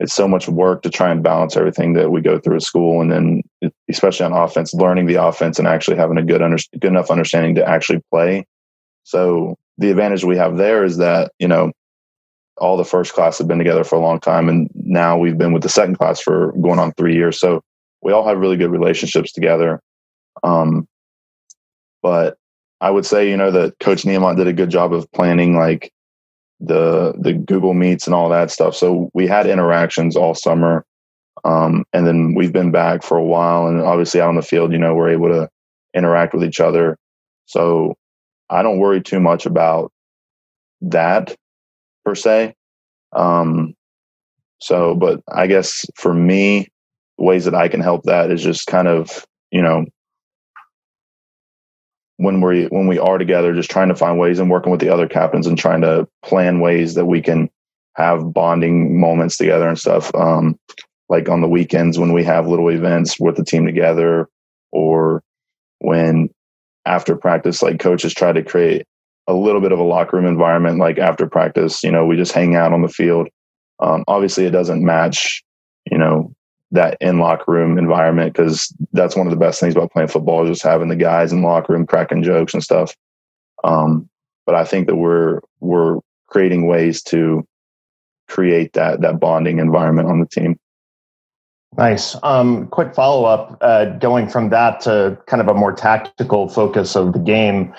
it's 0.01 0.15
so 0.15 0.27
much 0.27 0.49
work 0.49 0.83
to 0.83 0.91
try 0.91 1.11
and 1.11 1.23
balance 1.23 1.57
everything 1.57 1.93
that 1.93 2.11
we 2.11 2.23
go 2.23 2.39
through 2.39 2.57
at 2.57 2.63
school, 2.63 3.03
and 3.03 3.13
then 3.13 3.43
especially 3.91 4.25
on 4.25 4.33
offense, 4.33 4.73
learning 4.73 5.07
the 5.07 5.23
offense 5.23 5.59
and 5.59 5.69
actually 5.69 5.97
having 5.97 6.17
a 6.17 6.25
good 6.25 6.41
under, 6.41 6.57
good 6.81 6.91
enough 6.91 7.11
understanding 7.11 7.55
to 7.55 7.69
actually 7.69 8.01
play. 8.11 8.47
So 9.05 9.57
the 9.79 9.91
advantage 9.91 10.25
we 10.25 10.37
have 10.37 10.57
there 10.57 10.85
is 10.85 10.99
that 10.99 11.33
you 11.39 11.49
know 11.49 11.73
all 12.59 12.77
the 12.77 12.85
first 12.85 13.13
class 13.13 13.39
have 13.39 13.49
been 13.49 13.59
together 13.59 13.85
for 13.85 13.97
a 13.97 14.01
long 14.01 14.21
time 14.21 14.49
and 14.49 14.71
now 14.75 15.19
we've 15.19 15.39
been 15.39 15.53
with 15.53 15.63
the 15.63 15.69
second 15.69 15.97
class 15.99 16.21
for 16.21 16.53
going 16.53 16.79
on 16.79 16.93
three 16.93 17.15
years. 17.15 17.39
So 17.39 17.63
we 18.03 18.13
all 18.13 18.27
have 18.27 18.39
really 18.39 18.57
good 18.57 18.71
relationships 18.71 19.33
together. 19.33 19.81
Um, 20.43 20.87
but 22.03 22.37
i 22.81 22.91
would 22.91 23.07
say 23.07 23.31
you 23.31 23.37
know 23.37 23.51
that 23.51 23.79
coach 23.79 24.03
Niumat 24.03 24.37
did 24.37 24.49
a 24.49 24.53
good 24.53 24.69
job 24.69 24.93
of 24.93 25.11
planning 25.13 25.57
like 25.57 25.93
the 26.61 27.15
the 27.19 27.33
google 27.33 27.73
meets 27.73 28.07
and 28.07 28.15
all 28.15 28.29
that 28.29 28.51
stuff. 28.51 28.75
So 28.77 29.11
we 29.15 29.27
had 29.27 29.47
interactions 29.47 30.17
all 30.17 30.35
summer 30.35 30.85
um, 31.45 31.85
and 31.93 32.07
then 32.07 32.35
we've 32.35 32.53
been 32.53 32.71
back 32.71 33.03
for 33.03 33.17
a 33.17 33.25
while 33.25 33.67
and 33.67 33.81
obviously 33.81 34.21
out 34.21 34.29
on 34.29 34.37
the 34.37 34.43
field 34.43 34.73
you 34.73 34.79
know 34.79 34.95
we're 34.95 35.11
able 35.11 35.29
to 35.29 35.49
interact 35.95 36.35
with 36.35 36.45
each 36.45 36.61
other. 36.61 36.97
So 37.47 37.95
I 38.51 38.63
don't 38.63 38.79
worry 38.79 39.01
too 39.01 39.21
much 39.21 39.47
about 39.47 39.93
that 40.83 41.35
per 42.05 42.15
se. 42.15 42.55
Um, 43.13 43.75
so, 44.61 44.95
but 44.95 45.21
I 45.31 45.47
guess 45.47 45.85
for 45.95 46.13
me, 46.15 46.69
ways 47.19 47.45
that 47.45 47.55
I 47.55 47.69
can 47.69 47.81
help 47.81 48.05
that 48.05 48.31
is 48.31 48.43
just 48.43 48.67
kind 48.67 48.89
of, 48.89 49.27
you 49.51 49.63
know, 49.63 49.85
when 52.17 52.41
we 52.41 52.65
when 52.67 52.87
we 52.87 52.99
are 52.99 53.19
together, 53.19 53.55
just 53.55 53.71
trying 53.71 53.89
to 53.89 53.95
find 53.95 54.19
ways 54.19 54.39
and 54.39 54.51
working 54.51 54.71
with 54.71 54.81
the 54.81 54.89
other 54.89 55.09
captains 55.09 55.47
and 55.47 55.59
trying 55.59 55.81
to 55.83 56.09
plan 56.23 56.61
ways 56.61 56.95
that 56.95 57.07
we 57.07 57.21
can 57.21 57.51
have 57.97 58.33
bonding 58.33 58.99
moments 59.01 59.37
together 59.37 59.69
and 59.69 59.79
stuff. 59.79 60.15
Um, 60.15 60.59
like 61.09 61.29
on 61.29 61.41
the 61.41 61.49
weekends 61.49 61.99
when 61.99 62.13
we 62.13 62.25
have 62.25 62.47
little 62.47 62.69
events 62.71 63.19
with 63.21 63.37
the 63.37 63.45
team 63.45 63.67
together, 63.67 64.29
or 64.73 65.23
when 65.79 66.31
after 66.87 67.17
practice, 67.17 67.63
like 67.63 67.79
coaches 67.79 68.15
try 68.15 68.33
to 68.33 68.43
create 68.43 68.87
a 69.27 69.35
little 69.35 69.61
bit 69.61 69.73
of 69.73 69.79
a 69.79 69.85
locker 69.85 70.17
room 70.17 70.27
environment. 70.27 70.79
Like 70.79 70.99
after 70.99 71.27
practice, 71.27 71.83
you 71.83 71.91
know, 71.91 72.05
we 72.05 72.17
just 72.17 72.33
hang 72.33 72.57
out 72.57 72.73
on 72.73 72.83
the 72.83 72.89
field. 72.89 73.29
Um, 73.81 74.05
obviously, 74.07 74.45
it 74.45 74.51
doesn't 74.51 74.85
match, 74.85 75.43
you 75.91 75.99
know, 75.99 76.35
that 76.71 76.97
in 77.01 77.19
locker 77.19 77.53
room 77.53 77.79
environment 77.79 78.33
because 78.33 78.75
that's 78.93 79.17
one 79.17 79.27
of 79.27 79.31
the 79.31 79.39
best 79.39 79.61
things 79.61 79.75
about 79.75 79.93
playing 79.93 80.09
football 80.09 80.47
just 80.47 80.63
having 80.63 80.89
the 80.89 80.97
guys 80.97 81.33
in 81.33 81.43
locker 81.43 81.73
room 81.73 81.87
cracking 81.87 82.23
jokes 82.23 82.53
and 82.53 82.63
stuff. 82.63 82.95
Um, 83.63 84.09
but 84.45 84.55
I 84.55 84.65
think 84.65 84.87
that 84.89 84.97
we're 84.97 85.41
we're 85.61 85.99
creating 86.27 86.67
ways 86.67 87.03
to 87.05 87.47
create 88.29 88.73
that 88.75 89.01
that 89.01 89.21
bonding 89.21 89.59
environment 89.59 90.09
on 90.09 90.21
the 90.21 90.27
team. 90.27 90.59
Nice. 91.77 92.17
Um, 92.23 92.69
quick 92.69 92.95
follow 92.95 93.25
up, 93.25 93.59
uh, 93.61 93.87
going 93.99 94.29
from 94.29 94.51
that 94.51 94.81
to 94.83 95.19
kind 95.27 95.41
of 95.41 95.49
a 95.49 95.55
more 95.55 95.73
tactical 95.73 96.49
focus 96.49 96.95
of 96.95 97.13
the 97.13 97.19
game. 97.19 97.75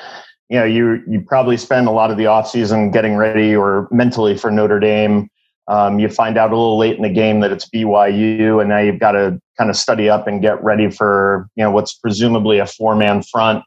You 0.49 0.59
know, 0.59 0.65
you 0.65 1.01
you 1.07 1.21
probably 1.21 1.57
spend 1.57 1.87
a 1.87 1.91
lot 1.91 2.11
of 2.11 2.17
the 2.17 2.25
offseason 2.25 2.91
getting 2.91 3.15
ready 3.15 3.55
or 3.55 3.87
mentally 3.91 4.37
for 4.37 4.51
Notre 4.51 4.79
Dame. 4.79 5.29
Um, 5.67 5.97
you 5.97 6.09
find 6.09 6.37
out 6.37 6.51
a 6.51 6.57
little 6.57 6.77
late 6.77 6.97
in 6.97 7.03
the 7.03 7.09
game 7.09 7.39
that 7.39 7.51
it's 7.51 7.67
BYU, 7.67 8.59
and 8.59 8.69
now 8.69 8.79
you've 8.79 8.99
got 8.99 9.13
to 9.13 9.39
kind 9.57 9.69
of 9.69 9.75
study 9.75 10.09
up 10.09 10.27
and 10.27 10.41
get 10.41 10.61
ready 10.63 10.91
for 10.91 11.49
you 11.55 11.63
know 11.63 11.71
what's 11.71 11.93
presumably 11.93 12.59
a 12.59 12.65
four 12.65 12.95
man 12.95 13.23
front. 13.23 13.63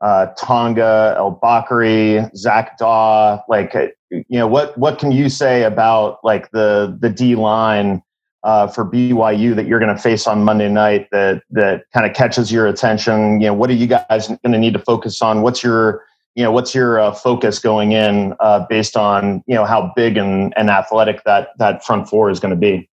Uh, 0.00 0.26
Tonga, 0.38 1.14
El 1.16 1.38
Bakary, 1.42 2.34
Zach 2.36 2.78
Dawe. 2.78 3.40
Like, 3.48 3.74
uh, 3.74 3.88
you 4.10 4.24
know, 4.30 4.46
what 4.46 4.76
what 4.78 4.98
can 4.98 5.12
you 5.12 5.28
say 5.28 5.64
about 5.64 6.18
like 6.24 6.50
the 6.52 6.96
the 7.00 7.10
D 7.10 7.34
line? 7.34 8.02
Uh, 8.44 8.68
for 8.68 8.84
BYU 8.84 9.54
that 9.56 9.66
you're 9.66 9.80
going 9.80 9.94
to 9.94 10.00
face 10.00 10.26
on 10.26 10.44
Monday 10.44 10.68
night 10.68 11.08
that 11.12 11.42
that 11.50 11.84
kind 11.92 12.06
of 12.06 12.14
catches 12.14 12.52
your 12.52 12.66
attention? 12.66 13.40
You 13.40 13.48
know, 13.48 13.54
what 13.54 13.70
are 13.70 13.74
you 13.74 13.86
guys 13.86 14.28
going 14.28 14.52
to 14.52 14.58
need 14.58 14.72
to 14.74 14.78
focus 14.78 15.20
on? 15.22 15.42
What's 15.42 15.62
your 15.62 16.04
you 16.34 16.44
know 16.44 16.52
what's 16.52 16.74
your 16.74 17.00
uh, 17.00 17.12
focus 17.12 17.58
going 17.58 17.92
in 17.92 18.32
uh, 18.38 18.64
based 18.68 18.96
on 18.96 19.42
you 19.46 19.54
know 19.54 19.64
how 19.64 19.92
big 19.96 20.16
and, 20.16 20.54
and 20.56 20.70
athletic 20.70 21.24
that 21.24 21.48
that 21.58 21.84
front 21.84 22.08
four 22.08 22.30
is 22.30 22.38
going 22.38 22.50
to 22.50 22.56
be? 22.56 22.88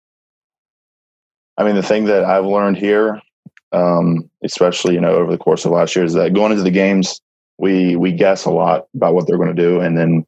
I 1.58 1.64
mean, 1.64 1.76
the 1.76 1.84
thing 1.84 2.06
that 2.06 2.24
I've 2.24 2.46
learned 2.46 2.78
here, 2.78 3.20
um, 3.72 4.30
especially 4.44 4.94
you 4.94 5.02
know 5.02 5.16
over 5.16 5.32
the 5.32 5.40
course 5.40 5.66
of 5.66 5.72
last 5.72 5.96
year, 5.96 6.06
is 6.06 6.14
that 6.14 6.34
going 6.34 6.52
into 6.52 6.64
the 6.64 6.72
games, 6.72 7.20
we 7.58 7.96
we 7.96 8.12
guess 8.12 8.46
a 8.46 8.52
lot 8.52 8.86
about 8.96 9.16
what 9.16 9.26
they're 9.26 9.38
going 9.38 9.56
to 9.56 9.62
do, 9.62 9.80
and 9.80 9.98
then 9.98 10.24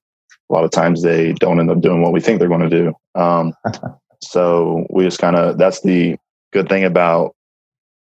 a 0.49 0.53
lot 0.53 0.64
of 0.64 0.72
times 0.72 1.03
they 1.03 1.34
don't 1.34 1.59
end 1.59 1.70
up 1.70 1.82
doing 1.82 2.01
what 2.01 2.14
we 2.14 2.20
think 2.20 2.39
they're 2.39 2.47
going 2.47 2.68
to 2.68 2.70
do. 2.70 2.93
Um, 3.14 3.53
So 4.30 4.86
we 4.89 5.03
just 5.03 5.19
kind 5.19 5.36
of 5.36 5.57
that's 5.57 5.82
the 5.82 6.17
good 6.51 6.69
thing 6.69 6.84
about 6.84 7.36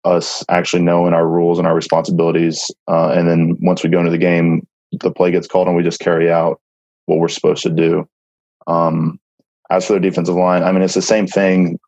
us 0.05 0.45
actually 0.49 0.83
knowing 0.83 1.15
our 1.15 1.27
rules 1.27 1.59
and 1.59 1.67
our 1.67 1.75
responsibilities. 1.75 2.71
Uh, 2.89 3.09
and 3.09 3.29
then 3.29 3.57
once 3.61 3.83
we 3.83 3.91
go 3.91 3.99
into 3.99 4.11
the 4.11 4.19
game, 4.19 4.67
the 5.01 5.11
play 5.11 5.31
gets 5.31 5.49
called 5.49 5.67
and 5.67 5.77
we 5.77 5.83
just 5.83 6.01
carry 6.01 6.31
out 6.31 6.61
what 7.07 7.19
we're 7.19 7.29
supposed 7.29 7.63
to 7.63 7.71
do. 7.71 8.07
Um, 8.67 9.19
as 9.71 9.87
for 9.87 9.95
the 9.95 10.01
defensive 10.01 10.35
line, 10.35 10.63
I 10.63 10.73
mean, 10.73 10.83
it's 10.83 10.95
the 10.95 11.03
same 11.03 11.27
thing 11.27 11.79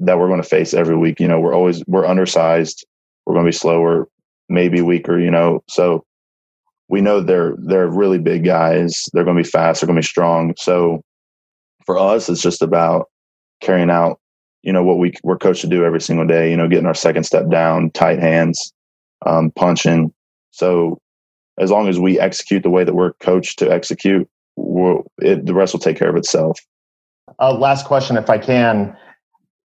that 0.00 0.18
we're 0.18 0.28
going 0.28 0.42
to 0.42 0.48
face 0.48 0.74
every 0.74 0.96
week. 0.96 1.20
You 1.20 1.28
know, 1.28 1.40
we're 1.40 1.54
always 1.54 1.82
we're 1.86 2.06
undersized. 2.06 2.84
We're 3.24 3.34
going 3.34 3.46
to 3.46 3.50
be 3.50 3.56
slower, 3.56 4.08
maybe 4.48 4.80
weaker. 4.80 5.18
You 5.18 5.30
know, 5.30 5.62
so 5.68 6.04
we 6.88 7.00
know 7.00 7.20
they're 7.20 7.54
they're 7.58 7.88
really 7.88 8.18
big 8.18 8.44
guys. 8.44 9.08
They're 9.12 9.24
going 9.24 9.36
to 9.36 9.42
be 9.42 9.48
fast. 9.48 9.80
They're 9.80 9.86
going 9.86 9.96
to 9.96 10.02
be 10.02 10.06
strong. 10.06 10.54
So 10.58 11.02
for 11.84 11.98
us, 11.98 12.28
it's 12.28 12.42
just 12.42 12.62
about 12.62 13.08
carrying 13.60 13.90
out, 13.90 14.20
you 14.62 14.72
know, 14.72 14.82
what 14.82 14.98
we 14.98 15.12
we're 15.22 15.38
coached 15.38 15.60
to 15.62 15.66
do 15.68 15.84
every 15.84 16.00
single 16.00 16.26
day. 16.26 16.50
You 16.50 16.56
know, 16.56 16.68
getting 16.68 16.86
our 16.86 16.94
second 16.94 17.24
step 17.24 17.48
down, 17.50 17.90
tight 17.90 18.18
hands, 18.18 18.72
um, 19.24 19.50
punching. 19.52 20.12
So 20.50 20.98
as 21.58 21.70
long 21.70 21.88
as 21.88 21.98
we 21.98 22.18
execute 22.18 22.62
the 22.62 22.70
way 22.70 22.84
that 22.84 22.94
we're 22.94 23.12
coached 23.14 23.58
to 23.60 23.70
execute, 23.70 24.28
we'll, 24.56 25.10
it, 25.18 25.46
the 25.46 25.54
rest 25.54 25.72
will 25.72 25.80
take 25.80 25.98
care 25.98 26.10
of 26.10 26.16
itself. 26.16 26.58
Uh, 27.38 27.54
last 27.54 27.86
question, 27.86 28.16
if 28.16 28.30
I 28.30 28.38
can. 28.38 28.96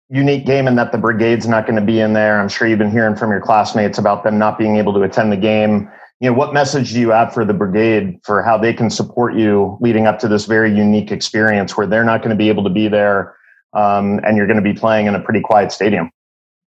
Unique 0.10 0.46
game 0.46 0.68
in 0.68 0.76
that 0.76 0.92
the 0.92 0.98
brigade's 0.98 1.48
not 1.48 1.66
going 1.66 1.80
to 1.80 1.86
be 1.86 2.00
in 2.02 2.14
there. 2.14 2.40
I'm 2.42 2.50
sure 2.50 2.68
you've 2.68 2.80
been 2.80 2.92
hearing 2.92 3.16
from 3.16 3.32
your 3.32 3.40
classmates 3.40 3.98
about 3.98 4.24
them 4.24 4.38
not 4.38 4.58
being 4.58 4.76
able 4.76 4.94
to 4.94 5.02
attend 5.04 5.32
the 5.32 5.38
game. 5.38 5.90
You 6.20 6.30
know, 6.30 6.34
what 6.34 6.54
message 6.54 6.92
do 6.92 7.00
you 7.00 7.12
have 7.12 7.34
for 7.34 7.46
the 7.46 7.54
brigade 7.54 8.20
for 8.24 8.44
how 8.44 8.58
they 8.58 8.74
can 8.74 8.90
support 8.90 9.36
you 9.36 9.78
leading 9.80 10.08
up 10.08 10.20
to 10.20 10.28
this 10.28 10.46
very 10.46 10.76
unique 10.76 11.12
experience 11.12 11.78
where 11.78 11.88
they're 11.88 12.04
not 12.04 12.20
going 12.20 12.30
to 12.30 12.36
be 12.36 12.50
able 12.50 12.64
to 12.64 12.70
be 12.70 12.90
there 12.90 13.36
um, 13.74 14.20
and 14.24 14.38
you're 14.38 14.48
going 14.48 14.62
to 14.62 14.74
be 14.74 14.78
playing 14.78 15.08
in 15.08 15.16
a 15.16 15.20
pretty 15.20 15.42
quiet 15.42 15.72
stadium. 15.72 16.10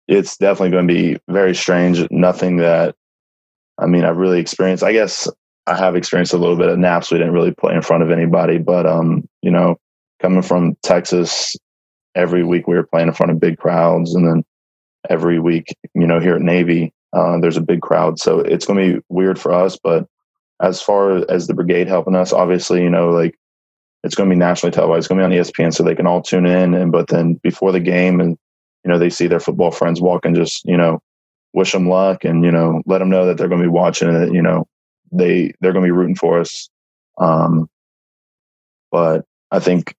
It's 0.08 0.38
definitely 0.38 0.72
going 0.72 0.88
to 0.88 0.94
be 0.94 1.18
very 1.30 1.56
strange. 1.56 2.06
Nothing 2.12 2.58
that 2.58 2.96
I 3.80 3.86
mean, 3.86 4.06
I've 4.06 4.18
really 4.18 4.40
experienced. 4.40 4.84
I 4.84 4.94
guess 4.94 5.28
I 5.68 5.76
have 5.76 5.96
experienced 5.96 6.34
a 6.34 6.38
little 6.38 6.58
bit 6.58 6.70
at 6.70 6.78
Naps. 6.78 7.12
We 7.12 7.18
didn't 7.18 7.34
really 7.34 7.52
play 7.52 7.74
in 7.74 7.82
front 7.82 8.04
of 8.04 8.12
anybody, 8.12 8.58
but 8.58 8.86
um, 8.86 9.28
you 9.42 9.52
know, 9.52 9.78
coming 10.22 10.42
from 10.42 10.76
Texas, 10.84 11.56
every 12.16 12.44
week 12.44 12.68
we 12.68 12.76
were 12.76 12.86
playing 12.86 13.08
in 13.08 13.14
front 13.14 13.32
of 13.32 13.40
big 13.40 13.58
crowds, 13.58 14.14
and 14.14 14.28
then 14.28 14.44
every 15.10 15.40
week, 15.40 15.76
you 15.94 16.08
know, 16.08 16.20
here 16.20 16.36
at 16.36 16.42
Navy, 16.42 16.94
uh, 17.14 17.40
there's 17.40 17.58
a 17.58 17.62
big 17.62 17.82
crowd. 17.82 18.20
So 18.20 18.40
it's 18.40 18.66
going 18.66 18.80
to 18.80 18.98
be 18.98 19.06
weird 19.10 19.40
for 19.40 19.54
us. 19.54 19.78
But 19.82 20.08
as 20.62 20.82
far 20.82 21.30
as 21.32 21.48
the 21.48 21.54
brigade 21.54 21.88
helping 21.88 22.16
us, 22.16 22.32
obviously, 22.32 22.82
you 22.84 22.90
know, 22.90 23.10
like 23.10 23.36
it's 24.04 24.16
going 24.16 24.30
to 24.30 24.34
be 24.34 24.40
nationally 24.40 24.72
televised. 24.72 25.00
It's 25.00 25.08
going 25.08 25.22
to 25.22 25.28
be 25.28 25.38
on 25.38 25.44
ESPN, 25.44 25.74
so 25.74 25.84
they 25.84 25.96
can 25.96 26.08
all 26.08 26.22
tune 26.22 26.46
in. 26.46 26.74
And 26.74 26.92
but 26.92 27.08
then 27.08 27.36
before 27.36 27.72
the 27.72 27.80
game, 27.80 28.20
and 28.20 28.38
you 28.84 28.92
know, 28.92 29.00
they 29.00 29.10
see 29.10 29.28
their 29.28 29.40
football 29.40 29.72
friends 29.72 30.02
walk 30.02 30.26
and 30.26 30.36
just 30.36 30.64
you 30.66 30.78
know, 30.78 31.00
wish 31.54 31.72
them 31.72 31.88
luck, 31.88 32.26
and 32.26 32.44
you 32.44 32.52
know, 32.52 32.82
let 32.86 33.00
them 33.00 33.10
know 33.10 33.26
that 33.26 33.38
they're 33.38 33.48
going 33.48 33.62
to 33.62 33.68
be 33.68 33.72
watching 33.72 34.10
it. 34.10 34.34
You 34.34 34.42
know, 34.42 34.66
they 35.12 35.54
they're 35.62 35.74
going 35.74 35.84
to 35.84 35.88
be 35.88 35.92
rooting 35.92 36.16
for 36.16 36.40
us. 36.40 36.70
Um, 37.18 37.70
but 38.92 39.26
I 39.52 39.60
think 39.60 39.96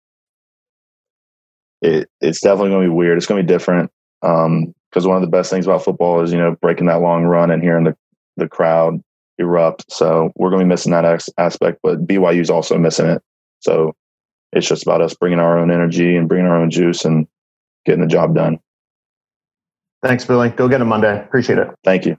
it, 1.81 2.09
it's 2.21 2.41
definitely 2.41 2.71
going 2.71 2.83
to 2.83 2.91
be 2.91 2.95
weird. 2.95 3.17
It's 3.17 3.27
going 3.27 3.39
to 3.39 3.47
be 3.47 3.53
different. 3.53 3.91
Um, 4.23 4.75
because 4.91 5.09
one 5.09 5.17
of 5.17 5.23
the 5.23 5.37
best 5.37 5.51
things 5.51 5.67
about 5.67 5.83
football 5.83 6.21
is 6.21 6.31
you 6.31 6.39
know 6.39 6.57
breaking 6.61 6.87
that 6.87 7.01
long 7.01 7.25
run 7.25 7.51
and 7.51 7.63
hearing 7.63 7.85
the 7.85 7.97
the 8.37 8.49
crowd 8.49 9.01
erupt. 9.39 9.91
So 9.91 10.31
we're 10.37 10.51
going 10.51 10.61
to 10.61 10.65
be 10.67 10.69
missing 10.69 10.93
that 10.93 11.05
ex- 11.05 11.31
aspect, 11.39 11.81
but 11.83 12.07
BYU 12.07 12.41
is 12.41 12.51
also 12.51 12.79
missing 12.79 13.07
it. 13.07 13.23
So 13.65 13.95
it's 14.53 14.69
just 14.69 14.83
about 14.83 15.01
us 15.01 15.15
bringing 15.15 15.41
our 15.41 15.59
own 15.59 15.71
energy 15.71 16.17
and 16.17 16.29
bringing 16.29 16.47
our 16.47 16.61
own 16.61 16.71
juice 16.71 17.05
and 17.05 17.27
getting 17.85 18.01
the 18.01 18.07
job 18.07 18.35
done. 18.35 18.59
Thanks, 20.03 20.25
Billy. 20.25 20.51
Go 20.51 20.69
get 20.69 20.81
him 20.81 20.89
Monday. 20.89 21.19
Appreciate 21.23 21.59
it. 21.59 21.69
Thank 21.83 22.07
you. 22.07 22.17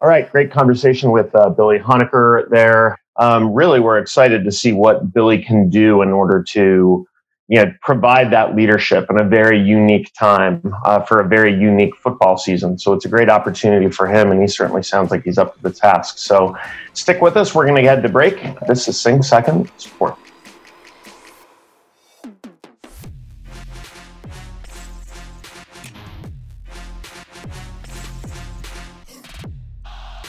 All 0.00 0.08
right, 0.08 0.30
great 0.30 0.50
conversation 0.50 1.10
with 1.10 1.34
uh, 1.34 1.50
Billy 1.50 1.78
Honaker 1.78 2.48
there. 2.50 2.98
Um, 3.16 3.52
really, 3.52 3.80
we're 3.80 3.98
excited 3.98 4.44
to 4.44 4.52
see 4.52 4.72
what 4.72 5.12
Billy 5.12 5.42
can 5.42 5.70
do 5.70 6.02
in 6.02 6.10
order 6.10 6.42
to 6.50 7.06
you 7.48 7.64
know, 7.64 7.72
provide 7.80 8.32
that 8.32 8.56
leadership 8.56 9.06
in 9.08 9.20
a 9.20 9.24
very 9.24 9.60
unique 9.60 10.12
time 10.18 10.74
uh, 10.84 11.00
for 11.00 11.20
a 11.20 11.28
very 11.28 11.54
unique 11.54 11.96
football 11.96 12.36
season. 12.36 12.76
So 12.76 12.92
it's 12.92 13.04
a 13.04 13.08
great 13.08 13.30
opportunity 13.30 13.88
for 13.88 14.06
him, 14.06 14.32
and 14.32 14.40
he 14.40 14.48
certainly 14.48 14.82
sounds 14.82 15.10
like 15.10 15.22
he's 15.22 15.38
up 15.38 15.54
to 15.54 15.62
the 15.62 15.70
task. 15.70 16.18
So 16.18 16.56
stick 16.94 17.20
with 17.20 17.36
us. 17.36 17.54
We're 17.54 17.66
going 17.66 17.82
to 17.82 17.88
head 17.88 18.02
to 18.02 18.08
break. 18.08 18.42
This 18.66 18.88
is 18.88 18.98
Sing 18.98 19.22
Second 19.22 19.70
Sport. 19.76 20.16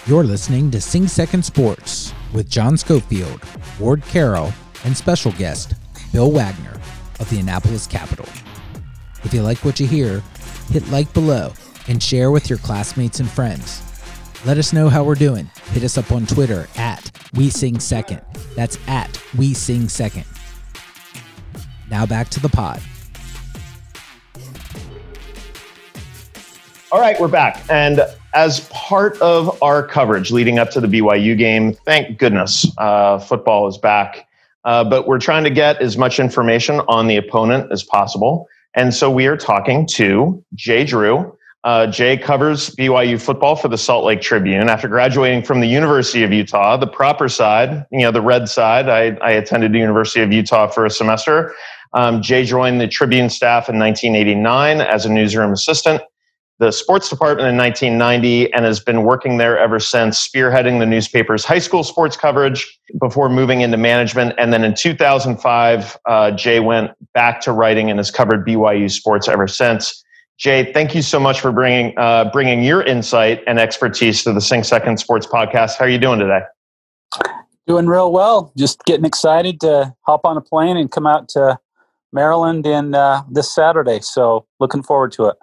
You're 0.08 0.24
listening 0.24 0.72
to 0.72 0.80
Sing 0.80 1.06
Second 1.06 1.44
Sports 1.44 2.14
with 2.32 2.50
John 2.50 2.78
Schofield, 2.78 3.42
Ward 3.78 4.02
Carroll, 4.04 4.54
and 4.86 4.96
special 4.96 5.34
guest 5.34 5.74
Bill 6.14 6.32
Wagner 6.32 6.80
of 7.20 7.30
the 7.30 7.40
Annapolis 7.42 7.86
Capital. 7.86 8.26
If 9.26 9.34
you 9.34 9.42
like 9.42 9.66
what 9.66 9.82
you 9.82 9.86
hear, 9.86 10.24
hit 10.72 10.88
like 10.92 11.14
below 11.14 11.52
and 11.90 12.02
share 12.02 12.32
with 12.32 12.50
your 12.50 12.58
classmates 12.60 13.20
and 13.20 13.30
friends. 13.30 13.82
Let 14.46 14.58
us 14.58 14.72
know 14.72 14.88
how 14.88 15.04
we're 15.04 15.16
doing. 15.16 15.52
Hit 15.72 15.84
us 15.84 15.98
up 15.98 16.10
on 16.14 16.26
Twitter 16.26 16.70
at 16.78 17.12
We 17.34 17.50
Sing 17.50 17.78
Second. 17.78 18.22
That's 18.56 18.80
at 18.88 19.22
We 19.38 19.54
Sing 19.54 19.90
Second. 19.90 20.24
Now 21.92 22.06
back 22.06 22.30
to 22.30 22.40
the 22.40 22.48
pod. 22.48 22.82
All 26.94 27.02
right, 27.02 27.20
we're 27.20 27.28
back. 27.28 27.62
And 27.70 28.00
as 28.38 28.60
part 28.70 29.20
of 29.20 29.62
our 29.64 29.82
coverage 29.82 30.30
leading 30.30 30.60
up 30.60 30.70
to 30.70 30.80
the 30.80 30.86
BYU 30.86 31.36
game, 31.36 31.74
thank 31.74 32.20
goodness 32.20 32.72
uh, 32.78 33.18
football 33.18 33.68
is 33.68 33.80
back. 33.80 34.28
Uh, 34.64 34.84
but 34.84 35.08
we're 35.08 35.18
trying 35.18 35.44
to 35.44 35.50
get 35.50 35.82
as 35.82 35.98
much 35.98 36.20
information 36.20 36.80
on 36.88 37.08
the 37.08 37.18
opponent 37.18 37.72
as 37.72 37.84
possible. 37.84 38.48
And 38.76 38.94
so 38.94 39.10
we 39.10 39.26
are 39.26 39.38
talking 39.38 39.88
to 39.88 40.44
Jay 40.54 40.84
Drew. 40.84 41.36
Uh, 41.64 41.88
Jay 41.88 42.16
covers 42.16 42.70
BYU 42.76 43.20
football 43.20 43.56
for 43.56 43.70
the 43.70 43.78
Salt 43.78 44.06
Lake 44.06 44.22
Tribune. 44.22 44.70
After 44.70 44.88
graduating 44.88 45.42
from 45.42 45.60
the 45.60 45.68
University 45.68 46.24
of 46.24 46.32
Utah, 46.32 46.78
the 46.78 46.86
proper 46.86 47.28
side, 47.28 47.88
you 47.92 48.02
know, 48.02 48.12
the 48.12 48.22
red 48.22 48.48
side, 48.48 48.88
I, 48.88 49.18
I 49.20 49.32
attended 49.32 49.74
the 49.74 49.80
University 49.80 50.22
of 50.22 50.32
Utah 50.32 50.68
for 50.68 50.86
a 50.86 50.92
semester. 50.92 51.56
Um, 51.94 52.22
Jay 52.22 52.46
joined 52.46 52.80
the 52.82 52.88
Tribune 52.88 53.32
staff 53.32 53.68
in 53.68 53.80
1989 53.80 54.82
as 54.82 55.08
a 55.08 55.12
newsroom 55.12 55.54
assistant 55.54 56.04
the 56.60 56.72
sports 56.72 57.10
department 57.10 57.50
in 57.50 57.58
1990 57.58 58.52
and 58.54 58.66
has 58.66 58.80
been 58.80 59.04
working 59.04 59.38
there 59.38 59.60
ever 59.60 59.80
since, 59.80 60.28
spearheading 60.28 60.80
the 60.80 60.86
newspaper's 60.86 61.46
high 61.46 61.60
school 61.60 61.84
sports 61.84 62.18
coverage 62.18 62.80
before 63.00 63.30
moving 63.30 63.62
into 63.62 63.78
management. 63.78 64.34
And 64.40 64.52
then 64.52 64.64
in 64.64 64.74
2005, 64.74 65.98
uh, 66.06 66.32
Jay 66.32 66.60
went 66.60 66.92
back 67.14 67.42
to 67.42 67.52
writing 67.52 67.90
and 67.92 68.00
has 68.00 68.10
covered 68.10 68.46
BYU 68.46 68.90
sports 68.90 69.28
ever 69.28 69.48
since. 69.48 70.04
Jay, 70.38 70.72
thank 70.74 70.96
you 70.96 71.02
so 71.02 71.20
much 71.20 71.42
for 71.42 71.52
bringing 71.52 71.98
uh, 71.98 72.30
bringing 72.32 72.64
your 72.64 72.84
insight 72.84 73.44
and 73.48 73.60
expertise 73.60 74.24
to 74.24 74.34
the 74.34 74.42
Sing 74.42 74.64
Second 74.64 74.98
Sports 75.00 75.26
Podcast. 75.26 75.78
How 75.78 75.86
are 75.86 75.90
you 75.90 75.98
doing 75.98 76.20
today? 76.20 76.42
Doing 77.66 77.88
real 77.88 78.12
well. 78.12 78.52
Just 78.56 78.84
getting 78.86 79.06
excited 79.06 79.60
to 79.62 79.96
hop 80.02 80.22
on 80.26 80.38
a 80.38 80.42
plane 80.42 80.78
and 80.78 80.92
come 80.92 81.08
out 81.08 81.28
to 81.30 81.60
Maryland 82.14 82.66
in 82.66 82.94
uh, 82.94 83.24
this 83.30 83.54
Saturday. 83.54 84.00
So 84.02 84.46
looking 84.60 84.84
forward 84.84 85.12
to 85.14 85.26
it. 85.26 85.38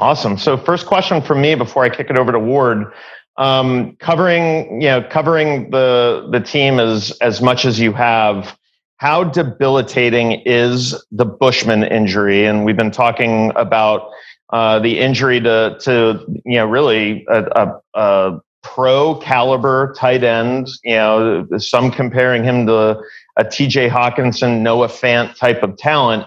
Awesome. 0.00 0.38
So 0.38 0.56
first 0.56 0.86
question 0.86 1.20
from 1.20 1.42
me 1.42 1.54
before 1.54 1.84
I 1.84 1.90
kick 1.90 2.08
it 2.08 2.18
over 2.18 2.32
to 2.32 2.38
Ward. 2.38 2.90
Um, 3.36 3.96
covering, 3.96 4.80
you 4.80 4.88
know, 4.88 5.02
covering 5.02 5.70
the 5.70 6.26
the 6.32 6.40
team 6.40 6.80
as 6.80 7.10
as 7.20 7.42
much 7.42 7.66
as 7.66 7.78
you 7.78 7.92
have, 7.92 8.56
how 8.96 9.24
debilitating 9.24 10.40
is 10.46 10.94
the 11.12 11.26
Bushman 11.26 11.82
injury? 11.82 12.46
And 12.46 12.64
we've 12.64 12.78
been 12.78 12.90
talking 12.90 13.52
about 13.56 14.10
uh, 14.54 14.78
the 14.78 14.98
injury 14.98 15.38
to 15.42 15.76
to 15.82 16.24
you 16.46 16.56
know 16.56 16.64
really 16.64 17.26
a, 17.28 17.44
a, 17.44 17.80
a 17.92 18.40
pro 18.62 19.16
caliber 19.16 19.92
tight 19.98 20.24
end. 20.24 20.70
You 20.82 20.94
know, 20.94 21.46
some 21.58 21.90
comparing 21.90 22.42
him 22.42 22.66
to 22.68 23.02
a 23.36 23.44
T.J. 23.44 23.90
Hockenson, 23.90 24.60
Noah 24.60 24.88
Fant 24.88 25.36
type 25.36 25.62
of 25.62 25.76
talent 25.76 26.24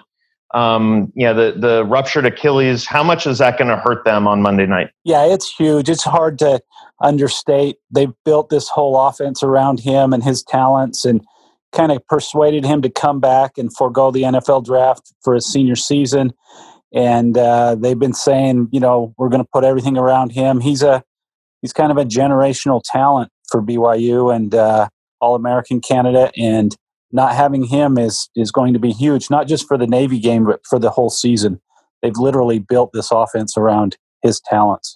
um, 0.53 1.11
you 1.15 1.25
know, 1.25 1.33
the 1.33 1.59
the 1.59 1.85
ruptured 1.85 2.25
Achilles. 2.25 2.85
How 2.85 3.03
much 3.03 3.25
is 3.25 3.39
that 3.39 3.57
going 3.57 3.69
to 3.69 3.77
hurt 3.77 4.05
them 4.05 4.27
on 4.27 4.41
Monday 4.41 4.65
night? 4.65 4.91
Yeah, 5.03 5.25
it's 5.25 5.51
huge. 5.51 5.89
It's 5.89 6.03
hard 6.03 6.39
to 6.39 6.61
understate. 7.01 7.77
They've 7.91 8.13
built 8.23 8.49
this 8.49 8.69
whole 8.69 8.99
offense 9.07 9.43
around 9.43 9.79
him 9.79 10.13
and 10.13 10.23
his 10.23 10.43
talents, 10.43 11.05
and 11.05 11.21
kind 11.71 11.91
of 11.91 12.05
persuaded 12.07 12.63
him 12.63 12.81
to 12.83 12.89
come 12.89 13.19
back 13.19 13.57
and 13.57 13.75
forego 13.75 14.11
the 14.11 14.21
NFL 14.21 14.63
draft 14.63 15.11
for 15.23 15.33
his 15.33 15.51
senior 15.51 15.75
season. 15.75 16.31
And 16.93 17.35
uh, 17.35 17.75
they've 17.75 17.97
been 17.97 18.13
saying, 18.13 18.69
you 18.71 18.79
know, 18.79 19.15
we're 19.17 19.29
going 19.29 19.41
to 19.41 19.49
put 19.51 19.63
everything 19.63 19.97
around 19.97 20.31
him. 20.31 20.59
He's 20.59 20.83
a 20.83 21.03
he's 21.61 21.73
kind 21.73 21.91
of 21.91 21.97
a 21.97 22.05
generational 22.05 22.81
talent 22.85 23.31
for 23.49 23.61
BYU 23.61 24.33
and 24.33 24.53
uh, 24.53 24.87
All 25.19 25.33
American 25.33 25.81
candidate 25.81 26.31
and 26.37 26.75
not 27.13 27.35
having 27.35 27.63
him 27.63 27.97
is 27.97 28.29
is 28.35 28.51
going 28.51 28.73
to 28.73 28.79
be 28.79 28.91
huge, 28.91 29.29
not 29.29 29.47
just 29.47 29.67
for 29.67 29.77
the 29.77 29.87
Navy 29.87 30.19
game, 30.19 30.45
but 30.45 30.65
for 30.65 30.79
the 30.79 30.89
whole 30.89 31.09
season. 31.09 31.61
They've 32.01 32.17
literally 32.17 32.59
built 32.59 32.91
this 32.93 33.11
offense 33.11 33.55
around 33.55 33.95
his 34.21 34.41
talents. 34.41 34.93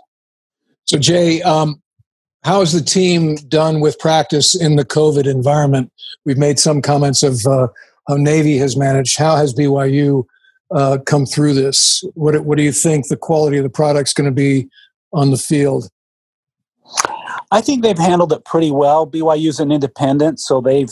So, 0.85 0.97
Jay, 0.97 1.41
um, 1.43 1.81
how 2.43 2.59
has 2.59 2.73
the 2.73 2.81
team 2.81 3.35
done 3.47 3.79
with 3.79 3.99
practice 3.99 4.55
in 4.55 4.75
the 4.75 4.85
COVID 4.85 5.25
environment? 5.25 5.91
We've 6.25 6.37
made 6.37 6.59
some 6.59 6.81
comments 6.81 7.23
of 7.23 7.45
uh, 7.45 7.67
how 8.07 8.15
Navy 8.15 8.57
has 8.57 8.75
managed. 8.75 9.17
How 9.17 9.35
has 9.35 9.53
BYU 9.53 10.25
uh, 10.73 10.97
come 11.05 11.25
through 11.25 11.53
this? 11.53 12.03
What, 12.15 12.39
what 12.45 12.57
do 12.57 12.63
you 12.63 12.71
think 12.71 13.07
the 13.07 13.17
quality 13.17 13.57
of 13.57 13.63
the 13.63 13.69
product 13.69 14.09
is 14.09 14.13
going 14.13 14.25
to 14.25 14.31
be 14.31 14.69
on 15.13 15.31
the 15.31 15.37
field? 15.37 15.89
I 17.51 17.61
think 17.61 17.83
they've 17.83 17.97
handled 17.97 18.33
it 18.33 18.45
pretty 18.45 18.71
well. 18.71 19.07
BYU's 19.07 19.59
an 19.59 19.71
independent, 19.71 20.39
so 20.39 20.61
they've 20.61 20.91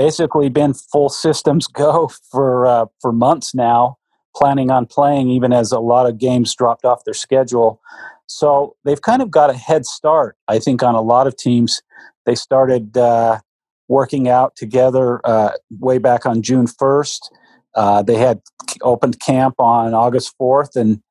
basically 0.00 0.48
been 0.48 0.72
full 0.72 1.10
systems 1.10 1.66
go 1.84 2.10
for 2.30 2.66
uh, 2.66 2.86
for 3.00 3.12
months 3.12 3.54
now, 3.54 3.98
planning 4.34 4.70
on 4.70 4.86
playing 4.86 5.28
even 5.28 5.52
as 5.52 5.72
a 5.72 5.78
lot 5.78 6.08
of 6.08 6.16
games 6.16 6.54
dropped 6.54 6.86
off 6.86 7.04
their 7.04 7.14
schedule. 7.14 7.80
So 8.26 8.76
they've 8.84 9.02
kind 9.02 9.20
of 9.20 9.30
got 9.30 9.50
a 9.50 9.54
head 9.54 9.84
start, 9.84 10.36
I 10.48 10.58
think, 10.58 10.82
on 10.82 10.94
a 10.94 11.02
lot 11.02 11.26
of 11.26 11.36
teams. 11.36 11.82
They 12.24 12.34
started 12.34 12.96
uh, 12.96 13.40
working 13.88 14.28
out 14.28 14.56
together 14.56 15.20
uh, 15.24 15.50
way 15.78 15.98
back 15.98 16.24
on 16.24 16.40
June 16.40 16.66
first. 16.66 17.30
Uh, 17.74 18.02
they 18.02 18.16
had 18.16 18.40
opened 18.80 19.20
camp 19.20 19.56
on 19.58 19.92
August 19.92 20.34
fourth, 20.38 20.76
and 20.76 21.02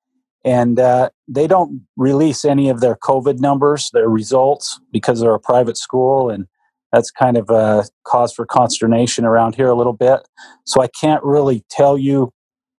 and 0.44 0.80
uh, 0.80 1.10
they 1.28 1.46
don't 1.46 1.82
release 1.96 2.44
any 2.44 2.70
of 2.70 2.80
their 2.80 2.96
COVID 2.96 3.40
numbers, 3.40 3.92
their 3.94 4.10
results, 4.10 4.80
because 4.92 5.20
they're 5.20 5.36
a 5.36 5.40
private 5.40 5.78
school 5.78 6.32
and 6.32 6.48
that's 6.92 7.12
kind 7.12 7.38
of 7.38 7.50
a 7.50 7.86
cause 8.06 8.34
for 8.34 8.46
consternation 8.46 9.26
around 9.26 9.56
here 9.56 9.68
a 9.68 9.76
little 9.76 9.94
bit. 9.94 10.28
So 10.66 10.82
I 10.82 10.88
can't 10.88 11.24
really 11.24 11.64
tell 11.70 11.98
you 11.98 12.32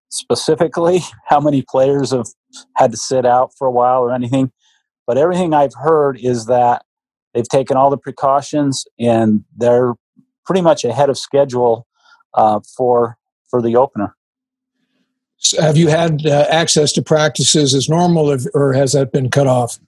specifically 0.09 1.01
how 1.27 1.39
many 1.39 1.63
players 1.67 2.11
have 2.11 2.27
had 2.75 2.91
to 2.91 2.97
sit 2.97 3.25
out 3.25 3.51
for 3.57 3.67
a 3.67 3.71
while 3.71 4.01
or 4.01 4.13
anything. 4.13 4.51
But 5.07 5.17
everything 5.17 5.53
I've 5.53 5.73
heard 5.73 6.17
is 6.19 6.45
that 6.45 6.83
they've 7.33 7.47
taken 7.47 7.77
all 7.77 7.89
the 7.89 7.97
precautions 7.97 8.85
and 8.99 9.43
they're 9.57 9.93
pretty 10.45 10.61
much 10.61 10.83
ahead 10.83 11.09
of 11.09 11.17
schedule 11.17 11.87
uh, 12.33 12.59
for 12.75 13.17
for 13.49 13.61
the 13.61 13.75
opener. 13.75 14.15
So 15.37 15.61
have 15.61 15.75
you 15.75 15.87
had 15.87 16.25
uh, 16.25 16.45
access 16.49 16.93
to 16.93 17.01
practices 17.01 17.73
as 17.73 17.89
normal, 17.89 18.37
or 18.53 18.73
has 18.73 18.93
that 18.93 19.11
been 19.11 19.29
cut 19.29 19.47
off? 19.47 19.79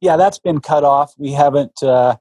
Yeah, 0.00 0.16
that's 0.16 0.38
been 0.38 0.60
cut 0.60 0.84
off. 0.84 1.14
We 1.16 1.32
haven't. 1.32 1.82
Uh, 1.82 2.16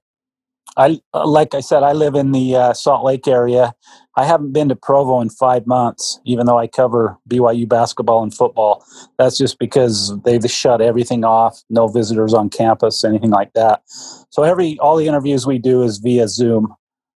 I 0.76 1.00
like 1.14 1.54
I 1.54 1.60
said, 1.60 1.84
I 1.84 1.94
live 1.94 2.16
in 2.16 2.32
the 2.32 2.56
uh, 2.56 2.74
Salt 2.74 3.06
Lake 3.06 3.28
area. 3.28 3.74
I 4.16 4.26
haven't 4.26 4.54
been 4.54 4.70
to 4.70 4.76
Provo 4.76 5.22
in 5.22 5.30
five 5.30 5.66
months, 5.68 6.20
even 6.26 6.46
though 6.46 6.58
I 6.58 6.68
cover 6.68 7.18
BYU 7.30 7.68
basketball 7.68 8.24
and 8.24 8.34
football. 8.34 8.84
That's 9.18 9.38
just 9.38 9.60
because 9.60 10.14
they've 10.24 10.44
shut 10.50 10.82
everything 10.82 11.24
off. 11.24 11.62
No 11.70 11.88
visitors 11.88 12.34
on 12.34 12.50
campus, 12.50 13.04
anything 13.04 13.30
like 13.30 13.54
that. 13.54 13.82
So 14.30 14.44
every 14.44 14.78
all 14.80 14.98
the 14.98 15.08
interviews 15.08 15.46
we 15.46 15.60
do 15.60 15.84
is 15.84 15.98
via 15.98 16.28
Zoom 16.28 16.74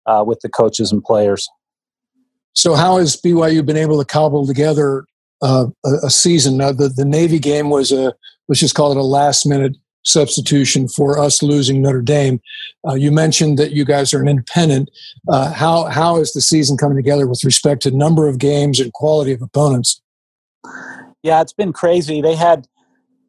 uh, 0.06 0.24
with 0.26 0.40
the 0.40 0.48
coaches 0.48 0.92
and 0.92 1.02
players. 1.02 1.48
So 2.54 2.74
how 2.74 2.98
has 2.98 3.20
BYU 3.20 3.64
been 3.64 3.76
able 3.76 3.98
to 3.98 4.04
cobble 4.04 4.46
together 4.46 5.06
uh, 5.42 5.66
a, 5.84 5.90
a, 6.04 6.10
season? 6.10 6.58
The 6.58 6.92
the 6.94 7.04
Navy 7.04 7.38
game 7.38 7.70
was 7.70 7.92
a 7.92 8.14
let's 8.48 8.60
just 8.60 8.74
call 8.74 8.90
it 8.92 8.98
a 8.98 9.02
last 9.02 9.46
minute 9.46 9.76
substitution 10.06 10.88
for 10.88 11.18
us 11.18 11.42
losing 11.42 11.82
Notre 11.82 12.00
Dame. 12.00 12.40
Uh, 12.86 12.94
you 12.94 13.10
mentioned 13.10 13.58
that 13.58 13.72
you 13.72 13.84
guys 13.84 14.14
are 14.14 14.22
an 14.22 14.28
independent. 14.28 14.90
Uh, 15.28 15.52
how 15.52 15.84
how 15.84 16.16
is 16.16 16.32
the 16.32 16.40
season 16.40 16.76
coming 16.76 16.96
together 16.96 17.26
with 17.26 17.44
respect 17.44 17.82
to 17.82 17.90
number 17.90 18.28
of 18.28 18.38
games 18.38 18.80
and 18.80 18.92
quality 18.92 19.32
of 19.32 19.42
opponents? 19.42 20.00
Yeah, 21.22 21.40
it's 21.40 21.52
been 21.52 21.72
crazy. 21.72 22.20
They 22.20 22.36
had 22.36 22.66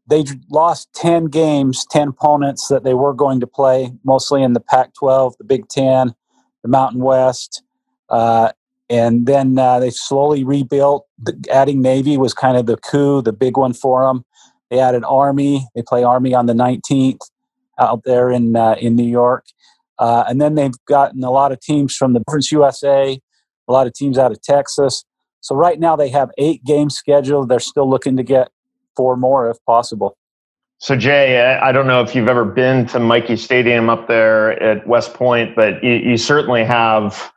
they 0.10 0.24
lost 0.50 0.88
10 0.94 1.26
games, 1.26 1.86
10 1.90 2.10
opponents 2.10 2.70
that 2.70 2.84
they 2.84 2.94
were 2.94 3.14
going 3.14 3.42
to 3.42 3.48
play, 3.48 3.92
mostly 4.06 4.42
in 4.42 4.54
the 4.54 4.62
Pac 4.62 4.94
12, 4.94 5.36
the 5.38 5.44
Big 5.44 5.68
Ten, 5.68 6.16
the 6.64 6.70
Mountain 6.70 7.02
West. 7.02 7.62
Uh, 8.10 8.52
and 8.90 9.26
then 9.26 9.60
uh, 9.60 9.80
they 9.80 9.90
slowly 9.90 10.46
rebuilt. 10.46 11.06
The, 11.22 11.38
adding 11.52 11.82
Navy 11.82 12.18
was 12.18 12.34
kind 12.34 12.56
of 12.56 12.68
the 12.68 12.78
coup, 12.78 13.22
the 13.22 13.34
big 13.34 13.58
one 13.58 13.74
for 13.74 14.04
them. 14.04 14.24
They 14.70 14.80
added 14.80 15.04
Army. 15.06 15.68
They 15.76 15.82
play 15.82 16.04
Army 16.04 16.34
on 16.34 16.46
the 16.46 16.54
19th 16.54 17.20
out 17.80 18.04
there 18.06 18.32
in 18.32 18.56
uh, 18.56 18.76
in 18.80 18.96
New 18.96 19.08
York, 19.08 19.46
uh, 20.00 20.24
and 20.28 20.42
then 20.42 20.56
they've 20.56 20.74
gotten 20.88 21.24
a 21.24 21.32
lot 21.32 21.52
of 21.52 21.60
teams 21.60 21.96
from 21.96 22.14
the 22.14 22.20
Conference 22.26 22.52
USA, 22.52 23.20
a 23.68 23.72
lot 23.72 23.88
of 23.88 23.94
teams 23.94 24.18
out 24.18 24.32
of 24.32 24.42
Texas. 24.42 25.04
So 25.42 25.56
right 25.56 25.80
now 25.80 25.96
they 25.96 26.10
have 26.10 26.32
eight 26.38 26.64
games 26.64 26.96
scheduled. 26.96 27.50
They're 27.50 27.60
still 27.60 27.90
looking 27.90 28.18
to 28.18 28.24
get 28.24 28.50
four 28.96 29.16
more 29.16 29.50
if 29.50 29.58
possible. 29.66 30.18
So 30.80 30.96
Jay, 30.96 31.42
I 31.42 31.72
don't 31.72 31.88
know 31.88 32.02
if 32.02 32.14
you've 32.14 32.30
ever 32.30 32.46
been 32.46 32.86
to 32.88 33.00
Michie 33.00 33.36
Stadium 33.36 33.90
up 33.90 34.08
there 34.08 34.62
at 34.62 34.86
West 34.88 35.14
Point, 35.14 35.56
but 35.56 35.84
you, 35.84 35.94
you 35.94 36.18
certainly 36.18 36.64
have 36.64 37.32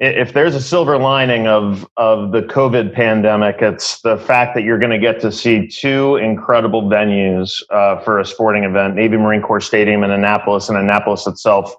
if 0.00 0.32
there's 0.32 0.54
a 0.54 0.62
silver 0.62 0.96
lining 0.96 1.46
of 1.46 1.86
of 1.98 2.32
the 2.32 2.40
COVID 2.40 2.94
pandemic, 2.94 3.56
it's 3.60 4.00
the 4.00 4.16
fact 4.16 4.54
that 4.54 4.64
you're 4.64 4.78
going 4.78 4.90
to 4.90 4.98
get 4.98 5.20
to 5.20 5.30
see 5.30 5.68
two 5.68 6.16
incredible 6.16 6.82
venues 6.84 7.62
uh, 7.70 8.00
for 8.00 8.18
a 8.18 8.24
sporting 8.24 8.64
event: 8.64 8.94
Navy 8.94 9.18
Marine 9.18 9.42
Corps 9.42 9.60
Stadium 9.60 10.02
in 10.02 10.10
Annapolis, 10.10 10.70
and 10.70 10.78
Annapolis 10.78 11.26
itself, 11.26 11.74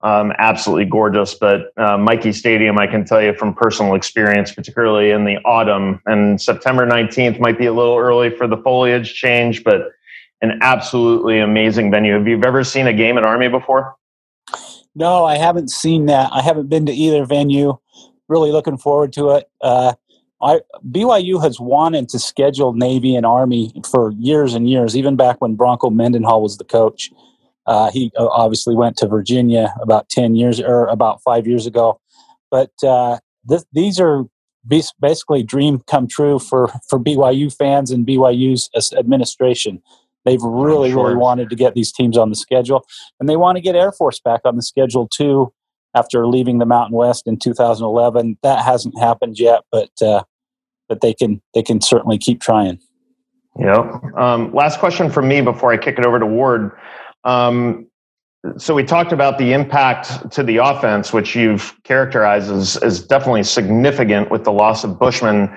um, 0.00 0.32
absolutely 0.38 0.86
gorgeous. 0.86 1.34
But 1.34 1.72
uh, 1.76 1.98
Michie 1.98 2.32
Stadium, 2.32 2.78
I 2.78 2.86
can 2.86 3.04
tell 3.04 3.20
you 3.20 3.34
from 3.34 3.52
personal 3.52 3.94
experience, 3.94 4.50
particularly 4.50 5.10
in 5.10 5.26
the 5.26 5.36
autumn 5.44 6.00
and 6.06 6.40
September 6.40 6.86
19th, 6.86 7.38
might 7.38 7.58
be 7.58 7.66
a 7.66 7.72
little 7.74 7.98
early 7.98 8.30
for 8.30 8.46
the 8.46 8.56
foliage 8.56 9.12
change, 9.12 9.62
but 9.62 9.92
an 10.40 10.58
absolutely 10.62 11.38
amazing 11.38 11.90
venue. 11.90 12.14
Have 12.14 12.26
you 12.26 12.40
ever 12.42 12.64
seen 12.64 12.86
a 12.86 12.94
game 12.94 13.18
at 13.18 13.26
Army 13.26 13.48
before? 13.48 13.97
No, 14.98 15.24
I 15.24 15.38
haven't 15.38 15.70
seen 15.70 16.06
that. 16.06 16.28
I 16.32 16.42
haven't 16.42 16.68
been 16.68 16.84
to 16.86 16.92
either 16.92 17.24
venue. 17.24 17.78
Really 18.28 18.50
looking 18.50 18.76
forward 18.76 19.12
to 19.12 19.30
it. 19.30 19.48
Uh, 19.60 19.94
I, 20.42 20.60
BYU 20.90 21.40
has 21.40 21.60
wanted 21.60 22.08
to 22.08 22.18
schedule 22.18 22.72
Navy 22.72 23.14
and 23.14 23.24
Army 23.24 23.72
for 23.88 24.10
years 24.18 24.54
and 24.54 24.68
years, 24.68 24.96
even 24.96 25.14
back 25.14 25.40
when 25.40 25.54
Bronco 25.54 25.88
Mendenhall 25.88 26.42
was 26.42 26.58
the 26.58 26.64
coach. 26.64 27.12
Uh, 27.64 27.92
he 27.92 28.10
uh, 28.18 28.26
obviously 28.26 28.74
went 28.74 28.96
to 28.96 29.06
Virginia 29.06 29.72
about 29.80 30.08
10 30.08 30.34
years 30.34 30.58
or 30.58 30.86
about 30.86 31.22
five 31.22 31.46
years 31.46 31.64
ago. 31.64 32.00
But 32.50 32.72
uh, 32.82 33.18
th- 33.48 33.62
these 33.72 34.00
are 34.00 34.24
basically 34.66 35.44
dream 35.44 35.80
come 35.86 36.08
true 36.08 36.40
for, 36.40 36.72
for 36.88 36.98
BYU 36.98 37.54
fans 37.54 37.92
and 37.92 38.04
BYU's 38.04 38.68
administration. 38.96 39.80
They've 40.28 40.42
really, 40.42 40.90
sure. 40.90 41.04
really 41.04 41.16
wanted 41.16 41.48
to 41.48 41.56
get 41.56 41.74
these 41.74 41.90
teams 41.90 42.18
on 42.18 42.28
the 42.28 42.36
schedule, 42.36 42.86
and 43.18 43.28
they 43.28 43.36
want 43.36 43.56
to 43.56 43.62
get 43.62 43.74
Air 43.74 43.92
Force 43.92 44.20
back 44.20 44.42
on 44.44 44.56
the 44.56 44.62
schedule 44.62 45.08
too. 45.08 45.52
After 45.94 46.26
leaving 46.26 46.58
the 46.58 46.66
Mountain 46.66 46.94
West 46.94 47.26
in 47.26 47.38
2011, 47.38 48.36
that 48.42 48.62
hasn't 48.62 48.98
happened 49.00 49.38
yet, 49.38 49.62
but 49.72 49.90
uh, 50.02 50.22
but 50.86 51.00
they 51.00 51.14
can 51.14 51.40
they 51.54 51.62
can 51.62 51.80
certainly 51.80 52.18
keep 52.18 52.42
trying. 52.42 52.78
Yeah. 53.58 53.98
Um, 54.16 54.52
last 54.52 54.78
question 54.80 55.10
from 55.10 55.28
me 55.28 55.40
before 55.40 55.72
I 55.72 55.78
kick 55.78 55.98
it 55.98 56.04
over 56.04 56.18
to 56.18 56.26
Ward. 56.26 56.72
Um, 57.24 57.86
so 58.58 58.74
we 58.74 58.84
talked 58.84 59.12
about 59.12 59.38
the 59.38 59.52
impact 59.54 60.30
to 60.32 60.42
the 60.42 60.58
offense, 60.58 61.12
which 61.12 61.34
you've 61.34 61.74
characterized 61.84 62.50
as, 62.50 62.76
as 62.76 63.02
definitely 63.02 63.42
significant 63.42 64.30
with 64.30 64.44
the 64.44 64.52
loss 64.52 64.84
of 64.84 64.98
Bushman. 64.98 65.50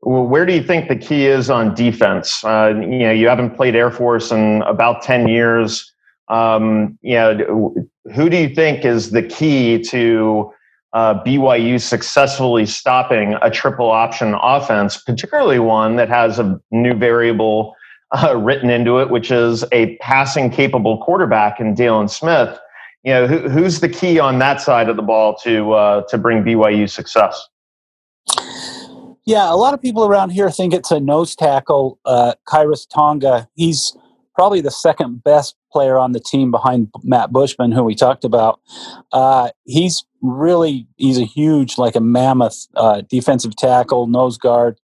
Where 0.00 0.46
do 0.46 0.52
you 0.52 0.62
think 0.62 0.88
the 0.88 0.96
key 0.96 1.26
is 1.26 1.50
on 1.50 1.74
defense? 1.74 2.44
Uh, 2.44 2.74
you 2.80 2.98
know, 2.98 3.10
you 3.10 3.28
haven't 3.28 3.56
played 3.56 3.74
Air 3.74 3.90
Force 3.90 4.30
in 4.30 4.62
about 4.62 5.02
ten 5.02 5.26
years. 5.26 5.92
Um, 6.28 6.98
you 7.02 7.14
know, 7.14 7.74
who 8.14 8.28
do 8.28 8.36
you 8.36 8.54
think 8.54 8.84
is 8.84 9.10
the 9.10 9.22
key 9.22 9.82
to 9.84 10.52
uh, 10.92 11.22
BYU 11.24 11.80
successfully 11.80 12.66
stopping 12.66 13.36
a 13.42 13.50
triple 13.50 13.90
option 13.90 14.34
offense, 14.40 14.96
particularly 14.96 15.58
one 15.58 15.96
that 15.96 16.08
has 16.08 16.38
a 16.38 16.60
new 16.70 16.94
variable 16.94 17.74
uh, 18.16 18.36
written 18.36 18.70
into 18.70 18.98
it, 18.98 19.10
which 19.10 19.30
is 19.30 19.64
a 19.72 19.96
passing 19.96 20.50
capable 20.50 21.02
quarterback 21.02 21.60
in 21.60 21.74
Daylen 21.74 22.08
Smith? 22.08 22.58
You 23.02 23.12
know, 23.12 23.26
who, 23.26 23.48
who's 23.48 23.80
the 23.80 23.88
key 23.88 24.18
on 24.18 24.38
that 24.40 24.60
side 24.60 24.88
of 24.88 24.96
the 24.96 25.02
ball 25.02 25.36
to 25.44 25.72
uh, 25.72 26.02
to 26.08 26.18
bring 26.18 26.42
BYU 26.42 26.88
success? 26.88 27.48
Yeah, 29.26 29.52
a 29.52 29.56
lot 29.56 29.74
of 29.74 29.82
people 29.82 30.04
around 30.04 30.30
here 30.30 30.48
think 30.50 30.72
it's 30.72 30.92
a 30.92 31.00
nose 31.00 31.34
tackle, 31.34 31.98
uh, 32.04 32.34
Khyiris 32.48 32.86
Tonga. 32.88 33.48
He's 33.54 33.96
probably 34.36 34.60
the 34.60 34.70
second 34.70 35.24
best 35.24 35.56
player 35.72 35.98
on 35.98 36.12
the 36.12 36.20
team 36.20 36.52
behind 36.52 36.88
Matt 37.02 37.32
Bushman, 37.32 37.72
who 37.72 37.82
we 37.82 37.96
talked 37.96 38.24
about. 38.24 38.60
Uh, 39.10 39.50
he's 39.64 40.04
really 40.22 40.86
he's 40.96 41.18
a 41.18 41.24
huge, 41.24 41.76
like 41.76 41.96
a 41.96 42.00
mammoth 42.00 42.68
uh, 42.76 43.02
defensive 43.10 43.56
tackle, 43.56 44.06
nose 44.06 44.38
guard. 44.38 44.78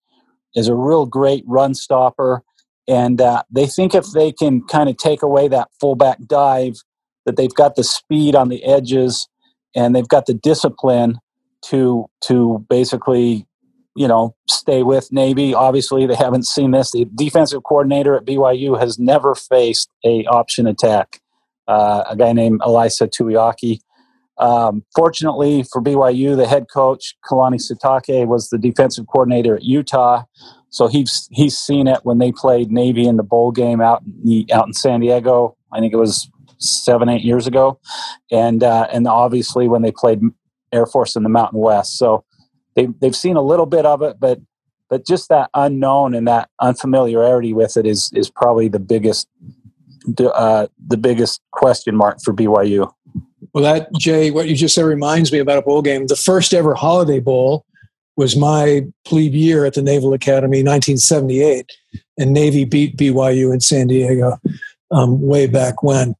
Is 0.55 0.67
a 0.67 0.75
real 0.75 1.05
great 1.05 1.45
run 1.47 1.75
stopper, 1.75 2.43
and 2.87 3.21
uh, 3.21 3.43
they 3.49 3.67
think 3.67 3.93
if 3.95 4.07
they 4.11 4.33
can 4.33 4.63
kind 4.63 4.89
of 4.89 4.97
take 4.97 5.21
away 5.21 5.47
that 5.47 5.69
fullback 5.79 6.17
dive, 6.25 6.83
that 7.25 7.37
they've 7.37 7.53
got 7.53 7.75
the 7.75 7.85
speed 7.85 8.35
on 8.35 8.49
the 8.49 8.61
edges, 8.65 9.29
and 9.75 9.95
they've 9.95 10.07
got 10.07 10.25
the 10.25 10.33
discipline 10.33 11.19
to 11.61 12.07
to 12.21 12.65
basically 12.69 13.47
you 13.95 14.07
know, 14.07 14.35
stay 14.47 14.83
with 14.83 15.11
Navy. 15.11 15.53
Obviously, 15.53 16.05
they 16.05 16.15
haven't 16.15 16.45
seen 16.45 16.71
this. 16.71 16.91
The 16.91 17.05
defensive 17.15 17.63
coordinator 17.63 18.15
at 18.15 18.25
BYU 18.25 18.79
has 18.79 18.97
never 18.97 19.35
faced 19.35 19.89
a 20.05 20.25
option 20.25 20.67
attack. 20.67 21.21
Uh, 21.67 22.03
a 22.09 22.15
guy 22.15 22.33
named 22.33 22.61
Ilaisa 22.61 23.07
Tuiaki. 23.09 23.79
Um, 24.37 24.83
fortunately 24.95 25.63
for 25.71 25.81
BYU, 25.81 26.35
the 26.35 26.47
head 26.47 26.65
coach 26.73 27.15
Kalani 27.29 27.61
Sitake 27.61 28.25
was 28.27 28.49
the 28.49 28.57
defensive 28.57 29.05
coordinator 29.07 29.55
at 29.55 29.63
Utah, 29.63 30.23
so 30.69 30.87
he's 30.87 31.27
he's 31.31 31.57
seen 31.57 31.87
it 31.87 31.99
when 32.03 32.17
they 32.17 32.31
played 32.31 32.71
Navy 32.71 33.05
in 33.05 33.17
the 33.17 33.23
bowl 33.23 33.51
game 33.51 33.81
out 33.81 34.01
in 34.01 34.21
the, 34.23 34.53
out 34.53 34.65
in 34.65 34.73
San 34.73 35.01
Diego. 35.01 35.55
I 35.71 35.79
think 35.79 35.93
it 35.93 35.97
was 35.97 36.29
seven 36.57 37.07
eight 37.07 37.23
years 37.23 37.45
ago, 37.45 37.79
and 38.31 38.63
uh, 38.63 38.87
and 38.91 39.07
obviously 39.07 39.67
when 39.67 39.83
they 39.83 39.91
played 39.91 40.21
Air 40.71 40.87
Force 40.87 41.15
in 41.15 41.23
the 41.23 41.29
Mountain 41.29 41.59
West. 41.59 41.97
So 41.97 42.23
they 42.75 42.87
they've 42.99 43.15
seen 43.15 43.35
a 43.35 43.41
little 43.41 43.65
bit 43.65 43.85
of 43.85 44.01
it, 44.01 44.19
but 44.19 44.39
but 44.89 45.05
just 45.05 45.29
that 45.29 45.49
unknown 45.53 46.13
and 46.13 46.27
that 46.27 46.49
unfamiliarity 46.59 47.53
with 47.53 47.77
it 47.77 47.85
is 47.85 48.11
is 48.13 48.29
probably 48.29 48.67
the 48.67 48.79
biggest 48.79 49.27
uh, 50.19 50.67
the 50.87 50.97
biggest 50.97 51.41
question 51.51 51.95
mark 51.95 52.19
for 52.23 52.33
BYU. 52.33 52.91
Well, 53.53 53.63
that 53.63 53.93
Jay, 53.97 54.31
what 54.31 54.47
you 54.47 54.55
just 54.55 54.75
said 54.75 54.83
reminds 54.83 55.31
me 55.31 55.39
about 55.39 55.57
a 55.57 55.61
bowl 55.61 55.81
game. 55.81 56.07
The 56.07 56.15
first 56.15 56.53
ever 56.53 56.73
Holiday 56.73 57.19
Bowl 57.19 57.65
was 58.15 58.35
my 58.35 58.85
plebe 59.05 59.33
year 59.33 59.65
at 59.65 59.73
the 59.73 59.81
Naval 59.81 60.13
Academy, 60.13 60.63
1978, 60.63 61.71
and 62.17 62.33
Navy 62.33 62.65
beat 62.65 62.97
BYU 62.97 63.53
in 63.53 63.59
San 63.59 63.87
Diego 63.87 64.39
um, 64.91 65.21
way 65.21 65.47
back 65.47 65.83
when 65.83 66.15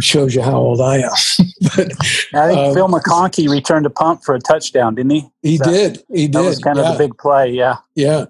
shows 0.00 0.34
you 0.34 0.42
how 0.42 0.56
old 0.56 0.80
I 0.80 0.98
am. 0.98 1.10
but 1.76 1.92
I 2.34 2.48
think 2.48 2.58
um, 2.58 2.74
Phil 2.74 2.88
McConkey 2.88 3.48
returned 3.48 3.86
a 3.86 3.90
punt 3.90 4.24
for 4.24 4.34
a 4.34 4.40
touchdown, 4.40 4.94
didn't 4.94 5.12
he? 5.12 5.30
He 5.42 5.56
that, 5.58 5.64
did. 5.64 6.04
He 6.08 6.26
did. 6.26 6.32
That 6.32 6.44
was 6.44 6.58
kind 6.58 6.78
yeah. 6.78 6.90
of 6.90 6.98
the 6.98 7.04
big 7.04 7.18
play. 7.18 7.50
Yeah. 7.50 7.76
Yeah. 7.94 8.26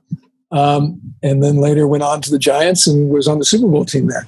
Um, 0.50 1.00
and 1.22 1.42
then 1.42 1.56
later 1.56 1.86
went 1.86 2.02
on 2.02 2.22
to 2.22 2.30
the 2.30 2.38
Giants 2.38 2.86
and 2.86 3.10
was 3.10 3.28
on 3.28 3.38
the 3.38 3.44
Super 3.44 3.68
Bowl 3.68 3.84
team 3.84 4.06
there 4.06 4.26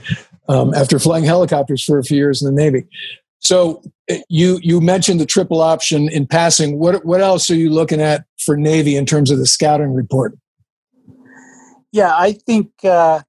um, 0.49 0.75
after 0.75 0.99
flying 0.99 1.25
helicopters 1.25 1.83
for 1.83 1.99
a 1.99 2.05
few 2.05 2.19
years 2.19 2.43
in 2.43 2.55
the 2.55 2.63
Navy. 2.63 2.87
So 3.39 3.83
eh, 4.09 4.21
you 4.29 4.59
you 4.63 4.81
mentioned 4.81 5.19
the 5.19 5.27
triple 5.27 5.63
option 5.63 6.09
in 6.11 6.27
passing. 6.27 6.79
What 6.79 7.05
what 7.05 7.21
else 7.21 7.51
are 7.51 7.57
you 7.57 7.71
looking 7.71 8.01
at 8.01 8.25
for 8.39 8.57
Navy 8.57 8.97
in 8.97 9.07
terms 9.07 9.31
of 9.31 9.39
the 9.39 9.47
scouting 9.47 9.95
report? 9.95 10.37
Yeah, 11.93 12.15
I 12.15 12.33
think 12.33 12.71
uh, 12.85 13.21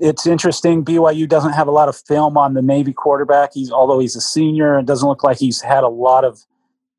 it's 0.00 0.26
interesting. 0.26 0.84
BYU 0.84 1.28
doesn't 1.28 1.52
have 1.52 1.68
a 1.68 1.70
lot 1.70 1.88
of 1.88 1.96
film 2.08 2.36
on 2.38 2.54
the 2.54 2.62
Navy 2.62 2.92
quarterback. 2.92 3.50
He's 3.52 3.70
although 3.70 3.98
he's 3.98 4.16
a 4.16 4.20
senior, 4.20 4.78
it 4.78 4.86
doesn't 4.86 5.08
look 5.08 5.22
like 5.22 5.38
he's 5.38 5.60
had 5.60 5.84
a 5.84 5.88
lot 5.88 6.24
of 6.24 6.40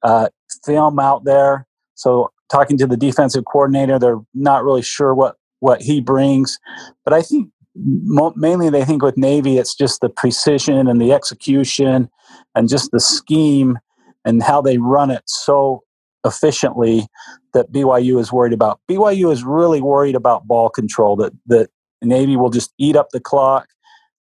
uh, 0.04 0.30
film 0.64 1.00
out 1.00 1.26
there. 1.26 1.66
So 1.96 2.32
talking 2.50 2.78
to 2.78 2.88
the 2.88 2.98
defensive 2.98 3.44
coordinator, 3.46 3.98
they're 3.98 4.22
not 4.34 4.64
really 4.64 4.84
sure 4.84 5.16
what 5.16 5.36
what 5.60 5.82
he 5.82 6.00
brings. 6.00 6.60
But 7.04 7.14
I 7.14 7.24
think 7.24 7.50
mo- 7.76 8.34
mainly 8.36 8.70
they 8.70 8.86
think 8.86 9.02
with 9.02 9.18
Navy, 9.18 9.58
it's 9.58 9.76
just 9.76 10.02
the 10.02 10.10
precision 10.10 10.88
and 10.88 11.02
the 11.02 11.12
execution 11.12 12.10
and 12.56 12.70
just 12.70 12.92
the 12.92 13.00
scheme 13.00 13.80
and 14.26 14.44
how 14.44 14.62
they 14.62 14.78
run 14.78 15.10
it 15.10 15.24
so 15.26 15.84
efficiently 16.24 17.08
that 17.54 17.72
BYU 17.72 18.20
is 18.20 18.32
worried 18.32 18.54
about. 18.54 18.80
BYU 18.90 19.32
is 19.32 19.44
really 19.44 19.82
worried 19.82 20.16
about 20.16 20.48
ball 20.48 20.70
control 20.70 21.16
that 21.16 21.34
that 21.48 21.72
Navy 22.10 22.36
will 22.36 22.50
just 22.50 22.74
eat 22.78 22.96
up 22.96 23.10
the 23.12 23.20
clock, 23.20 23.68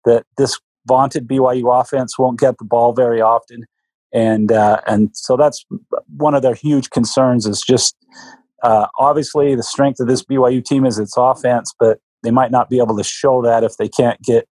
that 0.05 0.25
this 0.37 0.59
vaunted 0.87 1.29
BYU 1.29 1.81
offense 1.81 2.19
won't 2.19 2.39
get 2.39 2.59
the 2.59 2.65
ball 2.65 2.93
very 2.93 3.21
often. 3.21 3.65
And 4.13 4.51
uh, 4.51 4.81
and 4.87 5.11
so 5.15 5.37
that's 5.37 5.65
one 6.17 6.35
of 6.35 6.43
their 6.43 6.55
huge 6.55 6.91
concerns 6.91 7.47
is 7.47 7.61
just 7.61 7.95
uh, 8.63 8.87
obviously 8.99 9.55
the 9.55 9.63
strength 9.63 10.01
of 10.01 10.09
this 10.09 10.25
BYU 10.25 10.65
team 10.65 10.85
is 10.85 10.99
its 10.99 11.15
offense, 11.17 11.73
but 11.79 11.99
they 12.23 12.31
might 12.31 12.51
not 12.51 12.69
be 12.69 12.79
able 12.79 12.97
to 12.97 13.05
show 13.05 13.41
that 13.43 13.63
if 13.63 13.77
they 13.77 13.89
can't 13.89 14.21
get 14.23 14.49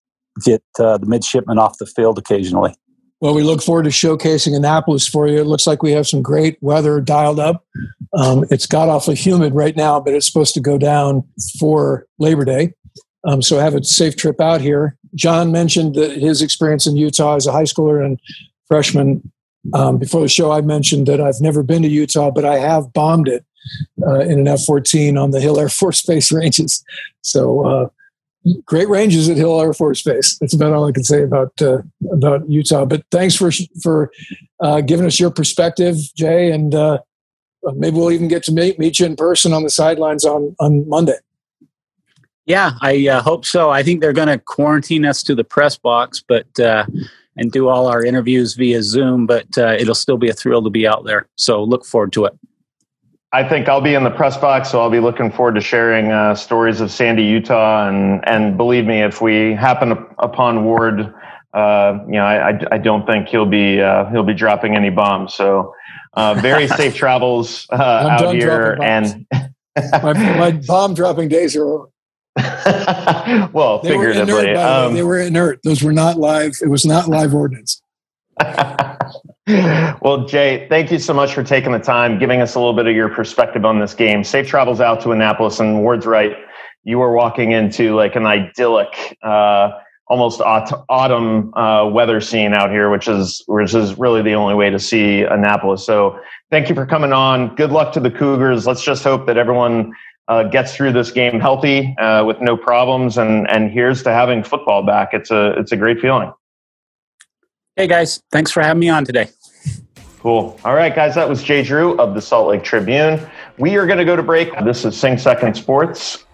get 0.43 0.61
uh, 0.79 0.97
the 0.97 1.05
midshipmen 1.05 1.57
off 1.57 1.77
the 1.77 1.85
field 1.85 2.19
occasionally. 2.19 2.75
Well, 3.21 3.33
we 3.33 3.43
look 3.43 3.63
forward 3.63 3.83
to 3.83 3.89
showcasing 3.89 4.55
Annapolis 4.55 5.07
for 5.07 5.27
you. 5.27 5.39
It 5.39 5.45
looks 5.45 5.65
like 5.65 5.81
we 5.81 5.93
have 5.93 6.05
some 6.05 6.21
great 6.21 6.57
weather 6.61 6.99
dialed 6.99 7.39
up. 7.39 7.65
Um, 8.13 8.45
it's 8.51 8.67
got 8.67 8.89
awfully 8.89 9.15
humid 9.15 9.55
right 9.55 9.75
now, 9.75 10.01
but 10.01 10.13
it's 10.13 10.27
supposed 10.27 10.53
to 10.55 10.59
go 10.59 10.77
down 10.77 11.23
for 11.57 12.05
Labor 12.19 12.43
Day. 12.43 12.73
Um, 13.25 13.41
so 13.41 13.59
have 13.59 13.75
a 13.75 13.83
safe 13.83 14.15
trip 14.15 14.39
out 14.39 14.61
here. 14.61 14.97
John 15.15 15.51
mentioned 15.51 15.95
that 15.95 16.11
his 16.11 16.41
experience 16.41 16.85
in 16.85 16.95
Utah 16.95 17.35
as 17.35 17.47
a 17.47 17.51
high 17.51 17.63
schooler 17.63 18.03
and 18.03 18.19
freshman. 18.67 19.31
Um, 19.73 19.97
before 19.97 20.21
the 20.21 20.27
show, 20.27 20.51
I 20.51 20.61
mentioned 20.61 21.07
that 21.07 21.19
I've 21.19 21.41
never 21.41 21.63
been 21.63 21.81
to 21.81 21.87
Utah, 21.87 22.29
but 22.29 22.45
I 22.45 22.59
have 22.59 22.93
bombed 22.93 23.27
it 23.27 23.43
uh, 24.05 24.19
in 24.19 24.39
an 24.39 24.47
F 24.47 24.63
14 24.63 25.17
on 25.17 25.31
the 25.31 25.41
Hill 25.41 25.59
Air 25.59 25.69
Force 25.69 26.03
Base 26.05 26.31
ranges. 26.31 26.83
So, 27.21 27.65
uh, 27.65 27.89
great 28.65 28.89
ranges 28.89 29.27
at 29.27 29.37
Hill 29.37 29.59
Air 29.59 29.73
Force 29.73 30.03
Base. 30.03 30.37
That's 30.37 30.53
about 30.53 30.73
all 30.73 30.85
I 30.85 30.91
can 30.91 31.03
say 31.03 31.23
about 31.23 31.59
uh, 31.61 31.79
about 32.11 32.47
Utah. 32.49 32.85
But 32.85 33.03
thanks 33.09 33.35
for 33.35 33.51
for 33.81 34.11
uh, 34.59 34.81
giving 34.81 35.05
us 35.05 35.19
your 35.19 35.31
perspective, 35.31 35.95
Jay, 36.15 36.51
and 36.51 36.75
uh, 36.75 36.99
maybe 37.75 37.97
we'll 37.97 38.11
even 38.11 38.27
get 38.27 38.43
to 38.43 38.51
meet 38.51 38.77
meet 38.77 38.99
you 38.99 39.07
in 39.07 39.15
person 39.15 39.51
on 39.51 39.63
the 39.63 39.71
sidelines 39.71 40.25
on 40.25 40.55
on 40.59 40.87
Monday. 40.87 41.17
Yeah, 42.45 42.73
I 42.81 43.07
uh, 43.07 43.21
hope 43.21 43.43
so. 43.45 43.71
I 43.71 43.81
think 43.81 44.01
they're 44.01 44.13
going 44.13 44.27
to 44.27 44.37
quarantine 44.37 45.05
us 45.05 45.23
to 45.23 45.35
the 45.35 45.43
press 45.43 45.77
box, 45.77 46.23
but 46.25 46.59
uh, 46.59 46.85
and 47.35 47.51
do 47.51 47.67
all 47.67 47.87
our 47.87 48.05
interviews 48.05 48.53
via 48.53 48.83
Zoom. 48.83 49.25
But 49.25 49.57
uh, 49.57 49.75
it'll 49.79 49.95
still 49.95 50.17
be 50.17 50.29
a 50.29 50.33
thrill 50.33 50.63
to 50.63 50.69
be 50.69 50.87
out 50.87 51.05
there. 51.05 51.27
So 51.35 51.63
look 51.63 51.85
forward 51.85 52.13
to 52.13 52.25
it. 52.25 52.37
I 53.33 53.47
think 53.47 53.67
I'll 53.67 53.81
be 53.81 53.95
in 53.95 54.03
the 54.03 54.11
press 54.11 54.37
box, 54.37 54.69
so 54.71 54.79
I'll 54.79 54.91
be 54.91 54.99
looking 54.99 55.31
forward 55.31 55.55
to 55.55 55.61
sharing 55.61 56.11
uh, 56.11 56.35
stories 56.35 56.79
of 56.81 56.91
Sandy, 56.91 57.23
Utah, 57.23 57.87
and 57.87 58.25
and 58.29 58.55
believe 58.55 58.85
me, 58.85 59.01
if 59.01 59.21
we 59.21 59.53
happen 59.53 59.91
upon 60.19 60.65
Ward, 60.65 61.13
uh, 61.53 61.99
you 62.05 62.13
know, 62.13 62.25
I, 62.25 62.59
I, 62.71 62.77
don't 62.77 63.05
think 63.05 63.27
he'll 63.27 63.45
be 63.45 63.81
uh, 63.81 64.05
he'll 64.11 64.23
be 64.23 64.35
dropping 64.35 64.75
any 64.75 64.89
bombs. 64.89 65.33
So 65.33 65.73
very 66.15 66.67
safe 66.79 66.95
travels 66.95 67.65
out 67.71 68.35
here, 68.35 68.77
and 68.81 69.25
my, 69.91 70.13
my 70.13 70.51
bomb 70.51 70.93
dropping 70.93 71.27
days 71.27 71.55
are 71.55 71.65
over. 71.65 71.89
well, 73.53 73.79
they 73.81 73.91
figuratively, 73.91 74.33
were 74.33 74.39
inert, 74.41 74.57
um, 74.57 74.93
they 74.93 75.03
were 75.03 75.19
inert. 75.19 75.61
Those 75.63 75.81
were 75.81 75.93
not 75.93 76.17
live. 76.17 76.53
It 76.61 76.67
was 76.67 76.85
not 76.85 77.07
live 77.07 77.33
ordnance. 77.33 77.81
well, 80.01 80.25
Jay, 80.27 80.67
thank 80.69 80.91
you 80.91 80.99
so 80.99 81.13
much 81.13 81.33
for 81.33 81.43
taking 81.43 81.71
the 81.71 81.79
time, 81.79 82.19
giving 82.19 82.41
us 82.41 82.55
a 82.55 82.59
little 82.59 82.73
bit 82.73 82.87
of 82.87 82.95
your 82.95 83.07
perspective 83.07 83.63
on 83.63 83.79
this 83.79 83.93
game. 83.93 84.23
Safe 84.25 84.47
travels 84.47 84.81
out 84.81 84.99
to 85.01 85.11
Annapolis, 85.11 85.61
and 85.61 85.81
Ward's 85.81 86.05
right. 86.05 86.35
You 86.83 86.97
were 86.97 87.13
walking 87.13 87.51
into 87.51 87.95
like 87.95 88.17
an 88.17 88.25
idyllic, 88.25 89.17
uh, 89.23 89.71
almost 90.07 90.41
aut- 90.41 90.85
autumn 90.89 91.53
uh, 91.53 91.89
weather 91.89 92.19
scene 92.19 92.53
out 92.53 92.69
here, 92.69 92.89
which 92.89 93.07
is 93.07 93.43
which 93.47 93.73
is 93.73 93.97
really 93.97 94.21
the 94.21 94.33
only 94.33 94.55
way 94.55 94.69
to 94.69 94.79
see 94.79 95.21
Annapolis. 95.21 95.85
So, 95.85 96.19
thank 96.51 96.67
you 96.67 96.75
for 96.75 96.85
coming 96.85 97.13
on. 97.13 97.55
Good 97.55 97.71
luck 97.71 97.93
to 97.93 98.01
the 98.01 98.11
Cougars. 98.11 98.67
Let's 98.67 98.83
just 98.83 99.05
hope 99.05 99.25
that 99.27 99.37
everyone 99.37 99.93
uh, 100.27 100.43
gets 100.43 100.75
through 100.75 100.93
this 100.93 101.11
game 101.11 101.39
healthy 101.39 101.95
uh, 101.97 102.23
with 102.25 102.41
no 102.41 102.57
problems, 102.57 103.17
and 103.17 103.49
and 103.49 103.71
here's 103.71 104.03
to 104.03 104.11
having 104.11 104.43
football 104.43 104.83
back. 104.83 105.13
It's 105.13 105.31
a 105.31 105.51
it's 105.59 105.71
a 105.71 105.77
great 105.77 105.99
feeling. 105.99 106.31
Hey 107.75 107.87
guys, 107.87 108.21
thanks 108.31 108.51
for 108.51 108.63
having 108.63 108.79
me 108.79 108.89
on 108.89 109.05
today. 109.05 109.29
Cool. 110.19 110.59
All 110.65 110.73
right, 110.73 110.95
guys, 110.95 111.13
that 111.15 111.29
was 111.29 111.43
Jay 111.43 111.61
Drew 111.61 111.95
of 111.99 112.15
the 112.15 112.21
Salt 112.21 112.47
Lake 112.49 112.63
Tribune. 112.63 113.19
We 113.59 113.77
are 113.77 113.85
going 113.85 113.99
to 113.99 114.05
go 114.05 114.15
to 114.15 114.23
break. 114.23 114.49
This 114.63 114.83
is 114.83 114.97
Sing 114.97 115.19
Second 115.19 115.55
Sports. 115.55 116.25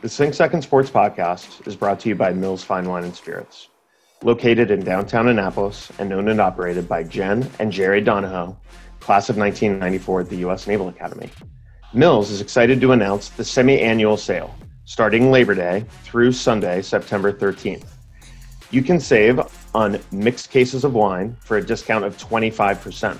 The 0.00 0.08
Sing 0.08 0.32
Second 0.32 0.62
Sports 0.62 0.90
podcast 0.90 1.64
is 1.68 1.76
brought 1.76 2.00
to 2.00 2.08
you 2.08 2.16
by 2.16 2.32
Mills 2.32 2.64
Fine 2.64 2.88
Wine 2.88 3.04
and 3.04 3.14
Spirits. 3.14 3.68
Located 4.24 4.70
in 4.70 4.80
downtown 4.82 5.28
Annapolis 5.28 5.92
and 5.98 6.12
owned 6.12 6.28
and 6.28 6.40
operated 6.40 6.88
by 6.88 7.04
Jen 7.04 7.48
and 7.60 7.70
Jerry 7.70 8.00
Donahoe, 8.00 8.58
class 8.98 9.28
of 9.28 9.36
1994 9.36 10.22
at 10.22 10.28
the 10.28 10.36
U.S. 10.38 10.66
Naval 10.66 10.88
Academy. 10.88 11.30
Mills 11.92 12.30
is 12.30 12.40
excited 12.40 12.80
to 12.82 12.92
announce 12.92 13.30
the 13.30 13.44
semi 13.44 13.80
annual 13.80 14.16
sale 14.16 14.54
starting 14.84 15.32
Labor 15.32 15.56
Day 15.56 15.84
through 16.04 16.30
Sunday, 16.30 16.82
September 16.82 17.32
13th. 17.32 17.88
You 18.70 18.80
can 18.80 19.00
save 19.00 19.40
on 19.74 19.98
mixed 20.12 20.50
cases 20.50 20.84
of 20.84 20.94
wine 20.94 21.36
for 21.40 21.56
a 21.56 21.66
discount 21.66 22.04
of 22.04 22.16
25%. 22.16 23.18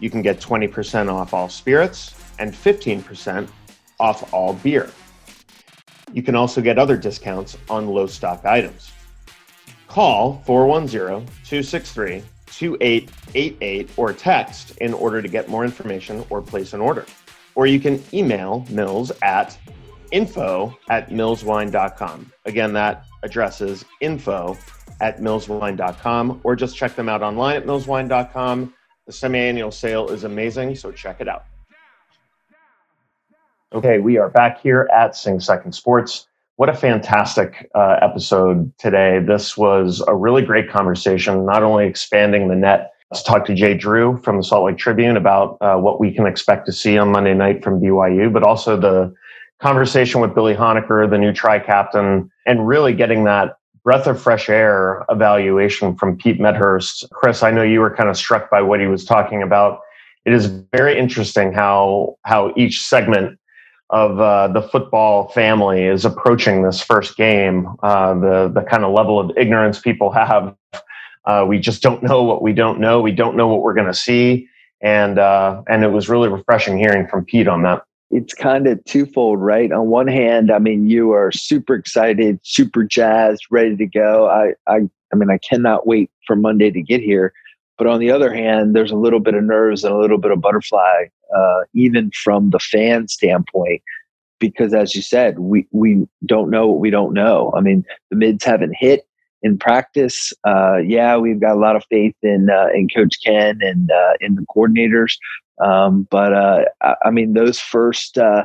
You 0.00 0.08
can 0.08 0.22
get 0.22 0.40
20% 0.40 1.12
off 1.12 1.34
all 1.34 1.50
spirits 1.50 2.14
and 2.38 2.54
15% 2.54 3.50
off 4.00 4.32
all 4.32 4.54
beer. 4.54 4.90
You 6.14 6.22
can 6.22 6.34
also 6.34 6.62
get 6.62 6.78
other 6.78 6.96
discounts 6.96 7.58
on 7.68 7.86
low 7.86 8.06
stock 8.06 8.46
items. 8.46 8.92
Call 9.88 10.42
410 10.46 11.26
263 11.44 12.22
2888 12.46 13.90
or 13.98 14.14
text 14.14 14.70
in 14.78 14.94
order 14.94 15.20
to 15.20 15.28
get 15.28 15.50
more 15.50 15.66
information 15.66 16.24
or 16.30 16.40
place 16.40 16.72
an 16.72 16.80
order 16.80 17.04
or 17.56 17.66
you 17.66 17.80
can 17.80 18.02
email 18.14 18.64
Mills 18.70 19.10
at 19.22 19.58
info 20.12 20.78
at 20.88 21.10
millswine.com. 21.10 22.32
Again, 22.44 22.72
that 22.74 23.04
address 23.24 23.60
is 23.60 23.84
info 24.00 24.56
at 25.00 25.18
millswine.com, 25.20 26.40
or 26.44 26.54
just 26.54 26.76
check 26.76 26.94
them 26.94 27.08
out 27.08 27.22
online 27.22 27.56
at 27.56 27.66
millswine.com. 27.66 28.72
The 29.06 29.12
semi 29.12 29.38
annual 29.38 29.70
sale 29.70 30.08
is 30.08 30.24
amazing, 30.24 30.76
so 30.76 30.92
check 30.92 31.20
it 31.20 31.28
out. 31.28 31.44
Okay, 33.72 33.98
we 33.98 34.16
are 34.16 34.30
back 34.30 34.60
here 34.60 34.88
at 34.94 35.16
Sing 35.16 35.40
Second 35.40 35.72
Sports. 35.72 36.28
What 36.56 36.68
a 36.68 36.74
fantastic 36.74 37.68
uh, 37.74 37.98
episode 38.00 38.72
today. 38.78 39.18
This 39.18 39.56
was 39.56 40.02
a 40.06 40.14
really 40.14 40.42
great 40.42 40.70
conversation, 40.70 41.44
not 41.44 41.62
only 41.62 41.86
expanding 41.86 42.48
the 42.48 42.54
net 42.54 42.92
to 43.18 43.24
talk 43.24 43.44
to 43.46 43.54
Jay 43.54 43.74
Drew 43.74 44.16
from 44.18 44.36
the 44.36 44.42
Salt 44.42 44.66
Lake 44.66 44.78
Tribune 44.78 45.16
about 45.16 45.58
uh, 45.60 45.76
what 45.76 46.00
we 46.00 46.12
can 46.12 46.26
expect 46.26 46.66
to 46.66 46.72
see 46.72 46.98
on 46.98 47.10
Monday 47.10 47.34
night 47.34 47.62
from 47.62 47.80
BYU, 47.80 48.32
but 48.32 48.42
also 48.42 48.78
the 48.78 49.14
conversation 49.60 50.20
with 50.20 50.34
Billy 50.34 50.54
Honaker, 50.54 51.08
the 51.08 51.18
new 51.18 51.32
tri 51.32 51.58
captain, 51.58 52.30
and 52.46 52.66
really 52.66 52.92
getting 52.92 53.24
that 53.24 53.56
breath 53.84 54.06
of 54.06 54.20
fresh 54.20 54.48
air 54.48 55.04
evaluation 55.10 55.96
from 55.96 56.16
Pete 56.16 56.40
Medhurst. 56.40 57.08
Chris, 57.12 57.42
I 57.42 57.52
know 57.52 57.62
you 57.62 57.80
were 57.80 57.94
kind 57.94 58.10
of 58.10 58.16
struck 58.16 58.50
by 58.50 58.60
what 58.60 58.80
he 58.80 58.86
was 58.86 59.04
talking 59.04 59.42
about. 59.42 59.80
It 60.24 60.32
is 60.32 60.46
very 60.46 60.98
interesting 60.98 61.52
how 61.52 62.16
how 62.24 62.52
each 62.56 62.82
segment 62.82 63.38
of 63.90 64.18
uh, 64.18 64.48
the 64.48 64.62
football 64.62 65.28
family 65.28 65.84
is 65.84 66.04
approaching 66.04 66.62
this 66.62 66.82
first 66.82 67.16
game. 67.16 67.68
Uh, 67.82 68.14
the 68.14 68.50
the 68.52 68.62
kind 68.62 68.84
of 68.84 68.92
level 68.92 69.20
of 69.20 69.30
ignorance 69.36 69.80
people 69.80 70.10
have 70.12 70.54
uh, 71.26 71.44
we 71.46 71.58
just 71.58 71.82
don't 71.82 72.02
know 72.02 72.22
what 72.22 72.42
we 72.42 72.52
don't 72.52 72.80
know. 72.80 73.00
We 73.00 73.12
don't 73.12 73.36
know 73.36 73.48
what 73.48 73.62
we're 73.62 73.74
going 73.74 73.86
to 73.86 73.94
see, 73.94 74.48
and 74.80 75.18
uh, 75.18 75.62
and 75.68 75.82
it 75.84 75.88
was 75.88 76.08
really 76.08 76.28
refreshing 76.28 76.78
hearing 76.78 77.06
from 77.08 77.24
Pete 77.24 77.48
on 77.48 77.62
that. 77.62 77.82
It's 78.10 78.34
kind 78.34 78.68
of 78.68 78.84
twofold, 78.84 79.40
right? 79.40 79.72
On 79.72 79.88
one 79.88 80.06
hand, 80.06 80.52
I 80.52 80.60
mean, 80.60 80.88
you 80.88 81.10
are 81.10 81.32
super 81.32 81.74
excited, 81.74 82.38
super 82.44 82.84
jazzed, 82.84 83.44
ready 83.50 83.76
to 83.76 83.86
go. 83.86 84.28
I, 84.28 84.52
I, 84.72 84.82
I 85.12 85.16
mean, 85.16 85.28
I 85.28 85.38
cannot 85.38 85.88
wait 85.88 86.08
for 86.24 86.36
Monday 86.36 86.70
to 86.70 86.80
get 86.82 87.00
here. 87.00 87.32
But 87.76 87.88
on 87.88 87.98
the 87.98 88.12
other 88.12 88.32
hand, 88.32 88.76
there's 88.76 88.92
a 88.92 88.96
little 88.96 89.18
bit 89.18 89.34
of 89.34 89.42
nerves 89.42 89.82
and 89.82 89.92
a 89.92 89.98
little 89.98 90.18
bit 90.18 90.30
of 90.30 90.40
butterfly, 90.40 91.06
uh, 91.36 91.60
even 91.74 92.12
from 92.12 92.50
the 92.50 92.60
fan 92.60 93.08
standpoint, 93.08 93.82
because 94.38 94.72
as 94.72 94.94
you 94.94 95.02
said, 95.02 95.40
we 95.40 95.66
we 95.72 96.06
don't 96.24 96.48
know 96.48 96.68
what 96.68 96.78
we 96.78 96.90
don't 96.90 97.12
know. 97.12 97.52
I 97.56 97.60
mean, 97.60 97.84
the 98.10 98.16
mids 98.16 98.44
haven't 98.44 98.76
hit 98.78 99.06
in 99.42 99.58
practice, 99.58 100.32
uh, 100.46 100.78
yeah, 100.78 101.16
we've 101.16 101.40
got 101.40 101.56
a 101.56 101.60
lot 101.60 101.76
of 101.76 101.84
faith 101.90 102.14
in 102.22 102.50
uh, 102.50 102.68
in 102.74 102.88
Coach 102.88 103.16
Ken 103.24 103.58
and 103.62 103.90
uh, 103.90 104.14
in 104.20 104.34
the 104.34 104.46
coordinators. 104.54 105.16
Um, 105.60 106.06
but 106.10 106.32
uh, 106.32 106.64
I 107.04 107.10
mean, 107.10 107.34
those 107.34 107.58
first 107.58 108.18
uh, 108.18 108.44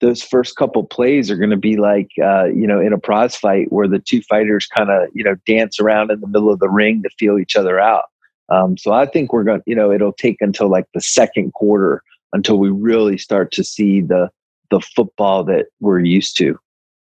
those 0.00 0.22
first 0.22 0.56
couple 0.56 0.84
plays 0.84 1.30
are 1.30 1.36
going 1.36 1.50
to 1.50 1.56
be 1.56 1.76
like 1.76 2.10
uh, 2.22 2.46
you 2.46 2.66
know 2.66 2.80
in 2.80 2.92
a 2.92 2.98
prize 2.98 3.36
fight 3.36 3.72
where 3.72 3.88
the 3.88 3.98
two 3.98 4.22
fighters 4.22 4.66
kind 4.66 4.90
of 4.90 5.08
you 5.12 5.24
know 5.24 5.36
dance 5.46 5.80
around 5.80 6.10
in 6.10 6.20
the 6.20 6.28
middle 6.28 6.50
of 6.52 6.60
the 6.60 6.70
ring 6.70 7.02
to 7.02 7.10
feel 7.18 7.38
each 7.38 7.56
other 7.56 7.78
out. 7.78 8.04
Um, 8.50 8.78
so 8.78 8.92
I 8.92 9.04
think 9.06 9.32
we're 9.32 9.44
going, 9.44 9.62
you 9.66 9.74
know, 9.74 9.92
it'll 9.92 10.12
take 10.12 10.38
until 10.40 10.70
like 10.70 10.86
the 10.94 11.00
second 11.00 11.52
quarter 11.52 12.02
until 12.32 12.58
we 12.58 12.70
really 12.70 13.18
start 13.18 13.52
to 13.52 13.64
see 13.64 14.00
the 14.00 14.30
the 14.70 14.80
football 14.80 15.44
that 15.44 15.66
we're 15.80 16.00
used 16.00 16.36
to. 16.38 16.58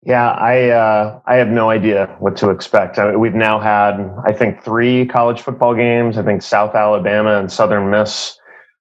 Yeah, 0.02 0.30
I 0.30 0.70
uh, 0.70 1.20
I 1.26 1.36
have 1.36 1.48
no 1.48 1.68
idea 1.68 2.06
what 2.20 2.36
to 2.38 2.48
expect. 2.48 2.98
I 2.98 3.10
mean, 3.10 3.20
we've 3.20 3.34
now 3.34 3.60
had 3.60 4.00
I 4.26 4.32
think 4.32 4.62
three 4.62 5.06
college 5.06 5.42
football 5.42 5.74
games. 5.74 6.16
I 6.16 6.22
think 6.22 6.40
South 6.40 6.74
Alabama 6.74 7.38
and 7.38 7.52
Southern 7.52 7.90
Miss 7.90 8.38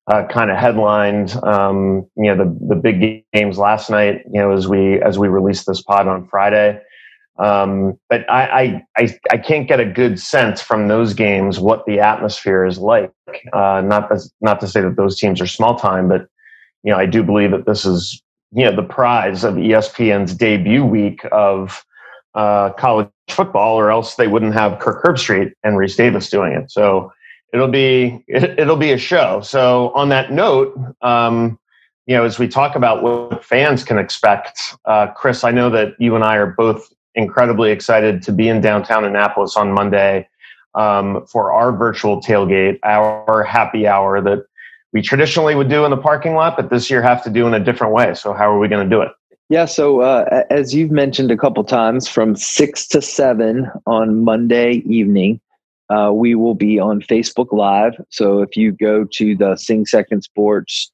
uh, 0.08 0.24
kind 0.28 0.50
of 0.50 0.58
headlined 0.58 1.36
um, 1.44 2.08
you 2.16 2.34
know 2.34 2.38
the 2.38 2.58
the 2.70 2.76
big 2.76 3.26
games 3.34 3.58
last 3.58 3.90
night. 3.90 4.22
You 4.32 4.40
know 4.40 4.52
as 4.52 4.70
we 4.70 5.02
as 5.02 5.20
we 5.20 5.28
released 5.28 5.68
this 5.68 5.82
pod 5.82 6.08
on 6.08 6.28
Friday. 6.30 6.82
Um, 7.38 7.98
but 8.10 8.30
I, 8.30 8.84
I, 8.98 9.18
I 9.32 9.38
can't 9.38 9.66
get 9.66 9.80
a 9.80 9.86
good 9.86 10.20
sense 10.20 10.62
from 10.62 10.90
those 10.90 11.14
games 11.14 11.58
what 11.58 11.86
the 11.86 12.02
atmosphere 12.02 12.66
is 12.66 12.80
like. 12.80 13.14
Uh, 13.54 13.82
not 13.82 14.12
as, 14.12 14.30
not 14.42 14.60
to 14.60 14.68
say 14.68 14.82
that 14.82 14.98
those 14.98 15.18
teams 15.18 15.40
are 15.40 15.48
small 15.48 15.80
time, 15.80 16.10
but 16.10 16.28
you 16.84 16.92
know 16.92 16.98
I 16.98 17.06
do 17.06 17.24
believe 17.24 17.52
that 17.52 17.66
this 17.66 17.86
is 17.86 18.22
you 18.52 18.66
know 18.66 18.76
the 18.76 18.84
prize 18.84 19.44
of 19.44 19.56
ESPN's 19.56 20.34
debut 20.34 20.84
week 20.84 21.22
of 21.32 21.86
uh, 22.36 22.72
college 22.72 23.10
football, 23.30 23.76
or 23.76 23.92
else 23.92 24.16
they 24.16 24.28
wouldn't 24.28 24.54
have 24.54 24.80
Kirk 24.80 25.04
Herbstreit 25.04 25.54
and 25.64 25.76
Rece 25.76 25.98
Davis 25.98 26.30
doing 26.30 26.54
it. 26.54 26.72
So 26.72 27.12
it'll 27.54 27.68
be 27.68 28.24
it, 28.28 28.68
will 28.68 28.76
be 28.76 28.92
a 28.92 28.98
show. 28.98 29.42
So 29.42 29.92
on 29.96 30.10
that 30.10 30.32
note, 30.32 30.78
um, 31.02 31.60
you 32.06 32.16
know, 32.16 32.24
as 32.24 32.40
we 32.40 32.48
talk 32.48 32.76
about 32.76 33.04
what 33.04 33.44
fans 33.46 33.84
can 33.84 34.00
expect, 34.00 34.76
uh, 34.86 35.08
Chris, 35.08 35.44
I 35.44 35.52
know 35.52 35.70
that 35.70 35.94
you 36.00 36.16
and 36.16 36.24
I 36.24 36.38
are 36.38 36.56
both 36.58 36.92
incredibly 37.16 37.72
excited 37.72 38.22
to 38.24 38.32
be 38.32 38.48
in 38.50 38.62
downtown 38.62 39.06
Annapolis 39.06 39.56
on 39.56 39.72
Monday 39.74 40.28
um, 40.76 41.26
for 41.28 41.52
our 41.52 41.72
virtual 41.72 42.22
tailgate, 42.22 42.80
our 42.84 43.44
happy 43.44 43.88
hour 43.88 44.22
that 44.22 44.46
we 44.94 45.02
traditionally 45.02 45.56
would 45.56 45.70
do 45.70 45.86
in 45.86 45.92
the 45.92 45.98
parking 45.98 46.34
lot, 46.34 46.56
but 46.56 46.70
this 46.70 46.90
year 46.90 47.02
have 47.02 47.24
to 47.24 47.30
do 47.30 47.48
in 47.48 47.54
a 47.54 47.60
different 47.60 47.94
way. 47.94 48.14
So 48.14 48.34
how 48.34 48.52
are 48.52 48.60
we 48.60 48.68
going 48.68 48.88
to 48.88 48.96
do 48.96 49.02
it? 49.02 49.12
Yeah, 49.50 49.66
so 49.66 50.02
uh, 50.02 50.44
as 50.52 50.76
you've 50.76 50.92
mentioned 50.92 51.32
a 51.32 51.38
couple 51.38 51.64
times, 51.64 52.08
from 52.08 52.36
six 52.36 52.88
to 52.90 53.02
seven 53.02 53.70
on 53.88 54.24
Monday 54.24 54.84
evening, 54.86 55.42
uh, 55.90 56.12
we 56.14 56.36
will 56.36 56.54
be 56.54 56.80
on 56.80 57.02
Facebook 57.02 57.52
Live. 57.52 57.94
So 58.10 58.42
if 58.42 58.56
you 58.56 58.72
go 58.72 59.06
to 59.06 59.36
the 59.36 59.56
Sing 59.56 59.88
Second 59.88 60.22
Sports 60.22 60.92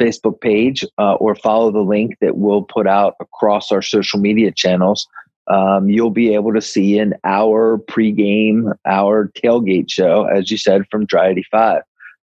Facebook 0.00 0.40
page 0.40 0.84
uh, 0.98 1.14
or 1.14 1.36
follow 1.36 1.70
the 1.70 1.82
link 1.82 2.16
that 2.20 2.36
we'll 2.36 2.62
put 2.62 2.88
out 2.88 3.14
across 3.20 3.70
our 3.70 3.82
social 3.82 4.18
media 4.18 4.50
channels, 4.50 5.06
um, 5.46 5.88
you'll 5.88 6.10
be 6.10 6.34
able 6.34 6.52
to 6.52 6.60
see 6.60 6.98
an 6.98 7.14
hour 7.22 7.78
pregame, 7.78 8.74
our 8.86 9.30
tailgate 9.36 9.88
show, 9.88 10.24
as 10.24 10.50
you 10.50 10.58
said, 10.58 10.82
from 10.90 11.06
Dry 11.06 11.28
85. 11.28 11.82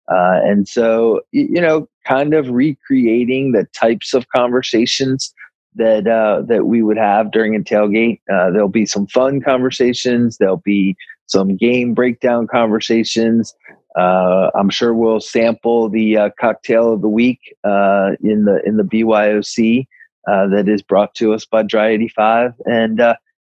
Uh, 0.08 0.40
and 0.44 0.68
so, 0.68 1.22
you 1.32 1.60
know, 1.60 1.88
kind 2.06 2.34
of 2.34 2.50
recreating 2.50 3.52
the 3.52 3.64
types 3.74 4.12
of 4.12 4.28
conversations 4.28 5.32
that 5.76 6.06
uh, 6.06 6.42
that 6.46 6.66
we 6.66 6.82
would 6.82 6.98
have 6.98 7.30
during 7.30 7.56
a 7.56 7.60
tailgate. 7.60 8.20
Uh, 8.32 8.50
there'll 8.50 8.68
be 8.68 8.86
some 8.86 9.06
fun 9.06 9.40
conversations. 9.40 10.36
There'll 10.38 10.58
be 10.58 10.96
some 11.26 11.56
game 11.56 11.94
breakdown 11.94 12.46
conversations. 12.46 13.54
Uh, 13.96 14.50
I'm 14.54 14.70
sure 14.70 14.92
we'll 14.92 15.20
sample 15.20 15.88
the 15.88 16.16
uh, 16.16 16.30
cocktail 16.38 16.92
of 16.92 17.00
the 17.00 17.08
week 17.08 17.40
uh, 17.64 18.12
in 18.22 18.44
the 18.44 18.60
in 18.66 18.76
the 18.76 18.82
BYOC 18.82 19.86
that 20.26 20.68
is 20.68 20.82
brought 20.82 21.14
to 21.14 21.32
us 21.32 21.44
by 21.44 21.62
Dry 21.62 21.88
85, 21.88 22.52
and 22.66 22.98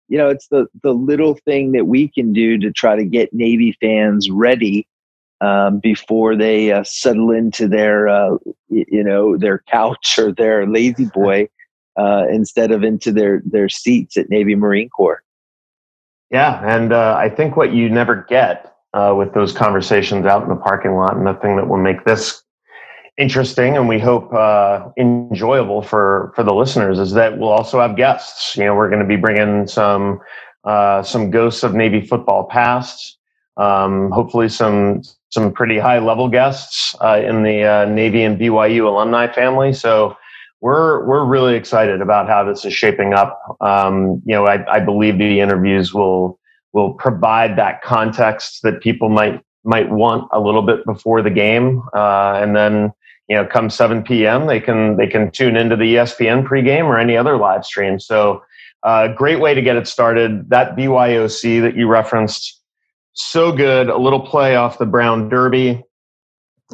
you 0.08 0.18
know 0.18 0.28
it's 0.28 0.48
the 0.48 0.66
the 0.82 0.94
little 0.94 1.34
thing 1.44 1.72
that 1.72 1.86
we 1.86 2.08
can 2.08 2.32
do 2.32 2.58
to 2.58 2.72
try 2.72 2.96
to 2.96 3.04
get 3.04 3.34
Navy 3.34 3.76
fans 3.80 4.30
ready 4.30 4.88
um, 5.40 5.78
before 5.78 6.36
they 6.36 6.72
uh, 6.72 6.84
settle 6.84 7.30
into 7.30 7.68
their 7.68 8.08
uh, 8.08 8.36
you 8.68 9.02
know 9.02 9.36
their 9.36 9.62
couch 9.68 10.18
or 10.18 10.32
their 10.32 10.66
lazy 10.66 11.06
boy 11.14 11.48
uh, 11.98 12.24
instead 12.30 12.70
of 12.70 12.82
into 12.82 13.12
their 13.12 13.42
their 13.44 13.68
seats 13.68 14.16
at 14.16 14.30
Navy 14.30 14.54
Marine 14.54 14.88
Corps. 14.88 15.22
Yeah, 16.30 16.60
and 16.64 16.92
uh, 16.92 17.16
I 17.18 17.28
think 17.28 17.56
what 17.56 17.72
you 17.72 17.88
never 17.88 18.24
get 18.28 18.74
uh, 18.92 19.14
with 19.16 19.34
those 19.34 19.52
conversations 19.52 20.26
out 20.26 20.42
in 20.42 20.48
the 20.48 20.56
parking 20.56 20.94
lot, 20.94 21.16
and 21.16 21.26
the 21.26 21.34
thing 21.34 21.56
that 21.56 21.68
will 21.68 21.78
make 21.78 22.04
this 22.04 22.42
interesting 23.16 23.76
and 23.76 23.88
we 23.88 23.96
hope 23.96 24.32
uh, 24.34 24.88
enjoyable 24.98 25.82
for 25.82 26.32
for 26.34 26.42
the 26.42 26.54
listeners 26.54 26.98
is 26.98 27.12
that 27.12 27.38
we'll 27.38 27.50
also 27.50 27.80
have 27.80 27.96
guests. 27.96 28.56
You 28.56 28.64
know, 28.64 28.74
we're 28.74 28.88
going 28.88 29.02
to 29.02 29.08
be 29.08 29.16
bringing 29.16 29.66
some 29.66 30.20
some 30.64 31.30
ghosts 31.30 31.62
of 31.62 31.74
Navy 31.74 32.00
football 32.00 32.44
past. 32.44 33.18
Um, 33.56 34.10
hopefully, 34.10 34.48
some 34.48 35.02
some 35.34 35.52
pretty 35.52 35.78
high 35.78 35.98
level 35.98 36.28
guests 36.28 36.94
uh, 37.00 37.20
in 37.22 37.42
the 37.42 37.64
uh, 37.64 37.84
Navy 37.86 38.22
and 38.22 38.38
BYU 38.38 38.86
alumni 38.86 39.30
family. 39.30 39.72
So 39.72 40.16
we're 40.60 41.04
we're 41.06 41.24
really 41.26 41.56
excited 41.56 42.00
about 42.00 42.28
how 42.28 42.44
this 42.44 42.64
is 42.64 42.72
shaping 42.72 43.12
up. 43.12 43.38
Um, 43.60 44.22
you 44.24 44.34
know, 44.34 44.46
I, 44.46 44.76
I, 44.76 44.80
believe 44.80 45.18
the 45.18 45.40
interviews 45.40 45.92
will 45.92 46.38
will 46.72 46.94
provide 46.94 47.58
that 47.58 47.82
context 47.82 48.60
that 48.62 48.80
people 48.80 49.08
might 49.08 49.42
might 49.64 49.90
want 49.90 50.28
a 50.32 50.40
little 50.40 50.62
bit 50.62 50.86
before 50.86 51.20
the 51.20 51.30
game, 51.30 51.82
uh, 51.94 52.38
and 52.40 52.54
then 52.56 52.92
you 53.28 53.36
know, 53.36 53.46
come 53.46 53.70
7 53.70 54.02
p.m. 54.02 54.46
they 54.46 54.60
can 54.60 54.96
they 54.96 55.06
can 55.06 55.30
tune 55.30 55.56
into 55.56 55.76
the 55.76 55.96
ESPN 55.96 56.46
pregame 56.46 56.84
or 56.84 56.98
any 56.98 57.16
other 57.16 57.36
live 57.36 57.64
stream. 57.64 57.98
So, 57.98 58.42
uh, 58.84 59.08
great 59.08 59.40
way 59.40 59.54
to 59.54 59.62
get 59.62 59.76
it 59.76 59.88
started. 59.88 60.48
That 60.50 60.76
BYOC 60.76 61.62
that 61.62 61.76
you 61.76 61.88
referenced 61.88 62.60
so 63.14 63.52
good. 63.52 63.88
A 63.88 63.96
little 63.96 64.20
play 64.20 64.56
off 64.56 64.78
the 64.78 64.86
Brown 64.86 65.28
Derby. 65.28 65.82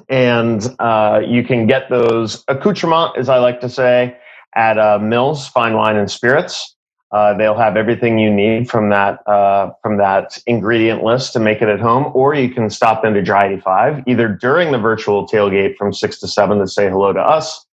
And 0.09 0.67
uh, 0.79 1.21
you 1.27 1.45
can 1.45 1.67
get 1.67 1.91
those 1.91 2.45
accoutrements, 2.49 3.19
as 3.19 3.29
I 3.29 3.39
like 3.39 3.61
to 3.61 3.69
say, 3.69 4.17
at 4.55 4.79
uh, 4.79 4.99
Mills 4.99 5.49
Fine 5.49 5.75
Wine 5.75 5.97
and 5.97 6.11
Spirits. 6.11 6.75
Uh, 7.13 7.35
they'll 7.35 7.59
have 7.59 7.77
everything 7.77 8.21
you 8.21 8.33
need 8.33 8.71
from 8.71 8.89
that 8.91 9.27
uh, 9.27 9.73
from 9.83 9.99
that 9.99 10.39
ingredient 10.47 11.03
list 11.03 11.33
to 11.33 11.41
make 11.41 11.61
it 11.61 11.69
at 11.69 11.81
home, 11.81 12.13
or 12.15 12.35
you 12.35 12.49
can 12.49 12.71
stop 12.71 13.05
into 13.05 13.21
Dry 13.21 13.47
85 13.47 14.05
either 14.07 14.29
during 14.29 14.71
the 14.71 14.79
virtual 14.79 15.27
tailgate 15.27 15.77
from 15.77 15.93
six 15.93 16.21
to 16.21 16.29
seven 16.29 16.61
to 16.61 16.69
say 16.69 16.89
hello 16.89 17.13
to 17.13 17.21
us, 17.21 17.67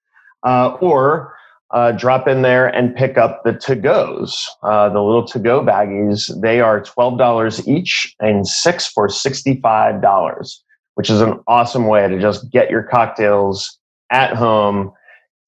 uh, 0.43 0.69
or 0.81 1.36
uh, 1.71 1.91
drop 1.91 2.27
in 2.27 2.41
there 2.41 2.67
and 2.67 2.95
pick 2.95 3.17
up 3.17 3.43
the 3.43 3.53
to 3.53 3.75
goes, 3.75 4.47
uh, 4.63 4.89
the 4.89 5.01
little 5.01 5.25
to 5.27 5.39
go 5.39 5.61
baggies. 5.61 6.39
They 6.41 6.61
are 6.61 6.81
$12 6.81 7.67
each 7.67 8.15
and 8.19 8.47
six 8.47 8.87
for 8.87 9.07
$65, 9.07 10.55
which 10.95 11.09
is 11.09 11.21
an 11.21 11.39
awesome 11.47 11.87
way 11.87 12.07
to 12.07 12.19
just 12.19 12.49
get 12.51 12.69
your 12.69 12.83
cocktails 12.83 13.77
at 14.11 14.35
home, 14.35 14.91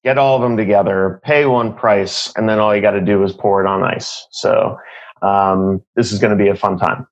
get 0.04 0.18
all 0.18 0.36
of 0.36 0.42
them 0.42 0.56
together, 0.56 1.20
pay 1.24 1.46
one 1.46 1.74
price, 1.74 2.32
and 2.36 2.48
then 2.48 2.58
all 2.58 2.74
you 2.74 2.82
got 2.82 2.92
to 2.92 3.00
do 3.00 3.22
is 3.24 3.32
pour 3.32 3.64
it 3.64 3.66
on 3.66 3.82
ice. 3.82 4.26
So 4.30 4.76
um, 5.22 5.82
this 5.96 6.12
is 6.12 6.18
going 6.18 6.36
to 6.36 6.42
be 6.42 6.50
a 6.50 6.56
fun 6.56 6.78
time. 6.78 7.06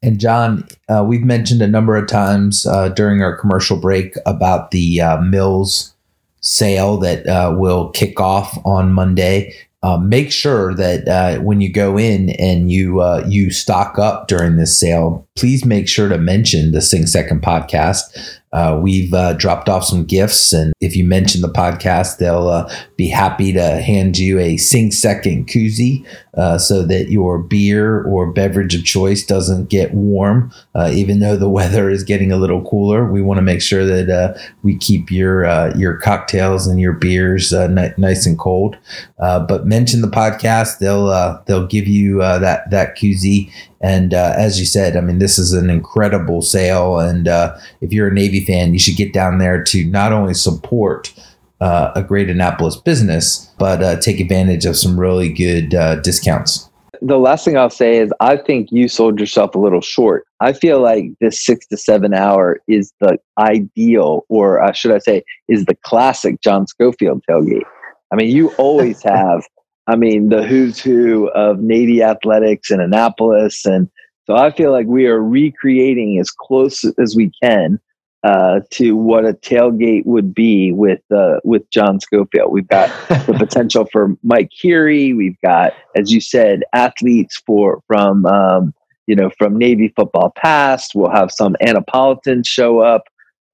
And 0.00 0.20
John, 0.20 0.68
uh, 0.88 1.04
we've 1.06 1.24
mentioned 1.24 1.60
a 1.60 1.66
number 1.66 1.96
of 1.96 2.06
times 2.06 2.66
uh, 2.66 2.90
during 2.90 3.20
our 3.20 3.36
commercial 3.36 3.76
break 3.76 4.14
about 4.26 4.70
the 4.70 5.00
uh, 5.00 5.20
Mills 5.20 5.92
sale 6.40 6.96
that 6.98 7.26
uh, 7.26 7.54
will 7.56 7.90
kick 7.90 8.20
off 8.20 8.58
on 8.64 8.92
Monday. 8.92 9.54
Uh, 9.80 9.96
make 9.96 10.32
sure 10.32 10.74
that 10.74 11.06
uh, 11.06 11.40
when 11.40 11.60
you 11.60 11.72
go 11.72 11.96
in 11.96 12.30
and 12.30 12.72
you 12.72 13.00
uh, 13.00 13.24
you 13.28 13.50
stock 13.50 13.96
up 13.96 14.26
during 14.26 14.56
this 14.56 14.76
sale, 14.76 15.26
please 15.36 15.64
make 15.64 15.86
sure 15.86 16.08
to 16.08 16.18
mention 16.18 16.72
the 16.72 16.80
Sing 16.80 17.06
Second 17.06 17.42
podcast 17.42 18.38
uh, 18.52 18.78
we've 18.82 19.12
uh, 19.12 19.34
dropped 19.34 19.68
off 19.68 19.84
some 19.84 20.04
gifts, 20.04 20.52
and 20.52 20.72
if 20.80 20.96
you 20.96 21.04
mention 21.04 21.42
the 21.42 21.52
podcast, 21.52 22.16
they'll 22.16 22.68
be 22.96 23.08
happy 23.08 23.52
to 23.52 23.80
hand 23.80 24.16
you 24.16 24.38
a 24.38 24.56
Sing 24.56 24.90
Second 24.90 25.48
koozie 25.48 26.06
uh, 26.38 26.56
so 26.56 26.82
that 26.84 27.10
your 27.10 27.38
beer 27.38 28.02
or 28.04 28.32
beverage 28.32 28.74
of 28.74 28.84
choice 28.84 29.26
doesn't 29.26 29.68
get 29.68 29.92
warm. 29.92 30.50
Uh, 30.74 30.90
even 30.92 31.20
though 31.20 31.36
the 31.36 31.48
weather 31.58 31.90
is 31.90 32.04
getting 32.04 32.32
a 32.32 32.36
little 32.38 32.64
cooler, 32.64 33.10
we 33.10 33.20
want 33.20 33.38
to 33.38 33.42
make 33.42 33.60
sure 33.60 33.84
that 33.84 34.08
uh, 34.08 34.38
we 34.62 34.76
keep 34.76 35.10
your 35.10 35.44
your 35.76 35.98
cocktails 35.98 36.66
and 36.66 36.80
your 36.80 36.94
beers 36.94 37.52
n- 37.52 37.94
nice 37.98 38.26
and 38.26 38.38
cold. 38.38 38.76
but 39.18 39.66
mention 39.66 40.00
the 40.00 40.08
podcast; 40.08 40.78
they'll 40.78 41.42
they'll 41.46 41.66
give 41.66 41.86
you 41.86 42.18
that 42.18 42.70
that 42.70 42.96
koozie 42.96 43.50
and 43.80 44.12
uh, 44.12 44.34
as 44.36 44.58
you 44.58 44.66
said, 44.66 44.96
I 44.96 45.00
mean, 45.00 45.18
this 45.18 45.38
is 45.38 45.52
an 45.52 45.70
incredible 45.70 46.42
sale. 46.42 46.98
And 46.98 47.28
uh, 47.28 47.56
if 47.80 47.92
you're 47.92 48.08
a 48.08 48.14
Navy 48.14 48.44
fan, 48.44 48.72
you 48.72 48.78
should 48.78 48.96
get 48.96 49.12
down 49.12 49.38
there 49.38 49.62
to 49.64 49.84
not 49.84 50.12
only 50.12 50.34
support 50.34 51.12
uh, 51.60 51.92
a 51.94 52.02
great 52.02 52.30
Annapolis 52.30 52.76
business, 52.76 53.50
but 53.58 53.82
uh, 53.82 54.00
take 54.00 54.20
advantage 54.20 54.64
of 54.64 54.76
some 54.76 54.98
really 54.98 55.32
good 55.32 55.74
uh, 55.74 55.96
discounts. 55.96 56.68
the 57.00 57.18
last 57.18 57.44
thing 57.44 57.56
I'll 57.56 57.70
say 57.70 57.98
is 57.98 58.12
I 58.20 58.36
think 58.36 58.70
you 58.72 58.88
sold 58.88 59.20
yourself 59.20 59.54
a 59.54 59.58
little 59.58 59.80
short. 59.80 60.26
I 60.40 60.52
feel 60.52 60.80
like 60.80 61.06
this 61.20 61.44
six 61.44 61.66
to 61.68 61.76
seven 61.76 62.14
hour 62.14 62.60
is 62.68 62.92
the 63.00 63.18
ideal, 63.38 64.24
or 64.28 64.62
uh, 64.62 64.72
should 64.72 64.92
I 64.92 64.98
say, 64.98 65.22
is 65.48 65.64
the 65.64 65.76
classic 65.76 66.40
John 66.40 66.66
Schofield 66.66 67.22
tailgate. 67.28 67.64
I 68.12 68.16
mean, 68.16 68.34
you 68.34 68.50
always 68.54 69.02
have, 69.04 69.44
I 69.86 69.96
mean, 69.96 70.28
the 70.28 70.42
who's 70.42 70.78
who 70.78 71.28
of 71.30 71.60
Navy 71.60 72.02
athletics 72.02 72.70
in 72.70 72.80
Annapolis. 72.80 73.64
And 73.64 73.88
so 74.26 74.36
I 74.36 74.50
feel 74.50 74.72
like 74.72 74.86
we 74.86 75.06
are 75.06 75.22
recreating 75.22 76.18
as 76.18 76.30
close 76.30 76.84
as 76.98 77.16
we 77.16 77.30
can 77.42 77.80
uh, 78.24 78.60
to 78.70 78.96
what 78.96 79.24
a 79.24 79.32
tailgate 79.32 80.04
would 80.04 80.34
be 80.34 80.72
with 80.72 81.00
uh, 81.14 81.38
with 81.44 81.68
John 81.70 82.00
Schofield. 82.00 82.52
We've 82.52 82.68
got 82.68 82.88
the 83.08 83.34
potential 83.38 83.86
for 83.92 84.16
Mike 84.22 84.50
Keary. 84.50 85.12
We've 85.12 85.40
got, 85.42 85.72
as 85.94 86.12
you 86.12 86.20
said, 86.20 86.62
athletes 86.72 87.40
for 87.46 87.80
from 87.86 88.26
um, 88.26 88.74
you 89.06 89.14
know 89.14 89.30
from 89.38 89.56
Navy 89.56 89.92
football 89.94 90.32
past. 90.36 90.92
We'll 90.94 91.10
have 91.10 91.30
some 91.30 91.56
Annapolitans 91.60 92.48
show 92.48 92.80
up. 92.80 93.04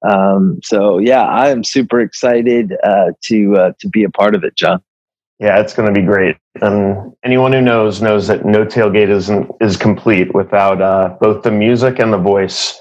Um, 0.07 0.59
so 0.63 0.97
yeah, 0.97 1.23
I 1.23 1.49
am 1.49 1.63
super 1.63 1.99
excited 1.99 2.73
uh, 2.83 3.11
to 3.25 3.55
uh, 3.55 3.71
to 3.79 3.89
be 3.89 4.03
a 4.03 4.09
part 4.09 4.35
of 4.35 4.43
it, 4.43 4.55
John. 4.55 4.81
Yeah, 5.39 5.59
it's 5.59 5.73
going 5.73 5.93
to 5.93 5.99
be 5.99 6.05
great. 6.05 6.37
And 6.61 7.13
anyone 7.23 7.51
who 7.51 7.61
knows 7.61 8.01
knows 8.01 8.27
that 8.27 8.45
no 8.45 8.65
tailgate 8.65 9.09
isn't 9.09 9.51
is 9.59 9.77
complete 9.77 10.33
without 10.33 10.81
uh, 10.81 11.17
both 11.19 11.43
the 11.43 11.51
music 11.51 11.99
and 11.99 12.13
the 12.13 12.17
voice 12.17 12.79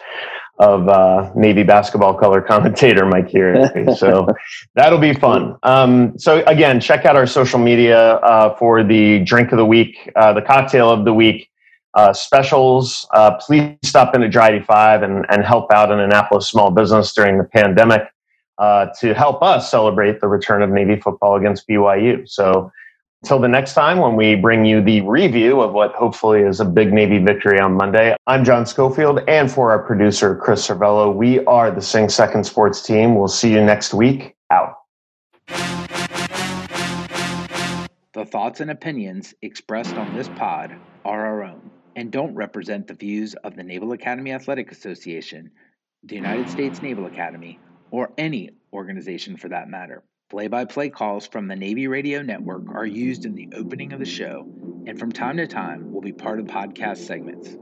of 0.59 0.89
uh, 0.89 1.31
Navy 1.35 1.63
basketball 1.63 2.15
color 2.15 2.41
commentator 2.49 3.07
Mike 3.07 3.29
Keary. 3.29 3.95
so 3.97 4.27
that'll 4.75 4.99
be 4.99 5.15
fun. 5.15 5.57
Um, 5.63 6.19
so 6.19 6.45
again, 6.47 6.81
check 6.81 7.05
out 7.05 7.17
our 7.17 7.27
social 7.27 7.59
media 7.59 8.17
uh, 8.17 8.57
for 8.57 8.83
the 8.83 9.21
drink 9.21 9.53
of 9.53 9.59
the 9.59 9.67
week, 9.67 10.11
uh, 10.17 10.33
the 10.33 10.43
cocktail 10.43 10.91
of 10.91 11.05
the 11.05 11.13
week 11.13 11.51
uh, 11.95 12.13
specials. 12.13 13.07
Uh, 13.13 13.37
please 13.37 13.77
stop 13.85 14.15
into 14.15 14.29
Dry 14.29 14.51
85 14.51 15.03
and, 15.03 15.27
and 15.29 15.45
help 15.45 15.73
out 15.73 15.91
an 15.91 16.01
Annapolis 16.01 16.49
small 16.49 16.71
business 16.71 17.13
during 17.13 17.39
the 17.39 17.45
pandemic 17.45 18.03
uh, 18.59 18.87
to 19.01 19.15
help 19.15 19.43
us 19.43 19.71
celebrate 19.71 20.21
the 20.21 20.29
return 20.29 20.63
of 20.63 20.71
Navy 20.71 21.01
football 21.01 21.37
against 21.37 21.69
BYU. 21.69 22.29
So 22.29 22.71
until 23.25 23.39
the 23.39 23.49
next 23.49 23.73
time 23.73 24.01
when 24.01 24.17
we 24.17 24.35
bring 24.35 24.67
you 24.67 24.83
the 24.83 25.01
review 25.01 25.63
of 25.63 25.73
what 25.73 25.95
hopefully 25.95 26.43
is 26.43 26.61
a 26.61 26.65
big 26.67 26.93
Navy 26.93 27.17
victory 27.17 27.59
on 27.59 27.73
Monday, 27.73 28.15
I'm 28.27 28.45
John 28.45 28.67
Schofield, 28.67 29.21
and 29.27 29.51
for 29.51 29.71
our 29.71 29.79
producer, 29.79 30.37
Chris 30.37 30.69
Cervello, 30.69 31.15
we 31.15 31.43
are 31.47 31.71
the 31.71 31.81
Sing 31.81 32.11
Second 32.11 32.45
Sports 32.45 32.83
team. 32.83 33.15
We'll 33.15 33.29
see 33.29 33.51
you 33.51 33.65
next 33.65 33.95
week. 33.95 34.37
Out. 34.51 34.77
The 38.13 38.27
thoughts 38.27 38.61
and 38.61 38.71
opinions 38.71 39.33
expressed 39.41 39.95
on 39.95 40.15
this 40.15 40.29
pod 40.37 40.77
are 41.07 41.25
our 41.25 41.45
own 41.45 41.71
and 41.97 42.13
don't 42.13 42.35
represent 42.35 42.87
the 42.87 42.93
views 42.93 43.33
of 43.43 43.57
the 43.57 43.63
Naval 43.63 43.93
Academy 43.93 44.33
Athletic 44.33 44.71
Association, 44.71 45.51
the 46.03 46.15
United 46.15 46.51
States 46.51 46.83
Naval 46.83 47.07
Academy, 47.07 47.59
or 47.91 48.11
any 48.19 48.51
organization 48.75 49.39
for 49.39 49.49
that 49.49 49.71
matter. 49.71 50.03
Play 50.35 50.49
by 50.49 50.65
play 50.65 50.89
calls 50.89 51.29
from 51.29 51.47
the 51.47 51.55
Navy 51.55 51.87
Radio 51.87 52.21
Network 52.21 52.65
are 52.75 52.85
used 52.85 53.25
in 53.25 53.37
the 53.37 53.49
opening 53.55 53.93
of 53.93 54.01
the 54.01 54.05
show 54.05 54.45
and 54.85 54.99
from 54.99 55.13
time 55.13 55.37
to 55.37 55.47
time 55.47 55.93
will 55.93 56.01
be 56.01 56.11
part 56.11 56.41
of 56.41 56.47
podcast 56.47 56.97
segments. 56.97 57.57